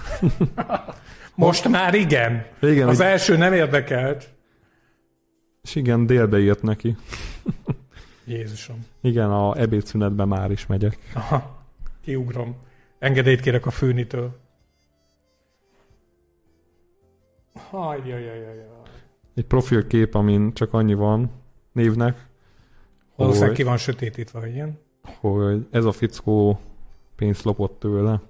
Most 1.35 1.67
már 1.67 1.93
igen. 1.93 2.45
Igen, 2.61 2.87
Az 2.87 2.97
hogy- 2.97 3.05
első 3.05 3.37
nem 3.37 3.53
érdekelt. 3.53 4.29
és 5.63 5.75
igen, 5.75 6.05
délbe 6.05 6.39
írt 6.39 6.61
neki. 6.61 6.95
Jézusom. 8.25 8.85
Igen, 9.01 9.29
a 9.31 9.55
ebédszünetben 9.57 10.27
már 10.27 10.51
is 10.51 10.65
megyek. 10.65 10.97
Aha, 11.13 11.65
kiugrom. 12.01 12.55
Engedélyt 12.99 13.41
kérek 13.41 13.65
a 13.65 13.71
főnitől. 13.71 14.39
Hajjajajajaj. 17.55 18.63
Egy 19.35 19.45
profilkép, 19.45 20.13
amin 20.15 20.53
csak 20.53 20.73
annyi 20.73 20.93
van 20.93 21.31
névnek, 21.71 22.27
Valószínűleg 23.15 23.55
ki 23.55 23.63
van 23.63 23.77
sötétítve, 23.77 24.39
hogy 24.39 24.53
ilyen. 24.53 24.79
hogy 25.19 25.67
ez 25.71 25.85
a 25.85 25.91
fickó 25.91 26.59
pénzt 27.15 27.43
lopott 27.43 27.79
tőle. 27.79 28.21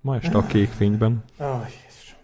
Ma 0.00 0.16
este 0.16 0.38
a 0.38 0.46
kék 0.46 0.68
fényben. 0.68 1.24
Ah, 1.38 1.60
Jézus. 1.60 2.16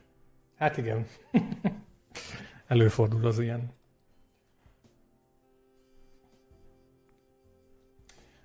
Hát 0.56 0.76
igen. 0.76 1.06
Előfordul 2.66 3.26
az 3.26 3.38
ilyen. 3.38 3.72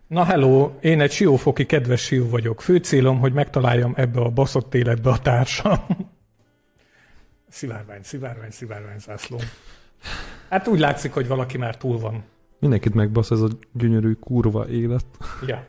Na 0.07 0.23
hello, 0.23 0.71
én 0.81 1.01
egy 1.01 1.11
siófoki 1.11 1.65
kedves 1.65 2.01
sió 2.05 2.29
vagyok. 2.29 2.61
Fő 2.61 2.77
célom, 2.77 3.19
hogy 3.19 3.33
megtaláljam 3.33 3.93
ebbe 3.95 4.21
a 4.21 4.29
baszott 4.29 4.73
életbe 4.73 5.09
a 5.09 5.19
társam. 5.19 5.79
Szivárvány, 7.55 8.03
szivárvány, 8.03 8.51
szivárvány 8.51 8.99
zászló. 8.99 9.39
Hát 10.49 10.67
úgy 10.67 10.79
látszik, 10.79 11.13
hogy 11.13 11.27
valaki 11.27 11.57
már 11.57 11.77
túl 11.77 11.99
van. 11.99 12.23
Mindenkit 12.59 12.93
megbasz 12.93 13.31
ez 13.31 13.41
a 13.41 13.47
gyönyörű 13.73 14.13
kurva 14.13 14.67
élet. 14.67 15.05
Ja. 15.45 15.65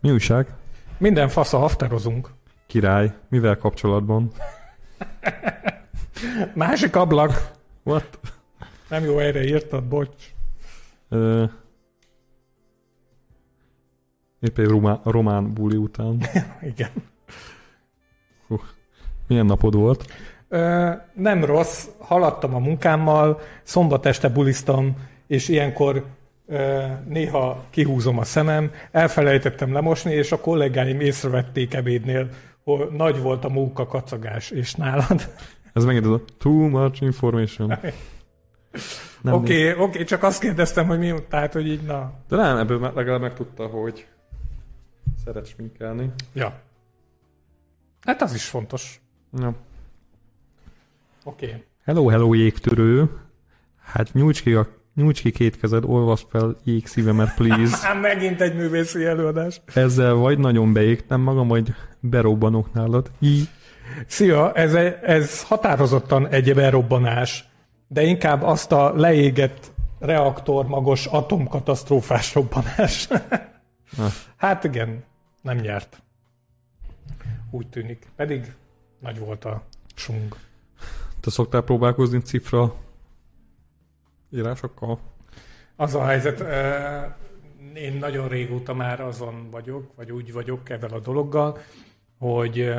Mi 0.00 0.10
újság? 0.10 0.54
Minden 0.98 1.28
fasz 1.28 1.52
a 1.52 1.58
hafterozunk. 1.58 2.30
Király. 2.66 3.14
Mivel 3.28 3.56
kapcsolatban? 3.56 4.32
Másik 6.54 6.96
ablak. 6.96 7.50
What? 7.82 8.18
Nem 8.88 9.04
jó 9.04 9.18
erre 9.18 9.44
írtad, 9.44 9.84
bocs. 9.84 10.34
Ö, 11.08 11.44
épp 14.40 14.58
egy 14.58 14.66
román, 14.66 15.00
román 15.04 15.52
buli 15.52 15.76
után. 15.76 16.22
Igen. 16.72 16.90
Milyen 19.26 19.46
napod 19.46 19.74
volt? 19.74 20.04
Ö, 20.48 20.90
nem 21.14 21.44
rossz, 21.44 21.86
haladtam 21.98 22.54
a 22.54 22.58
munkámmal, 22.58 23.40
szombat 23.62 24.06
este 24.06 24.28
buliztam, 24.28 24.96
és 25.26 25.48
ilyenkor 25.48 26.04
ö, 26.46 26.82
néha 27.08 27.64
kihúzom 27.70 28.18
a 28.18 28.24
szemem, 28.24 28.70
elfelejtettem 28.90 29.72
lemosni, 29.72 30.12
és 30.12 30.32
a 30.32 30.40
kollégáim 30.40 31.00
észrevették 31.00 31.74
ebédnél, 31.74 32.28
hogy 32.64 32.88
nagy 32.90 33.20
volt 33.20 33.44
a 33.44 33.48
móka 33.48 33.86
kacagás, 33.86 34.50
és 34.50 34.74
nálad. 34.74 35.28
Ez 35.72 35.84
megint 35.84 36.04
az 36.04 36.12
a 36.12 36.20
too 36.38 36.68
much 36.68 37.02
information. 37.02 37.78
Oké, 39.30 39.70
oké, 39.70 39.80
okay, 39.82 40.04
csak 40.04 40.22
azt 40.22 40.40
kérdeztem, 40.40 40.86
hogy 40.86 40.98
mi, 40.98 41.14
tehát, 41.28 41.52
hogy 41.52 41.66
így, 41.66 41.82
na, 41.82 42.12
De 42.28 42.36
nem, 42.36 42.56
ebből 42.56 42.92
legalább 42.94 43.20
megtudta, 43.20 43.66
hogy 43.66 44.06
szeret 45.24 45.46
sminkelni. 45.46 46.10
ja. 46.32 46.60
Hát 48.00 48.22
az 48.22 48.34
is 48.34 48.44
fontos. 48.44 49.00
Ja. 49.40 49.54
Oké. 51.24 51.46
Okay. 51.46 51.64
Hello, 51.84 52.08
hello, 52.08 52.34
jégtörő. 52.34 53.10
Hát 53.84 54.12
nyújts 54.12 54.42
ki, 54.42 54.52
a, 54.52 54.66
nyújts 54.94 55.20
ki 55.20 55.30
két 55.30 55.58
kezed, 55.58 55.84
olvasd 55.84 56.26
fel 56.28 56.56
jégszívemet, 56.64 57.34
please. 57.34 57.94
Megint 58.00 58.40
egy 58.40 58.54
művészi 58.54 59.04
előadás. 59.04 59.60
Ezzel 59.74 60.14
vagy 60.14 60.38
nagyon 60.38 60.72
beégtem 60.72 61.20
magam, 61.20 61.48
vagy 61.48 61.74
berobbanok 62.00 62.72
nálad. 62.72 63.10
Í. 63.18 63.42
Szia, 64.06 64.52
ez, 64.52 64.74
ez 65.02 65.42
határozottan 65.42 66.28
egy 66.28 66.54
berobbanás, 66.54 67.48
de 67.88 68.02
inkább 68.02 68.42
azt 68.42 68.72
a 68.72 68.92
leégett 68.94 69.72
reaktormagos 69.98 71.06
atomkatasztrófás 71.06 72.34
robbanás. 72.34 73.08
Na. 73.96 74.06
hát 74.36 74.64
igen, 74.64 75.04
nem 75.42 75.56
nyert. 75.56 76.02
Úgy 77.50 77.66
tűnik. 77.66 78.06
Pedig 78.16 78.52
nagy 79.06 79.18
volt 79.18 79.44
a 79.44 79.62
sung. 79.94 80.36
Te 81.20 81.30
szoktál 81.30 81.62
próbálkozni 81.62 82.20
cifra 82.20 82.74
írásokkal? 84.30 84.98
Az 85.76 85.94
a 85.94 86.04
helyzet, 86.04 86.40
én 87.74 87.92
nagyon 87.92 88.28
régóta 88.28 88.74
már 88.74 89.00
azon 89.00 89.50
vagyok, 89.50 89.92
vagy 89.96 90.12
úgy 90.12 90.32
vagyok 90.32 90.70
ezzel 90.70 90.90
a 90.90 91.00
dologgal, 91.00 91.58
hogy 92.18 92.74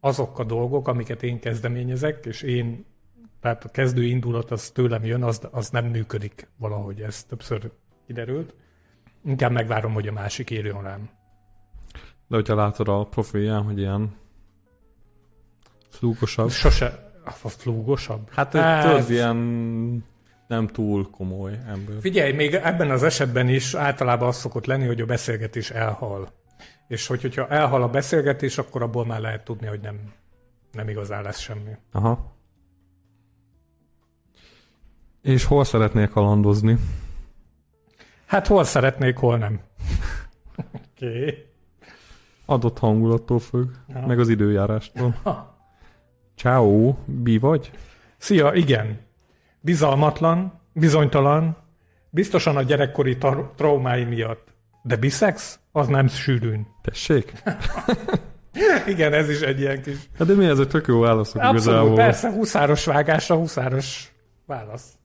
azok 0.00 0.38
a 0.38 0.44
dolgok, 0.44 0.88
amiket 0.88 1.22
én 1.22 1.40
kezdeményezek, 1.40 2.26
és 2.26 2.42
én, 2.42 2.84
tehát 3.40 3.64
a 3.64 3.68
kezdő 3.68 4.02
indulat 4.02 4.50
az 4.50 4.70
tőlem 4.70 5.04
jön, 5.04 5.22
az, 5.22 5.48
az 5.50 5.70
nem 5.70 5.86
működik 5.86 6.48
valahogy, 6.56 7.00
ez 7.00 7.24
többször 7.24 7.70
kiderült. 8.06 8.54
Inkább 9.24 9.52
megvárom, 9.52 9.92
hogy 9.92 10.08
a 10.08 10.12
másik 10.12 10.50
írjon 10.50 10.82
rám. 10.82 11.10
De 12.26 12.36
hogyha 12.36 12.54
látod 12.54 12.88
a 12.88 13.04
profilján, 13.04 13.62
hogy 13.62 13.78
ilyen 13.78 14.18
flúgosabb. 15.90 16.50
Sose, 16.50 17.10
a 17.24 17.30
flúgosabb? 17.48 18.28
Hát, 18.30 18.52
Hát- 18.52 18.62
hát 18.62 18.90
tudod, 18.94 19.10
ilyen 19.10 19.36
nem 20.46 20.66
túl 20.66 21.10
komoly 21.10 21.58
ember. 21.68 21.96
Figyelj, 22.00 22.32
még 22.32 22.54
ebben 22.54 22.90
az 22.90 23.02
esetben 23.02 23.48
is 23.48 23.74
általában 23.74 24.28
az 24.28 24.36
szokott 24.36 24.66
lenni, 24.66 24.86
hogy 24.86 25.00
a 25.00 25.06
beszélgetés 25.06 25.70
elhal. 25.70 26.28
És 26.88 27.06
hogy, 27.06 27.20
hogyha 27.20 27.48
elhal 27.48 27.82
a 27.82 27.88
beszélgetés, 27.88 28.58
akkor 28.58 28.82
abból 28.82 29.06
már 29.06 29.20
lehet 29.20 29.44
tudni, 29.44 29.66
hogy 29.66 29.80
nem, 29.80 30.12
nem 30.72 30.88
igazán 30.88 31.22
lesz 31.22 31.38
semmi. 31.38 31.70
Aha. 31.92 32.36
És 35.22 35.44
hol 35.44 35.64
szeretnél 35.64 36.08
kalandozni? 36.08 36.76
Hát 38.26 38.46
hol 38.46 38.64
szeretnék, 38.64 39.16
hol 39.16 39.38
nem. 39.38 39.60
Oké. 40.58 41.18
Okay. 41.22 41.44
Adott 42.46 42.78
hangulattól 42.78 43.38
függ, 43.38 43.70
Ja. 43.88 44.06
meg 44.06 44.18
az 44.18 44.28
időjárástól. 44.28 45.14
Ciao, 46.40 46.96
bi 47.04 47.38
vagy? 47.38 47.70
Szia, 48.16 48.52
igen. 48.54 49.00
Bizalmatlan, 49.60 50.60
bizonytalan, 50.72 51.56
biztosan 52.10 52.56
a 52.56 52.62
gyerekkori 52.62 53.18
tar- 53.18 53.54
traumái 53.56 54.04
miatt. 54.04 54.48
De 54.82 54.96
biszex? 54.96 55.58
Az 55.72 55.86
nem 55.86 56.06
sűrűn. 56.06 56.66
Tessék? 56.82 57.32
Igen, 58.92 59.12
ez 59.12 59.28
is 59.28 59.40
egy 59.40 59.60
ilyen 59.60 59.82
kis... 59.82 59.96
Hát 60.18 60.26
de 60.26 60.34
mi 60.34 60.44
ez, 60.44 60.58
egy 60.58 60.68
tök 60.68 60.86
jó 60.86 61.00
válaszok 61.00 61.42
Abszolút, 61.42 61.60
igazából. 61.60 61.94
persze, 61.94 62.30
huszáros 62.30 62.84
vágásra, 62.84 63.36
huszáros 63.36 64.12
válasz. 64.46 64.98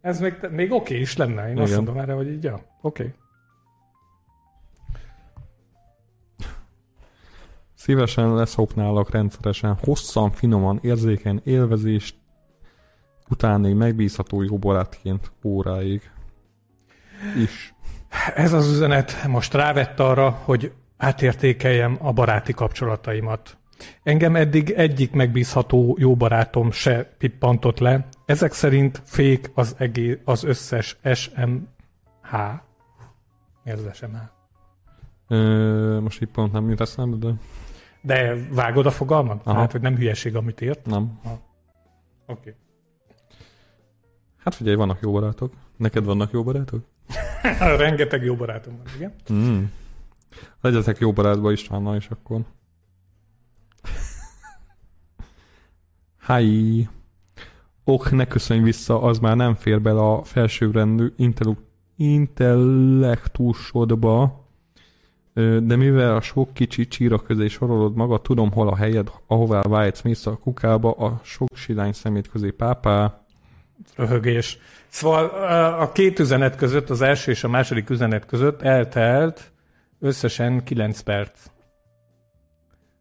Ez 0.00 0.20
még, 0.20 0.34
még 0.50 0.72
oké 0.72 0.74
okay 0.74 1.00
is 1.00 1.16
lenne, 1.16 1.46
én 1.46 1.50
Igen. 1.50 1.62
azt 1.62 1.74
mondom 1.74 1.98
erre, 1.98 2.12
hogy 2.12 2.28
így, 2.28 2.44
ja, 2.44 2.54
oké. 2.54 3.02
Okay. 3.02 3.14
Szívesen 7.86 8.34
leszopnálak 8.34 9.10
rendszeresen, 9.10 9.78
hosszan, 9.84 10.30
finoman, 10.30 10.78
érzékeny 10.82 11.40
élvezést, 11.44 12.16
utánig 13.28 13.74
megbízható 13.74 14.42
jó 14.42 14.58
barátként 14.58 15.32
óráig. 15.44 16.10
Is. 17.36 17.74
Ez 18.34 18.52
az 18.52 18.70
üzenet 18.70 19.26
most 19.26 19.54
rávett 19.54 20.00
arra, 20.00 20.30
hogy 20.30 20.72
átértékeljem 20.96 21.98
a 22.00 22.12
baráti 22.12 22.52
kapcsolataimat. 22.52 23.56
Engem 24.02 24.36
eddig 24.36 24.70
egyik 24.70 25.12
megbízható 25.12 25.96
jó 25.98 26.16
barátom 26.16 26.70
se 26.70 27.14
pippantott 27.18 27.78
le. 27.78 28.08
Ezek 28.24 28.52
szerint 28.52 29.02
fék 29.04 29.50
az, 29.54 29.74
egész, 29.78 30.18
az 30.24 30.44
összes 30.44 30.98
SMH. 31.14 32.32
Mi 33.64 33.70
az 33.70 33.88
SMH? 33.92 34.18
Ö, 35.28 36.00
most 36.00 36.22
így 36.22 36.28
pont 36.28 36.52
nem 36.52 36.68
jut 36.68 36.80
eszembe, 36.80 37.16
de 37.16 37.34
De 38.06 38.34
vágod 38.50 38.86
a 38.86 38.90
fogalmat? 38.90 39.40
Aha. 39.44 39.58
Hát, 39.58 39.72
hogy 39.72 39.80
nem 39.80 39.96
hülyeség, 39.96 40.36
amit 40.36 40.60
írt? 40.60 40.86
nem. 40.86 41.18
Oké. 41.22 41.38
Okay. 42.26 42.54
Hát 44.36 44.54
figyelj, 44.54 44.76
vannak 44.76 45.00
jó 45.00 45.12
barátok. 45.12 45.52
Neked 45.76 46.04
vannak 46.04 46.32
jó 46.32 46.42
barátok? 46.42 46.84
Rengeteg 47.78 48.24
jó 48.24 48.34
barátom 48.34 48.76
van, 48.76 48.86
igen. 48.96 49.12
Mm. 49.32 49.64
Legyetek 50.60 50.98
jó 50.98 51.12
barátba 51.12 51.52
Istvánnal 51.52 51.96
is 51.96 52.08
akkor. 52.08 52.40
Hi. 56.26 56.88
Ok, 57.84 58.10
ne 58.10 58.26
köszönj 58.26 58.60
vissza, 58.60 59.02
az 59.02 59.18
már 59.18 59.36
nem 59.36 59.54
fér 59.54 59.82
bele 59.82 60.00
a 60.00 60.24
felsőrendű 60.24 61.12
intellektusodba, 61.96 64.45
de 65.62 65.76
mivel 65.76 66.16
a 66.16 66.20
sok 66.20 66.54
kicsi 66.54 66.88
csíra 66.88 67.18
közé 67.18 67.46
sorolod 67.46 67.94
magad, 67.94 68.22
tudom, 68.22 68.52
hol 68.52 68.68
a 68.68 68.76
helyed, 68.76 69.10
ahová 69.26 69.62
vágysz 69.62 70.02
mész 70.02 70.26
a 70.26 70.36
kukába, 70.36 70.90
a 70.90 71.20
sok 71.24 71.48
silány 71.54 71.92
szemét 71.92 72.28
közé 72.28 72.50
pápá. 72.50 73.24
Röhögés. 73.96 74.58
Szóval 74.88 75.24
a 75.80 75.92
két 75.92 76.18
üzenet 76.18 76.56
között, 76.56 76.90
az 76.90 77.00
első 77.00 77.30
és 77.30 77.44
a 77.44 77.48
második 77.48 77.90
üzenet 77.90 78.26
között 78.26 78.62
eltelt 78.62 79.52
összesen 80.00 80.64
9 80.64 81.00
perc. 81.00 81.40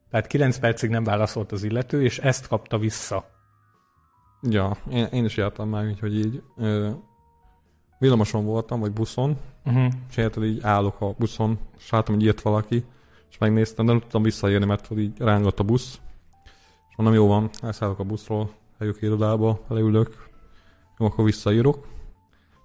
Tehát 0.10 0.28
9 0.28 0.58
percig 0.58 0.90
nem 0.90 1.04
válaszolt 1.04 1.52
az 1.52 1.64
illető, 1.64 2.04
és 2.04 2.18
ezt 2.18 2.48
kapta 2.48 2.78
vissza. 2.78 3.26
Ja, 4.42 4.78
én, 4.92 5.08
én 5.12 5.26
is 5.26 5.38
jártam 5.38 5.70
már, 5.70 5.86
úgyhogy 5.86 6.18
így 6.18 6.42
ö, 6.58 6.90
villamoson 8.00 8.46
voltam, 8.46 8.80
vagy 8.80 8.92
buszon, 8.92 9.38
Uh-huh. 9.66 9.94
és 10.10 10.18
érted, 10.18 10.44
így 10.44 10.60
állok 10.64 11.02
a 11.02 11.14
buszon, 11.18 11.60
és 11.78 11.90
látom, 11.90 12.16
hogy 12.16 12.24
írt 12.24 12.42
valaki, 12.42 12.84
és 13.30 13.38
megnéztem, 13.38 13.86
de 13.86 13.92
nem 13.92 14.02
tudtam 14.02 14.24
visszaérni, 14.24 14.66
mert 14.66 14.88
tudod, 14.88 15.04
így 15.04 15.14
rángott 15.18 15.60
a 15.60 15.64
busz. 15.64 16.00
És 16.90 16.96
mondom, 16.96 17.16
jó 17.16 17.28
van, 17.28 17.50
elszállok 17.62 18.00
a 18.00 18.04
buszról, 18.04 18.50
eljövök 18.80 19.02
irodába, 19.02 19.60
leülök, 19.68 20.30
jó, 20.98 21.06
akkor 21.06 21.26
visszaírok, 21.26 21.88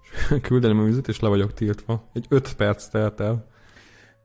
és 0.29 0.41
küldeném 0.41 0.79
a 0.79 0.83
vizet, 0.83 1.07
és 1.07 1.19
le 1.19 1.27
vagyok 1.27 1.53
tiltva. 1.53 2.03
Egy 2.13 2.25
öt 2.29 2.55
perc 2.55 2.87
telt 2.87 3.19
el. 3.19 3.47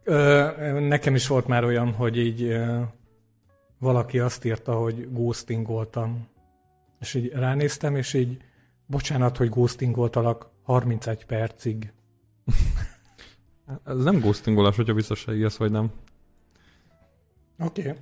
Ö, 0.05 0.81
nekem 0.81 1.15
is 1.15 1.27
volt 1.27 1.47
már 1.47 1.65
olyan, 1.65 1.93
hogy 1.93 2.19
így 2.19 2.43
ö, 2.43 2.81
valaki 3.79 4.19
azt 4.19 4.45
írta, 4.45 4.75
hogy 4.75 5.09
ghostingoltam. 5.13 6.29
És 7.01 7.15
így 7.15 7.33
ránéztem, 7.33 7.97
és 7.97 8.15
így 8.15 8.37
bocsánat, 8.87 9.37
hogy 9.37 9.49
ghostingoltalak 9.49 10.51
31 10.63 11.27
percig. 11.27 11.93
Ez 13.85 14.03
nem 14.03 14.19
ghostingolás, 14.19 14.77
hogyha 14.77 14.95
vissza 14.95 15.15
se 15.15 15.37
írsz, 15.37 15.57
vagy 15.57 15.71
nem. 15.71 15.91
Oké. 17.59 17.81
Okay. 17.81 17.99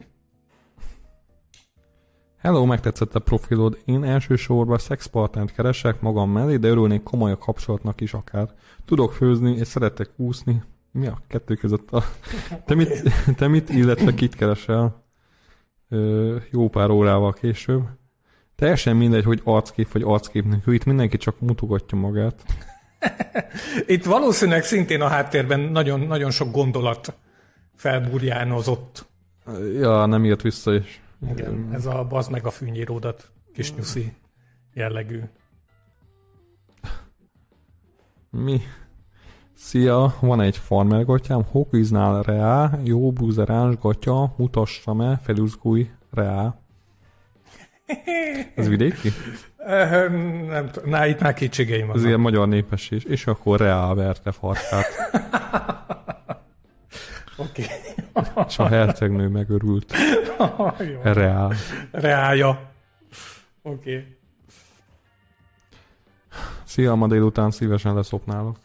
Hello, 2.44 2.64
megtetszett 2.64 3.14
a 3.14 3.18
profilod. 3.18 3.78
Én 3.84 4.04
elsősorban 4.04 4.78
szexpartnert 4.78 5.54
keresek 5.54 6.00
magam 6.00 6.30
mellé, 6.30 6.56
de 6.56 6.68
örülnék 6.68 7.02
komoly 7.02 7.30
a 7.30 7.38
kapcsolatnak 7.38 8.00
is 8.00 8.14
akár. 8.14 8.54
Tudok 8.84 9.12
főzni, 9.12 9.56
és 9.56 9.66
szeretek 9.66 10.10
úszni. 10.16 10.62
Mi 10.90 11.06
a 11.06 11.18
kettő 11.26 11.54
között 11.54 11.90
a... 11.90 12.02
Te 12.66 12.74
mit, 12.74 13.02
te 13.36 13.48
mit 13.48 13.68
illetve 13.68 14.14
kit 14.14 14.34
keresel? 14.34 15.04
Ö, 15.88 16.36
jó 16.50 16.68
pár 16.68 16.90
órával 16.90 17.32
később. 17.32 17.82
Teljesen 18.56 18.96
mindegy, 18.96 19.24
hogy 19.24 19.40
arckép 19.44 19.92
vagy 19.92 20.02
arckép 20.02 20.44
nélkül. 20.44 20.74
Itt 20.74 20.84
mindenki 20.84 21.16
csak 21.16 21.40
mutogatja 21.40 21.98
magát. 21.98 22.42
Itt 23.86 24.04
valószínűleg 24.04 24.64
szintén 24.64 25.00
a 25.00 25.08
háttérben 25.08 25.60
nagyon, 25.60 26.00
nagyon 26.00 26.30
sok 26.30 26.50
gondolat 26.52 27.14
felburjánozott. 27.76 29.06
Ja, 29.78 30.06
nem 30.06 30.24
írt 30.24 30.42
vissza 30.42 30.74
is. 30.74 31.02
Igen, 31.30 31.68
ez 31.72 31.86
a 31.86 32.06
bazd 32.08 32.30
meg 32.30 32.46
a 32.46 32.50
fűnyíródat 32.50 33.30
kis 33.54 33.74
nyuszi 33.74 34.12
jellegű. 34.72 35.20
Mi? 38.30 38.60
Szia, 39.54 40.14
van 40.20 40.40
egy 40.40 40.56
farmer 40.56 41.04
gatyám, 41.04 41.44
hokiznál 41.50 42.22
reá, 42.22 42.78
jó 42.82 43.12
buzeráns 43.12 43.78
gatya, 43.78 44.34
mutassa-e, 44.36 45.16
felüzgúj 45.22 45.90
reá. 46.10 46.63
Ez 48.54 48.68
vidéki? 48.68 49.08
Eh, 49.56 50.10
Nem 50.48 50.70
tudom, 50.70 50.90
na, 50.90 51.06
itt 51.06 51.20
már 51.20 51.34
kétségeim 51.34 51.82
Ez 51.82 51.88
vannak. 51.88 52.06
ilyen 52.06 52.20
magyar 52.20 52.48
népesség. 52.48 53.04
És 53.08 53.26
akkor 53.26 53.58
reá 53.60 53.94
verte 53.94 54.32
farkát. 54.32 54.86
Oké. 57.36 57.64
És 58.46 58.58
a 58.58 58.66
hercegnő 58.68 59.28
megörült. 59.28 59.92
Jó. 60.92 61.00
Reá. 61.02 61.48
Reálja. 61.90 62.70
Oké. 63.62 63.96
Okay. 63.96 64.16
Szia, 66.64 66.94
ma 66.94 67.06
délután 67.06 67.50
szívesen 67.50 67.94
leszopnálok. 67.94 68.56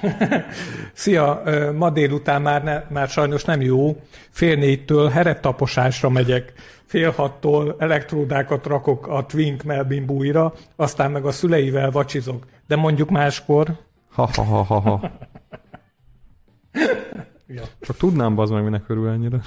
Szia, 0.92 1.42
ma 1.76 1.90
délután 1.90 2.42
már, 2.42 2.62
ne, 2.62 2.82
már 2.88 3.08
sajnos 3.08 3.44
nem 3.44 3.60
jó. 3.60 3.96
Fél 4.30 4.56
négytől 4.56 5.08
herettaposásra 5.08 6.08
megyek, 6.08 6.52
fél 6.86 7.10
hattól 7.10 7.76
elektródákat 7.78 8.66
rakok 8.66 9.06
a 9.06 9.26
Twink 9.26 9.62
Melbin 9.62 10.06
bújra, 10.06 10.52
aztán 10.76 11.10
meg 11.10 11.24
a 11.24 11.30
szüleivel 11.30 11.90
vacsizok. 11.90 12.46
De 12.66 12.76
mondjuk 12.76 13.10
máskor. 13.10 13.78
Ha, 14.12 14.28
ha, 14.34 14.42
ha, 14.42 14.62
ha, 14.62 14.80
ha. 14.80 15.00
Ja. 17.46 17.62
Csak 17.80 17.96
tudnám, 17.96 18.34
bazd 18.34 18.52
meg, 18.52 18.62
minek 18.62 18.88
örül 18.88 19.08
ennyire. 19.08 19.40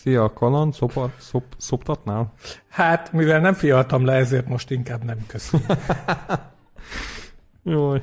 Szia, 0.00 0.32
kaland, 0.32 0.74
szopa, 0.74 1.12
szop, 1.18 1.44
szoptatnál? 1.56 2.32
Hát, 2.68 3.12
mivel 3.12 3.40
nem 3.40 3.54
fialtam 3.54 4.04
le, 4.04 4.12
ezért 4.12 4.48
most 4.48 4.70
inkább 4.70 5.04
nem 5.04 5.26
köszönöm. 5.26 5.66
Jaj. 7.62 8.02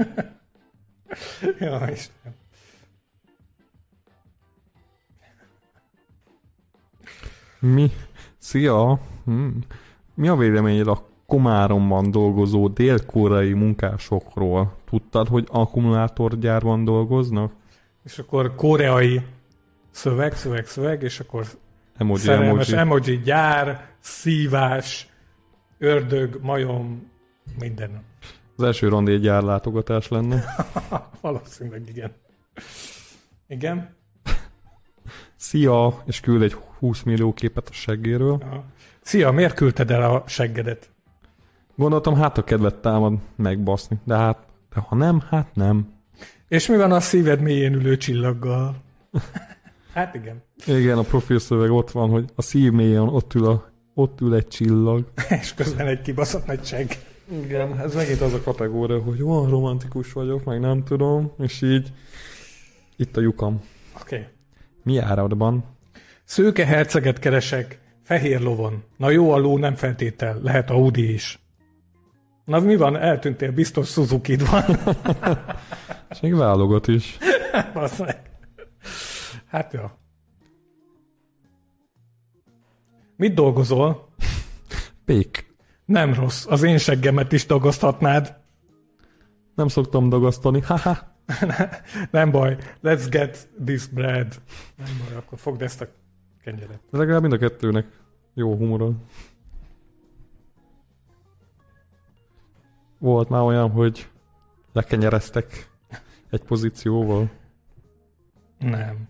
ja, 1.60 1.88
Istenem. 1.90 2.34
Mi? 7.60 7.90
Szia! 8.38 8.98
Hm. 9.24 9.48
Mi 10.14 10.28
a 10.28 10.36
véleményed 10.36 10.88
a 10.88 11.06
Komáromban 11.26 12.10
dolgozó 12.10 12.68
dél-koreai 12.68 13.52
munkásokról? 13.52 14.76
Tudtad, 14.84 15.28
hogy 15.28 15.46
akkumulátorgyárban 15.50 16.84
dolgoznak? 16.84 17.52
És 18.04 18.18
akkor 18.18 18.54
koreai 18.54 19.22
szöveg, 19.98 20.36
szöveg, 20.36 20.66
szöveg, 20.66 21.02
és 21.02 21.20
akkor 21.20 21.46
Emoji, 21.96 22.20
szerelmes 22.20 22.68
emoji. 22.68 22.80
emoji, 22.82 23.22
gyár, 23.22 23.86
szívás, 24.00 25.08
ördög, 25.78 26.38
majom, 26.42 27.10
minden. 27.58 28.04
Az 28.56 28.62
első 28.64 28.88
randi 28.88 29.12
egy 29.12 29.20
gyárlátogatás 29.20 30.08
lenne. 30.08 30.44
Valószínűleg 31.20 31.88
igen. 31.88 32.12
Igen? 33.48 33.96
Szia! 35.36 36.02
És 36.06 36.20
küld 36.20 36.42
egy 36.42 36.56
20 36.78 37.02
millió 37.02 37.32
képet 37.32 37.68
a 37.68 37.72
seggéről. 37.72 38.38
Ja. 38.40 38.64
Szia, 39.00 39.30
miért 39.30 39.54
küldted 39.54 39.90
el 39.90 40.02
a 40.14 40.24
seggedet? 40.26 40.90
Gondoltam, 41.76 42.14
hát 42.14 42.38
a 42.38 42.44
kedvet 42.44 42.74
támad 42.74 43.18
megbaszni. 43.36 43.98
De 44.04 44.16
hát, 44.16 44.38
de 44.74 44.80
ha 44.80 44.96
nem, 44.96 45.22
hát 45.28 45.54
nem. 45.54 45.92
És 46.48 46.66
mi 46.66 46.76
van 46.76 46.92
a 46.92 47.00
szíved 47.00 47.40
mélyén 47.40 47.74
ülő 47.74 47.96
csillaggal? 47.96 48.76
hát 49.92 50.14
igen. 50.14 50.42
Igen, 50.66 50.98
a 50.98 51.02
profil 51.02 51.38
szöveg 51.38 51.70
ott 51.70 51.90
van, 51.90 52.10
hogy 52.10 52.24
a 52.34 52.42
szív 52.42 52.72
mélyen 52.72 53.08
ott 53.08 53.34
ül, 53.34 53.46
a, 53.46 53.70
ott 53.94 54.20
ül 54.20 54.34
egy 54.34 54.48
csillag. 54.48 55.04
És 55.40 55.54
közben 55.54 55.86
egy 55.86 56.02
kibaszott 56.02 56.46
nagy 56.46 56.64
segg. 56.64 56.90
Igen, 57.42 57.80
ez 57.80 57.94
megint 57.94 58.20
az 58.20 58.32
a 58.32 58.40
kategória, 58.42 58.98
hogy 58.98 59.20
van 59.20 59.50
romantikus 59.50 60.12
vagyok, 60.12 60.44
meg 60.44 60.60
nem 60.60 60.84
tudom, 60.84 61.32
és 61.38 61.62
így 61.62 61.92
itt 62.96 63.16
a 63.16 63.20
lyukam. 63.20 63.62
Oké. 64.00 64.16
Okay. 64.16 64.26
Mi 64.82 64.98
áradban? 64.98 65.64
Szőke 66.24 66.66
herceget 66.66 67.18
keresek, 67.18 67.80
fehér 68.02 68.40
lovon. 68.40 68.82
Na 68.96 69.10
jó, 69.10 69.30
a 69.30 69.38
ló 69.38 69.58
nem 69.58 69.74
feltétel, 69.74 70.38
lehet 70.42 70.70
Audi 70.70 71.12
is. 71.12 71.38
Na 72.44 72.60
mi 72.60 72.76
van? 72.76 72.96
Eltűntél, 72.96 73.52
biztos 73.52 73.88
suzuki 73.88 74.36
van. 74.36 74.64
És 76.10 76.20
még 76.20 76.34
válogat 76.34 76.86
is. 76.88 77.18
Basz 77.74 77.98
meg. 77.98 78.27
Hát 79.48 79.72
jó. 79.72 79.84
Mit 83.16 83.34
dolgozol? 83.34 84.08
Pék. 85.04 85.54
Nem 85.84 86.14
rossz. 86.14 86.46
Az 86.46 86.62
én 86.62 86.78
seggemet 86.78 87.32
is 87.32 87.46
dolgozhatnád. 87.46 88.36
Nem 89.54 89.68
szoktam 89.68 90.08
dagasztani. 90.08 90.60
Haha. 90.60 91.16
Nem 92.10 92.30
baj. 92.30 92.56
Let's 92.82 93.06
get 93.10 93.48
this 93.64 93.86
bread. 93.86 94.40
Nem 94.76 94.88
baj, 95.04 95.16
akkor 95.16 95.38
fogd 95.38 95.62
ezt 95.62 95.80
a 95.80 95.86
kenyeret. 96.42 96.80
De 96.90 96.98
legalább 96.98 97.20
mind 97.20 97.32
a 97.32 97.38
kettőnek 97.38 97.86
jó 98.34 98.56
humora. 98.56 98.90
Volt 102.98 103.28
már 103.28 103.42
olyan, 103.42 103.70
hogy 103.70 104.08
lekenyereztek 104.72 105.70
egy 106.30 106.42
pozícióval. 106.42 107.30
Nem. 108.58 109.08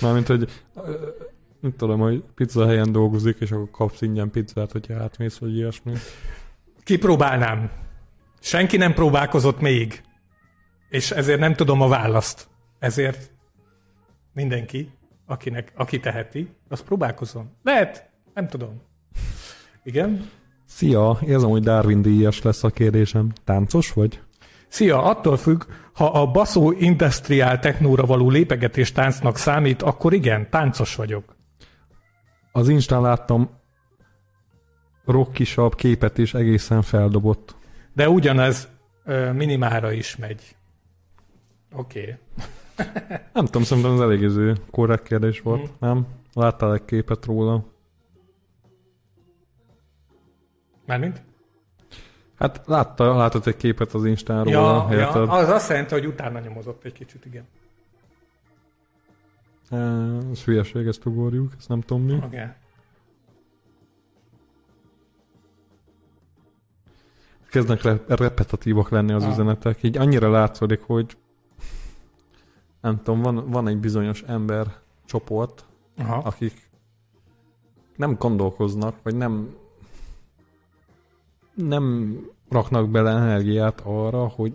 Mármint, 0.00 0.26
hogy 0.26 0.50
nem 1.60 1.76
tudom, 1.76 2.00
hogy 2.00 2.24
pizza 2.34 2.66
helyen 2.66 2.92
dolgozik, 2.92 3.36
és 3.40 3.50
akkor 3.50 3.70
kapsz 3.70 4.02
ingyen 4.02 4.30
pizzát, 4.30 4.72
hogyha 4.72 5.02
átmész, 5.02 5.38
vagy 5.38 5.56
ilyesmi. 5.56 5.92
Kipróbálnám. 6.82 7.70
Senki 8.40 8.76
nem 8.76 8.94
próbálkozott 8.94 9.60
még. 9.60 10.02
És 10.88 11.10
ezért 11.10 11.40
nem 11.40 11.54
tudom 11.54 11.80
a 11.80 11.88
választ. 11.88 12.48
Ezért 12.78 13.30
mindenki, 14.32 14.90
akinek, 15.26 15.72
aki 15.74 16.00
teheti, 16.00 16.48
az 16.68 16.82
próbálkozom. 16.82 17.50
Lehet, 17.62 18.10
nem 18.34 18.48
tudom. 18.48 18.82
Igen? 19.82 20.30
Szia, 20.64 21.18
érzem, 21.26 21.50
hogy 21.50 21.62
Darwin 21.62 22.02
díjas 22.02 22.42
lesz 22.42 22.64
a 22.64 22.70
kérdésem. 22.70 23.32
Táncos 23.44 23.92
vagy? 23.92 24.20
Szia, 24.68 25.02
attól 25.02 25.36
függ, 25.36 25.62
ha 25.92 26.06
a 26.06 26.30
baszó 26.30 26.72
industriál 26.72 27.58
technóra 27.58 28.06
való 28.06 28.30
lépegetés 28.30 28.92
táncnak 28.92 29.36
számít, 29.36 29.82
akkor 29.82 30.12
igen, 30.12 30.50
táncos 30.50 30.94
vagyok. 30.94 31.36
Az 32.52 32.68
Instán 32.68 33.02
láttam 33.02 33.50
rockisabb 35.04 35.74
képet 35.74 36.18
is 36.18 36.34
egészen 36.34 36.82
feldobott. 36.82 37.56
De 37.94 38.08
ugyanez 38.08 38.68
ö, 39.04 39.32
minimára 39.32 39.92
is 39.92 40.16
megy. 40.16 40.56
Oké. 41.72 42.00
Okay. 42.00 42.14
Nem 43.34 43.44
tudom, 43.44 43.62
szerintem 43.62 43.92
ez 43.92 44.00
elég 44.00 44.20
izé 44.20 44.52
korrekt 44.70 45.02
kérdés 45.02 45.40
volt, 45.40 45.62
Mhm. 45.62 45.70
nem? 45.78 46.06
Láttál 46.32 46.74
egy 46.74 46.84
képet 46.84 47.24
róla? 47.24 47.64
Mármint? 50.86 51.22
Hát 52.38 52.62
látta, 52.66 53.16
látott 53.16 53.46
egy 53.46 53.56
képet 53.56 53.92
az 53.94 54.04
Instán 54.04 54.44
róla, 54.44 54.86
Ja, 54.90 54.98
ja, 54.98 55.08
az 55.10 55.48
azt 55.48 55.68
jelenti, 55.68 55.94
hogy 55.94 56.06
utána 56.06 56.40
nyomozott 56.40 56.84
egy 56.84 56.92
kicsit, 56.92 57.24
igen. 57.24 57.44
Uh, 59.70 60.30
ez 60.30 60.42
hülyeség, 60.44 60.86
ezt 60.86 61.04
ugorjuk, 61.04 61.52
ezt 61.58 61.68
nem 61.68 61.80
tudom 61.80 62.02
mi. 62.02 62.14
Okay. 62.14 62.46
Kezdnek 67.50 67.82
re- 67.82 68.00
repetitívabb 68.06 68.90
lenni 68.90 69.12
az 69.12 69.24
Ah. 69.24 69.30
üzenetek, 69.30 69.82
így 69.82 69.96
annyira 69.96 70.30
látszódik, 70.30 70.82
hogy 70.82 71.16
nem 72.80 72.96
tudom, 72.96 73.22
van, 73.22 73.50
van 73.50 73.68
egy 73.68 73.78
bizonyos 73.78 74.22
ember 74.22 74.66
csoport, 75.04 75.64
Aha. 75.96 76.16
akik 76.16 76.70
nem 77.96 78.14
gondolkoznak, 78.18 78.94
vagy 79.02 79.16
nem 79.16 79.56
nem 81.66 82.16
raknak 82.48 82.90
bele 82.90 83.10
energiát 83.10 83.80
arra, 83.84 84.26
hogy 84.26 84.52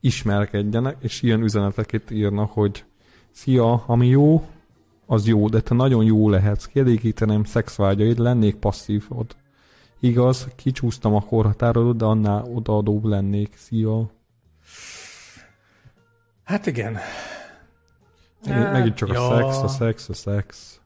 ismerkedjenek, 0.00 0.96
és 1.00 1.22
ilyen 1.22 1.42
üzeneteket 1.42 2.10
írnak, 2.10 2.50
hogy 2.52 2.84
szia, 3.30 3.84
ami 3.86 4.06
jó, 4.06 4.46
az 5.06 5.26
jó, 5.26 5.48
de 5.48 5.60
te 5.60 5.74
nagyon 5.74 6.04
jó 6.04 6.28
lehetsz, 6.28 6.66
kielégíteném 6.66 7.44
szexvágyaid, 7.44 8.18
lennék 8.18 8.56
passzívod. 8.56 9.36
Igaz, 10.00 10.48
kicsúsztam 10.56 11.14
a 11.14 11.20
korhatárodot, 11.20 11.96
de 11.96 12.04
annál 12.04 12.44
odaadóbb 12.54 13.04
lennék. 13.04 13.54
Szia. 13.56 14.10
Hát 16.44 16.66
igen. 16.66 16.98
Megint, 18.46 18.72
megint 18.72 18.94
csak 18.94 19.12
Ja. 19.12 19.28
a 19.28 19.52
szex, 19.52 19.62
a 19.62 19.68
szex, 19.68 20.08
a 20.08 20.14
szex. 20.14 20.80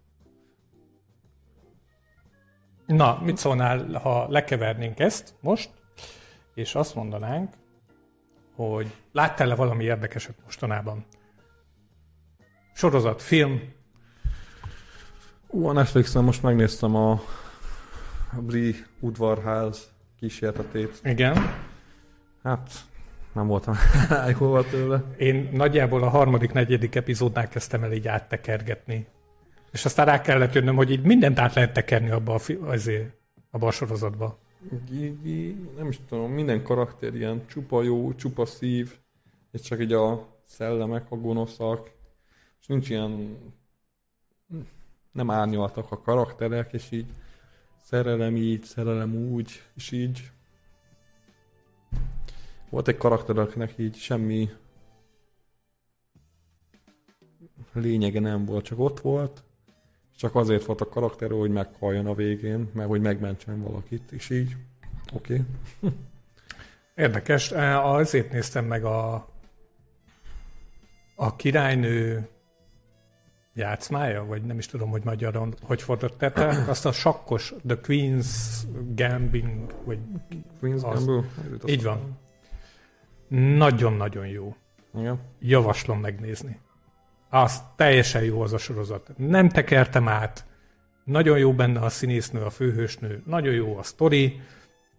Na, 2.86 3.20
mit 3.22 3.36
szólnál, 3.36 3.92
ha 3.92 4.26
lekevernénk 4.28 4.98
ezt 4.98 5.34
most, 5.40 5.70
és 6.54 6.74
azt 6.74 6.94
mondanánk, 6.94 7.54
hogy 8.54 8.94
láttál-e 9.12 9.54
valami 9.54 9.84
érdekeset 9.84 10.36
mostanában? 10.44 11.06
Sorozat, 12.74 13.22
film, 13.22 13.60
Ú, 15.48 15.66
a 15.66 15.72
Netflixen 15.72 16.24
most 16.24 16.42
megnéztem 16.42 16.94
a, 16.94 17.10
a 18.32 18.40
Bri 18.40 18.74
udvarház 19.00 19.90
kísérletét. 20.18 21.00
igen. 21.04 21.36
Hát, 22.42 22.70
nem 23.32 23.46
voltam 23.46 23.74
elhova 24.10 24.64
tőle. 24.64 25.02
Én 25.16 25.48
nagyjából 25.52 26.02
a 26.02 26.08
harmadik, 26.08 26.52
negyedik 26.52 26.94
epizódnál 26.94 27.48
kezdtem 27.48 27.82
el 27.82 27.92
így 27.92 28.08
áttekergetni. 28.08 29.06
És 29.76 29.84
aztán 29.84 30.06
rá 30.06 30.20
kellett 30.20 30.52
jönnöm, 30.52 30.76
hogy 30.76 30.90
így 30.90 31.02
mindent 31.02 31.38
át 31.38 31.54
lehet 31.54 31.72
tekerni 31.72 32.10
abba 32.10 32.34
a, 32.34 32.38
fi- 32.38 32.60
azért, 32.60 33.14
abba 33.50 33.66
a 33.66 33.70
sorozatba. 33.70 34.38
Nem 35.76 35.88
is 35.88 36.00
tudom, 36.08 36.32
minden 36.32 36.62
karakter 36.62 37.14
ilyen 37.14 37.46
csupa 37.46 37.82
jó, 37.82 38.14
csupa 38.14 38.46
szív, 38.46 38.98
és 39.52 39.60
csak 39.60 39.80
így 39.80 39.92
a 39.92 40.26
szellemek, 40.44 41.06
a 41.10 41.16
gonoszak, 41.16 41.90
és 42.60 42.66
nincs 42.66 42.90
ilyen 42.90 43.38
nem 45.12 45.30
árnyaltak 45.30 45.92
a 45.92 46.00
karakterek, 46.00 46.72
és 46.72 46.90
így 46.90 47.06
szerelem 47.82 48.36
így, 48.36 48.62
szerelem 48.62 49.14
úgy, 49.14 49.62
és 49.74 49.90
így 49.90 50.30
volt 52.70 52.88
egy 52.88 52.96
karakter, 52.96 53.38
akinek 53.38 53.78
így 53.78 53.96
semmi 53.96 54.50
lényege 57.72 58.20
nem 58.20 58.44
volt, 58.44 58.64
csak 58.64 58.78
ott 58.78 59.00
volt, 59.00 59.44
csak 60.16 60.34
azért 60.34 60.64
volt 60.64 60.80
a 60.80 60.88
karakter, 60.88 61.30
hogy 61.30 61.50
meghalljon 61.50 62.06
a 62.06 62.14
végén, 62.14 62.70
mert 62.72 62.88
hogy 62.88 63.00
megmentsen 63.00 63.62
valakit, 63.62 64.12
és 64.12 64.30
így, 64.30 64.56
oké. 65.12 65.42
Okay. 65.80 65.92
Érdekes, 66.94 67.52
eh, 67.52 67.86
azért 67.86 68.32
néztem 68.32 68.64
meg 68.64 68.84
a, 68.84 69.28
a 71.14 71.36
királynő 71.36 72.28
játszmája, 73.54 74.24
vagy 74.24 74.42
nem 74.42 74.58
is 74.58 74.66
tudom, 74.66 74.90
hogy 74.90 75.04
magyarul 75.04 75.54
hogy 75.62 75.82
fordították, 75.82 76.68
azt 76.68 76.86
a 76.86 76.92
sakkos, 76.92 77.54
The 77.66 77.78
Queen's 77.82 78.26
Gambling, 78.94 79.74
vagy 79.84 79.98
Queen's 80.62 80.84
Az. 80.84 81.04
Gamble? 81.04 81.24
így 81.66 81.82
van. 81.82 82.18
Nagyon-nagyon 83.56 84.26
jó. 84.26 84.56
Igen. 84.94 85.20
Javaslom 85.40 86.00
megnézni. 86.00 86.58
Az 87.30 87.62
teljesen 87.76 88.22
jó 88.22 88.40
az 88.40 88.52
a 88.52 88.58
sorozat. 88.58 89.10
Nem 89.16 89.48
tekertem 89.48 90.08
át. 90.08 90.44
Nagyon 91.04 91.38
jó 91.38 91.52
benne 91.52 91.80
a 91.80 91.88
színésznő, 91.88 92.42
a 92.42 92.50
főhősnő. 92.50 93.22
Nagyon 93.26 93.54
jó 93.54 93.76
a 93.78 93.82
sztori. 93.82 94.40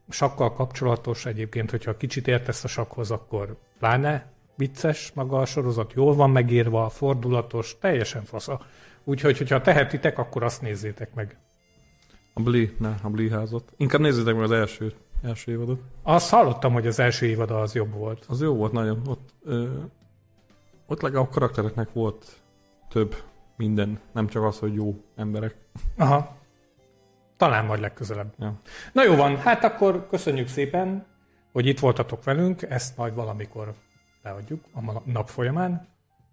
Sakkal 0.10 0.54
kapcsolatos 0.54 1.26
egyébként, 1.26 1.72
hogyha 1.72 1.98
kicsit 1.98 2.28
értesz 2.28 2.64
a 2.64 2.68
sakhoz, 2.68 3.12
akkor 3.12 3.58
pláne 3.80 4.32
vicces 4.56 5.12
maga 5.14 5.38
a 5.38 5.46
sorozat. 5.46 5.94
Jól 5.94 6.16
van 6.16 6.30
megírva, 6.30 6.90
fordulatos, 6.90 7.78
teljesen 7.80 8.24
fasza. 8.24 8.62
Úgyhogy, 9.04 9.38
hogyha 9.38 9.62
tehetitek, 9.62 10.18
akkor 10.18 10.44
azt 10.44 10.62
nézzétek 10.62 11.14
meg. 11.14 11.38
A 12.34 12.42
Bli, 12.42 12.76
ne, 12.80 12.96
a 13.02 13.10
Bli 13.10 13.30
házat. 13.30 13.74
Inkább 13.78 14.02
nézzétek 14.02 14.34
meg 14.34 14.44
az 14.44 14.52
első, 14.52 14.94
első 15.24 15.52
évadot. 15.52 15.80
Azt 16.04 16.30
hallottam, 16.30 16.74
hogy 16.74 16.88
az 16.88 17.00
első 17.00 17.26
évada 17.26 17.62
az 17.62 17.76
jobb 17.76 17.94
volt. 17.94 18.26
Az 18.28 18.42
jó 18.42 18.56
volt 18.56 18.72
nagyon. 18.72 19.02
Ott, 19.06 19.30
ö, 19.44 19.68
ott 20.88 21.02
legalább 21.02 21.28
a 21.28 21.30
karaktereknek 21.30 21.94
volt 21.94 22.26
több 22.90 23.16
minden, 23.56 24.00
nem 24.14 24.28
csak 24.28 24.44
az, 24.44 24.60
hogy 24.60 24.74
jó 24.74 24.96
emberek. 25.16 25.56
Aha. 25.98 26.36
Talán 27.38 27.66
majd 27.66 27.80
legközelebb. 27.80 28.34
Ja. 28.40 28.60
Na 28.94 29.04
jó 29.04 29.16
van, 29.16 29.38
hát 29.38 29.64
akkor 29.64 30.08
köszönjük 30.10 30.48
szépen, 30.48 31.06
hogy 31.52 31.66
itt 31.66 31.80
voltatok 31.80 32.24
velünk, 32.24 32.62
ezt 32.62 32.98
majd 32.98 33.16
valamikor 33.16 33.74
leadjuk 34.24 34.64
a 34.74 35.02
nap 35.06 35.28
folyamán, 35.30 35.88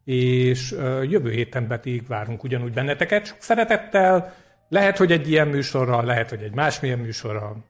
és 0.05 0.71
jövő 1.03 1.31
héten 1.31 1.67
pedig 1.67 2.07
várunk 2.07 2.43
ugyanúgy 2.45 2.73
benneteket, 2.73 3.27
sok 3.27 3.41
szeretettel, 3.41 4.35
lehet, 4.69 4.99
hogy 4.99 5.13
egy 5.13 5.31
ilyen 5.31 5.49
műsorral, 5.49 6.05
lehet, 6.05 6.31
hogy 6.31 6.43
egy 6.43 6.55
másmilyen 6.55 6.99
műsorral, 6.99 7.65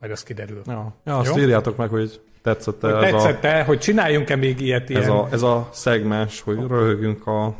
majd 0.00 0.12
az 0.12 0.22
kiderül. 0.22 0.62
Ja, 0.66 0.94
ja 1.04 1.18
azt 1.18 1.36
Jó. 1.36 1.42
írjátok 1.42 1.76
meg, 1.76 1.88
hogy 1.88 2.20
tetszett 2.44 2.80
Hogy 2.80 2.90
ez, 2.90 3.12
a, 3.12 3.16
tetszett-e, 3.16 3.62
hogy 3.62 3.78
csináljunk-e 3.78 4.36
még 4.36 4.60
ilyet 4.60 4.88
ilyen 4.88 5.02
ez, 5.02 5.08
a, 5.08 5.28
ez 5.30 5.42
a 5.42 5.68
szegmens, 5.72 6.40
hogy 6.40 6.58
röhögünk 6.68 7.26
a, 7.26 7.54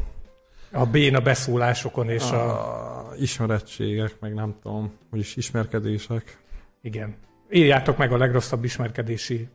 a 0.73 0.87
béna 0.87 1.21
beszólásokon, 1.21 2.09
és 2.09 2.31
a... 2.31 2.51
a 2.51 3.15
ismerettségek, 3.19 4.15
meg 4.21 4.35
nem 4.35 4.55
tudom, 4.63 4.93
hogy 5.11 5.19
is 5.19 5.37
ismerkedések. 5.37 6.39
Igen. 6.83 7.15
írjátok 7.51 7.97
meg 7.97 8.13
a 8.13 8.17
legrosszabb 8.17 8.65
ismerkedési 8.65 9.49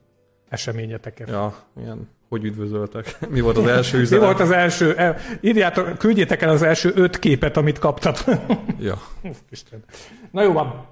eseményeteket. 0.50 1.28
Ja, 1.28 1.56
ilyen, 1.82 2.10
hogy 2.30 2.44
üdvözöltek. 2.44 3.18
Mi 3.30 3.40
volt 3.40 3.58
az 3.58 3.68
első 3.68 3.98
Mi 3.98 4.04
üzenet? 4.04 4.26
volt 4.26 4.40
az 4.40 4.52
első? 4.52 4.96
el- 4.96 5.18
Írjátok, 5.42 5.98
küldjétek 5.98 6.42
el 6.42 6.50
az 6.50 6.62
első 6.62 6.92
öt 6.96 7.20
képet, 7.20 7.58
amit 7.58 7.80
kaptatok. 7.80 8.42
Ja. 8.80 9.02
Isten. 9.50 9.84
Na 10.32 10.44
jó 10.44 10.52
van, 10.52 10.86